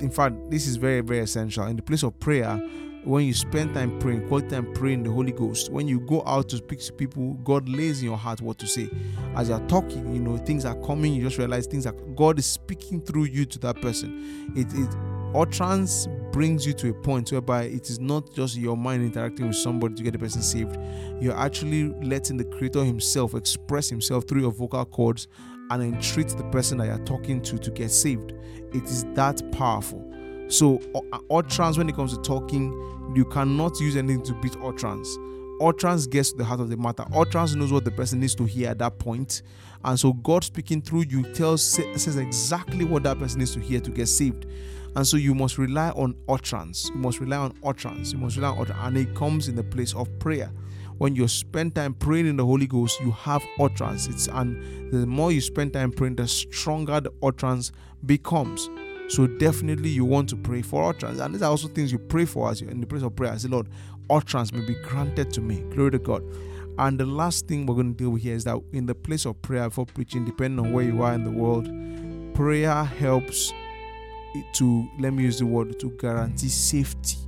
in 0.00 0.10
fact, 0.10 0.34
this 0.50 0.66
is 0.66 0.76
very, 0.76 1.00
very 1.00 1.20
essential. 1.20 1.64
In 1.66 1.76
the 1.76 1.82
place 1.82 2.02
of 2.02 2.18
prayer, 2.18 2.60
when 3.04 3.24
you 3.26 3.34
spend 3.34 3.74
time 3.74 3.98
praying, 3.98 4.26
quality 4.28 4.48
time 4.48 4.72
praying 4.72 5.02
the 5.02 5.10
Holy 5.10 5.32
Ghost, 5.32 5.70
when 5.70 5.86
you 5.86 6.00
go 6.00 6.22
out 6.26 6.48
to 6.50 6.56
speak 6.56 6.80
to 6.80 6.92
people, 6.92 7.34
God 7.44 7.68
lays 7.68 8.00
in 8.00 8.06
your 8.06 8.16
heart 8.16 8.40
what 8.40 8.58
to 8.58 8.66
say. 8.66 8.88
As 9.36 9.48
you're 9.48 9.66
talking, 9.68 10.14
you 10.14 10.20
know, 10.20 10.36
things 10.38 10.64
are 10.64 10.74
coming, 10.76 11.14
you 11.14 11.22
just 11.22 11.38
realize 11.38 11.66
things 11.66 11.86
are 11.86 11.92
God 11.92 12.38
is 12.38 12.46
speaking 12.46 13.00
through 13.00 13.24
you 13.24 13.44
to 13.46 13.58
that 13.60 13.80
person. 13.80 14.52
It 14.56 14.68
it 14.74 14.88
utterance 15.34 16.08
brings 16.32 16.66
you 16.66 16.72
to 16.72 16.90
a 16.90 16.94
point 16.94 17.30
whereby 17.30 17.64
it 17.64 17.90
is 17.90 17.98
not 17.98 18.32
just 18.32 18.56
your 18.56 18.76
mind 18.76 19.04
interacting 19.04 19.48
with 19.48 19.56
somebody 19.56 19.94
to 19.94 20.02
get 20.02 20.12
the 20.12 20.18
person 20.18 20.42
saved. 20.42 20.76
You're 21.20 21.36
actually 21.36 21.88
letting 22.02 22.36
the 22.36 22.44
creator 22.44 22.84
himself 22.84 23.34
express 23.34 23.88
himself 23.88 24.24
through 24.26 24.42
your 24.42 24.52
vocal 24.52 24.84
cords 24.84 25.28
and 25.70 25.82
entreat 25.82 26.28
the 26.28 26.44
person 26.44 26.78
that 26.78 26.86
you're 26.86 27.04
talking 27.04 27.40
to 27.42 27.58
to 27.58 27.70
get 27.70 27.90
saved. 27.90 28.32
It 28.72 28.84
is 28.84 29.04
that 29.14 29.42
powerful. 29.52 30.13
So, 30.48 30.80
uh, 30.94 31.00
uh, 31.12 31.18
utterance, 31.30 31.78
when 31.78 31.88
it 31.88 31.96
comes 31.96 32.16
to 32.16 32.22
talking, 32.22 32.72
you 33.14 33.24
cannot 33.24 33.80
use 33.80 33.96
anything 33.96 34.22
to 34.24 34.34
beat 34.34 34.56
utterance. 34.62 35.18
Utterance 35.60 36.06
gets 36.06 36.32
to 36.32 36.38
the 36.38 36.44
heart 36.44 36.60
of 36.60 36.68
the 36.68 36.76
matter. 36.76 37.04
Utterance 37.14 37.54
knows 37.54 37.72
what 37.72 37.84
the 37.84 37.90
person 37.90 38.20
needs 38.20 38.34
to 38.34 38.44
hear 38.44 38.70
at 38.70 38.78
that 38.78 38.98
point. 38.98 39.42
And 39.84 39.98
so, 39.98 40.12
God 40.12 40.44
speaking 40.44 40.82
through 40.82 41.04
you 41.08 41.22
tells 41.34 41.64
says 41.64 42.16
exactly 42.16 42.84
what 42.84 43.04
that 43.04 43.18
person 43.18 43.38
needs 43.38 43.52
to 43.54 43.60
hear 43.60 43.80
to 43.80 43.90
get 43.90 44.06
saved. 44.06 44.46
And 44.96 45.06
so, 45.06 45.16
you 45.16 45.34
must 45.34 45.58
rely 45.58 45.90
on 45.90 46.14
utterance. 46.28 46.90
You 46.90 47.00
must 47.00 47.20
rely 47.20 47.36
on 47.36 47.58
utterance. 47.64 48.12
You 48.12 48.18
must 48.18 48.36
rely 48.36 48.50
on 48.50 48.58
utterance. 48.60 48.80
And 48.82 48.96
it 48.98 49.14
comes 49.14 49.48
in 49.48 49.56
the 49.56 49.64
place 49.64 49.94
of 49.94 50.18
prayer. 50.18 50.50
When 50.98 51.16
you 51.16 51.26
spend 51.26 51.74
time 51.74 51.94
praying 51.94 52.26
in 52.26 52.36
the 52.36 52.44
Holy 52.46 52.66
Ghost, 52.66 53.00
you 53.00 53.10
have 53.10 53.42
utterance. 53.58 54.06
It's 54.06 54.28
and 54.28 54.92
the 54.92 55.06
more 55.06 55.32
you 55.32 55.40
spend 55.40 55.72
time 55.72 55.90
praying, 55.90 56.16
the 56.16 56.28
stronger 56.28 57.00
the 57.00 57.12
utterance 57.22 57.72
becomes. 58.06 58.70
So 59.08 59.26
definitely 59.26 59.90
you 59.90 60.04
want 60.04 60.28
to 60.30 60.36
pray 60.36 60.62
for 60.62 60.88
utterance. 60.88 61.20
And 61.20 61.34
these 61.34 61.42
are 61.42 61.50
also 61.50 61.68
things 61.68 61.92
you 61.92 61.98
pray 61.98 62.24
for 62.24 62.50
as 62.50 62.60
you're 62.60 62.70
in 62.70 62.80
the 62.80 62.86
place 62.86 63.02
of 63.02 63.14
prayer. 63.14 63.32
I 63.32 63.36
say, 63.36 63.48
Lord, 63.48 63.68
utterance 64.10 64.52
may 64.52 64.60
be 64.60 64.74
granted 64.74 65.32
to 65.34 65.40
me. 65.40 65.60
Glory 65.74 65.92
to 65.92 65.98
God. 65.98 66.22
And 66.78 66.98
the 66.98 67.06
last 67.06 67.46
thing 67.46 67.66
we're 67.66 67.74
going 67.74 67.94
to 67.94 67.98
deal 67.98 68.10
with 68.10 68.22
here 68.22 68.34
is 68.34 68.44
that 68.44 68.60
in 68.72 68.86
the 68.86 68.94
place 68.94 69.26
of 69.26 69.40
prayer 69.42 69.70
for 69.70 69.86
preaching, 69.86 70.24
depending 70.24 70.64
on 70.64 70.72
where 70.72 70.84
you 70.84 71.02
are 71.02 71.14
in 71.14 71.22
the 71.22 71.30
world, 71.30 71.68
prayer 72.34 72.82
helps 72.84 73.52
to, 74.54 74.88
let 74.98 75.12
me 75.12 75.22
use 75.22 75.38
the 75.38 75.46
word, 75.46 75.78
to 75.78 75.90
guarantee 75.90 76.48
safety 76.48 77.18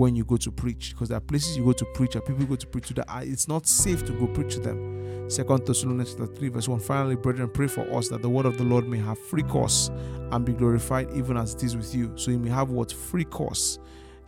when 0.00 0.16
you 0.16 0.24
go 0.24 0.38
to 0.38 0.50
preach. 0.50 0.92
Because 0.92 1.10
there 1.10 1.18
are 1.18 1.20
places 1.20 1.58
you 1.58 1.64
go 1.64 1.74
to 1.74 1.84
preach 1.92 2.14
and 2.14 2.24
people 2.24 2.46
go 2.46 2.56
to 2.56 2.66
preach 2.66 2.88
to 2.88 2.94
that 2.94 3.06
it's 3.20 3.46
not 3.46 3.66
safe 3.66 4.02
to 4.06 4.12
go 4.12 4.26
preach 4.28 4.54
to 4.54 4.60
them. 4.60 5.28
Second 5.28 5.66
Thessalonians 5.66 6.14
3, 6.14 6.48
verse 6.48 6.68
1. 6.68 6.80
Finally, 6.80 7.16
brethren, 7.16 7.50
pray 7.50 7.66
for 7.66 7.82
us 7.92 8.08
that 8.08 8.22
the 8.22 8.28
word 8.28 8.46
of 8.46 8.56
the 8.56 8.64
Lord 8.64 8.88
may 8.88 8.96
have 8.96 9.18
free 9.18 9.42
course 9.42 9.90
and 10.32 10.42
be 10.42 10.54
glorified 10.54 11.10
even 11.14 11.36
as 11.36 11.52
it 11.52 11.62
is 11.64 11.76
with 11.76 11.94
you. 11.94 12.16
So 12.16 12.30
you 12.30 12.38
may 12.38 12.48
have 12.48 12.70
what 12.70 12.90
free 12.90 13.26
course. 13.26 13.78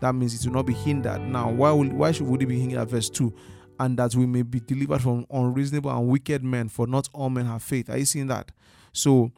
That 0.00 0.14
means 0.14 0.34
it 0.34 0.46
will 0.46 0.54
not 0.54 0.66
be 0.66 0.74
hindered. 0.74 1.22
Now, 1.22 1.50
why 1.50 1.72
will 1.72 1.88
why 1.88 2.12
should 2.12 2.26
would 2.26 2.42
it 2.42 2.46
be 2.46 2.60
hindered? 2.60 2.90
Verse 2.90 3.08
2. 3.08 3.32
And 3.80 3.98
that 3.98 4.14
we 4.14 4.26
may 4.26 4.42
be 4.42 4.60
delivered 4.60 5.00
from 5.00 5.24
unreasonable 5.30 5.90
and 5.90 6.06
wicked 6.06 6.44
men, 6.44 6.68
for 6.68 6.86
not 6.86 7.08
all 7.14 7.30
men 7.30 7.46
have 7.46 7.62
faith. 7.62 7.88
Are 7.88 7.96
you 7.96 8.04
seeing 8.04 8.26
that? 8.26 8.52
So 8.92 9.32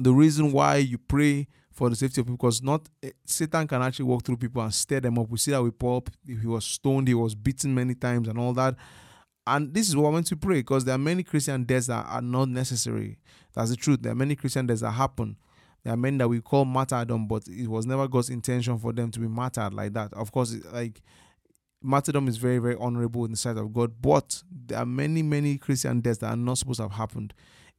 the 0.00 0.12
reason 0.12 0.50
why 0.50 0.78
you 0.78 0.98
pray 0.98 1.46
for 1.78 1.88
the 1.88 1.94
safety 1.94 2.20
of 2.20 2.26
people 2.26 2.36
because 2.36 2.60
not 2.60 2.88
eh, 3.04 3.10
Satan 3.24 3.68
can 3.68 3.80
actually 3.80 4.06
walk 4.06 4.24
through 4.24 4.36
people 4.36 4.60
and 4.60 4.74
stir 4.74 4.98
them 4.98 5.16
up. 5.16 5.30
We 5.30 5.38
see 5.38 5.52
that 5.52 5.62
with 5.62 5.78
Paul, 5.78 6.04
he 6.26 6.44
was 6.44 6.64
stoned, 6.64 7.06
he 7.06 7.14
was 7.14 7.36
beaten 7.36 7.72
many 7.72 7.94
times, 7.94 8.26
and 8.26 8.36
all 8.36 8.52
that. 8.54 8.74
And 9.46 9.72
this 9.72 9.88
is 9.88 9.96
what 9.96 10.08
I 10.08 10.12
want 10.12 10.26
to 10.26 10.36
pray 10.36 10.56
because 10.56 10.84
there 10.84 10.96
are 10.96 10.98
many 10.98 11.22
Christian 11.22 11.62
deaths 11.62 11.86
that 11.86 12.04
are 12.04 12.20
not 12.20 12.48
necessary. 12.48 13.18
That's 13.54 13.70
the 13.70 13.76
truth. 13.76 14.02
There 14.02 14.10
are 14.10 14.16
many 14.16 14.34
Christian 14.34 14.66
deaths 14.66 14.80
that 14.80 14.90
happen. 14.90 15.36
There 15.84 15.94
are 15.94 15.96
men 15.96 16.18
that 16.18 16.28
we 16.28 16.40
call 16.40 16.64
martyrdom, 16.64 17.28
but 17.28 17.46
it 17.46 17.68
was 17.68 17.86
never 17.86 18.08
God's 18.08 18.28
intention 18.28 18.76
for 18.76 18.92
them 18.92 19.12
to 19.12 19.20
be 19.20 19.28
martyred 19.28 19.72
like 19.72 19.92
that. 19.92 20.12
Of 20.14 20.32
course, 20.32 20.56
like 20.72 21.00
martyrdom 21.80 22.26
is 22.26 22.38
very, 22.38 22.58
very 22.58 22.76
honorable 22.80 23.24
in 23.24 23.30
the 23.30 23.36
sight 23.36 23.56
of 23.56 23.72
God, 23.72 24.02
but 24.02 24.42
there 24.50 24.78
are 24.78 24.86
many, 24.86 25.22
many 25.22 25.56
Christian 25.58 26.00
deaths 26.00 26.18
that 26.18 26.32
are 26.32 26.36
not 26.36 26.58
supposed 26.58 26.78
to 26.78 26.82
have 26.88 26.92
happened 26.92 27.34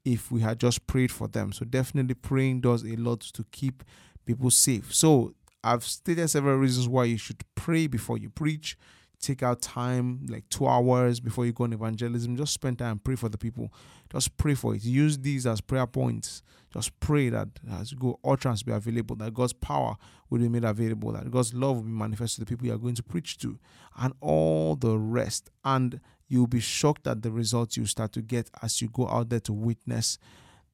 if 0.06 0.32
we 0.32 0.42
had 0.42 0.60
just 0.60 0.88
prayed 0.88 1.12
for 1.12 1.28
them. 1.28 1.52
So 1.52 1.66
definitely 1.66 2.16
praying 2.16 2.62
does 2.62 2.84
a 2.84 2.96
lot 2.96 3.22
to 3.22 3.46
keep 3.52 3.84
people 4.26 4.52
safe. 4.52 4.94
So 4.94 5.34
I've 5.64 5.84
stated 5.84 6.30
several 6.30 6.58
reasons 6.58 6.88
why 6.88 7.06
you 7.06 7.18
should 7.18 7.44
pray 7.56 7.88
before 7.88 8.18
you 8.18 8.30
preach. 8.30 8.78
Take 9.22 9.44
out 9.44 9.62
time 9.62 10.26
like 10.30 10.48
two 10.50 10.66
hours 10.66 11.20
before 11.20 11.46
you 11.46 11.52
go 11.52 11.66
on 11.66 11.74
evangelism. 11.74 12.38
Just 12.38 12.54
spend 12.54 12.80
time 12.80 13.00
pray 13.00 13.16
for 13.16 13.28
the 13.28 13.38
people. 13.38 13.74
Just 14.10 14.38
pray 14.38 14.54
for 14.54 14.76
it. 14.76 14.84
Use 14.84 15.18
these 15.18 15.46
as 15.46 15.60
prayer 15.60 15.88
points. 15.88 16.42
Just 16.72 16.98
pray 17.02 17.30
that 17.30 17.50
as 17.70 17.92
you 17.92 17.98
go 17.98 18.20
utterance 18.24 18.64
be 18.64 18.72
available 18.72 19.16
that 19.16 19.34
god's 19.34 19.54
power 19.54 19.96
will 20.30 20.38
be 20.38 20.48
made 20.48 20.64
available 20.64 21.12
that 21.12 21.30
god's 21.32 21.52
love 21.52 21.78
will 21.78 21.84
be 21.84 21.90
manifested 21.90 22.36
to 22.36 22.46
the 22.46 22.46
people 22.46 22.68
you 22.68 22.74
are 22.74 22.78
going 22.78 22.94
to 22.94 23.02
preach 23.02 23.40
to 23.40 23.58
and 23.98 24.14
all 24.22 24.76
the 24.76 24.98
rest. 24.98 25.50
And 25.66 26.00
you'll 26.30 26.48
be 26.48 26.62
shocked 26.62 27.08
at 27.08 27.22
the 27.22 27.32
results 27.32 27.76
you 27.76 27.86
start 27.86 28.14
to 28.14 28.22
get 28.22 28.50
as 28.62 28.82
you 28.82 28.88
go 28.88 29.08
out 29.10 29.30
there 29.30 29.40
to 29.42 29.52
witness 29.52 30.18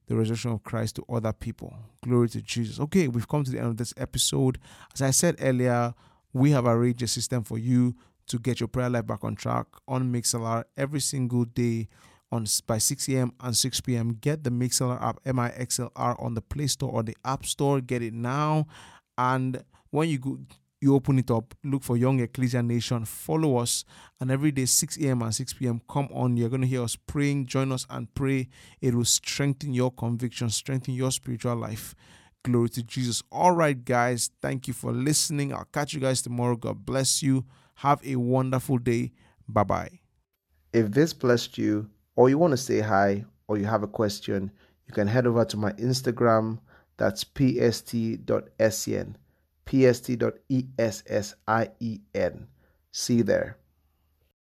the 0.06 0.14
resurrection 0.14 0.52
of 0.52 0.62
Christ 0.62 0.96
to 0.96 1.04
other 1.08 1.32
people. 1.32 1.74
Glory 2.04 2.28
to 2.28 2.40
Jesus. 2.40 2.78
Okay, 2.78 3.08
we've 3.08 3.26
come 3.26 3.42
to 3.42 3.50
the 3.50 3.58
end 3.58 3.68
of 3.68 3.76
this 3.76 3.92
episode. 3.96 4.58
As 4.94 5.02
I 5.02 5.10
said 5.10 5.36
earlier, 5.40 5.94
we 6.32 6.52
have 6.52 6.66
arranged 6.66 7.02
a 7.02 7.08
system 7.08 7.42
for 7.42 7.58
you 7.58 7.96
to 8.28 8.38
get 8.38 8.60
your 8.60 8.68
prayer 8.68 8.90
life 8.90 9.06
back 9.06 9.24
on 9.24 9.34
track 9.34 9.66
on 9.88 10.12
Mixlr 10.12 10.64
every 10.76 11.00
single 11.00 11.44
day 11.44 11.88
on 12.30 12.46
by 12.66 12.78
6 12.78 13.08
a.m. 13.08 13.32
and 13.40 13.56
6 13.56 13.80
p.m. 13.80 14.18
Get 14.20 14.44
the 14.44 14.50
Mixlr 14.50 15.00
app 15.02 15.20
M-I-X-L-R 15.24 16.20
on 16.20 16.34
the 16.34 16.42
Play 16.42 16.66
Store 16.66 16.90
or 16.90 17.02
the 17.02 17.16
App 17.24 17.46
Store. 17.46 17.80
Get 17.80 18.02
it 18.02 18.14
now. 18.14 18.66
And 19.16 19.64
when 19.90 20.08
you 20.08 20.18
go 20.18 20.38
you 20.80 20.94
open 20.94 21.18
it 21.18 21.30
up, 21.30 21.54
look 21.64 21.82
for 21.82 21.96
Young 21.96 22.20
Ecclesia 22.20 22.62
Nation, 22.62 23.04
follow 23.04 23.56
us, 23.56 23.84
and 24.20 24.30
every 24.30 24.50
day 24.50 24.66
6 24.66 24.98
a.m. 24.98 25.22
and 25.22 25.34
6 25.34 25.54
p.m. 25.54 25.80
come 25.88 26.08
on. 26.12 26.36
You're 26.36 26.48
gonna 26.48 26.66
hear 26.66 26.82
us 26.82 26.96
praying. 26.96 27.46
Join 27.46 27.72
us 27.72 27.86
and 27.88 28.12
pray. 28.14 28.48
It 28.80 28.94
will 28.94 29.04
strengthen 29.04 29.72
your 29.72 29.90
conviction, 29.90 30.50
strengthen 30.50 30.94
your 30.94 31.10
spiritual 31.10 31.56
life. 31.56 31.94
Glory 32.44 32.68
to 32.70 32.82
Jesus. 32.82 33.22
All 33.32 33.52
right, 33.52 33.84
guys. 33.84 34.30
Thank 34.40 34.68
you 34.68 34.74
for 34.74 34.92
listening. 34.92 35.52
I'll 35.52 35.66
catch 35.72 35.94
you 35.94 36.00
guys 36.00 36.22
tomorrow. 36.22 36.56
God 36.56 36.84
bless 36.84 37.22
you. 37.22 37.44
Have 37.76 38.00
a 38.06 38.16
wonderful 38.16 38.78
day. 38.78 39.12
Bye 39.48 39.64
bye. 39.64 40.00
If 40.72 40.90
this 40.90 41.12
blessed 41.12 41.58
you, 41.58 41.88
or 42.16 42.28
you 42.28 42.38
want 42.38 42.52
to 42.52 42.56
say 42.56 42.80
hi, 42.80 43.24
or 43.48 43.58
you 43.58 43.64
have 43.64 43.82
a 43.82 43.88
question, 43.88 44.50
you 44.86 44.94
can 44.94 45.08
head 45.08 45.26
over 45.26 45.44
to 45.44 45.56
my 45.56 45.72
Instagram. 45.72 46.58
That's 46.98 47.24
pst.sen, 47.24 49.16
pst.essien. 49.66 51.36
See 52.92 53.22
there. 53.22 53.58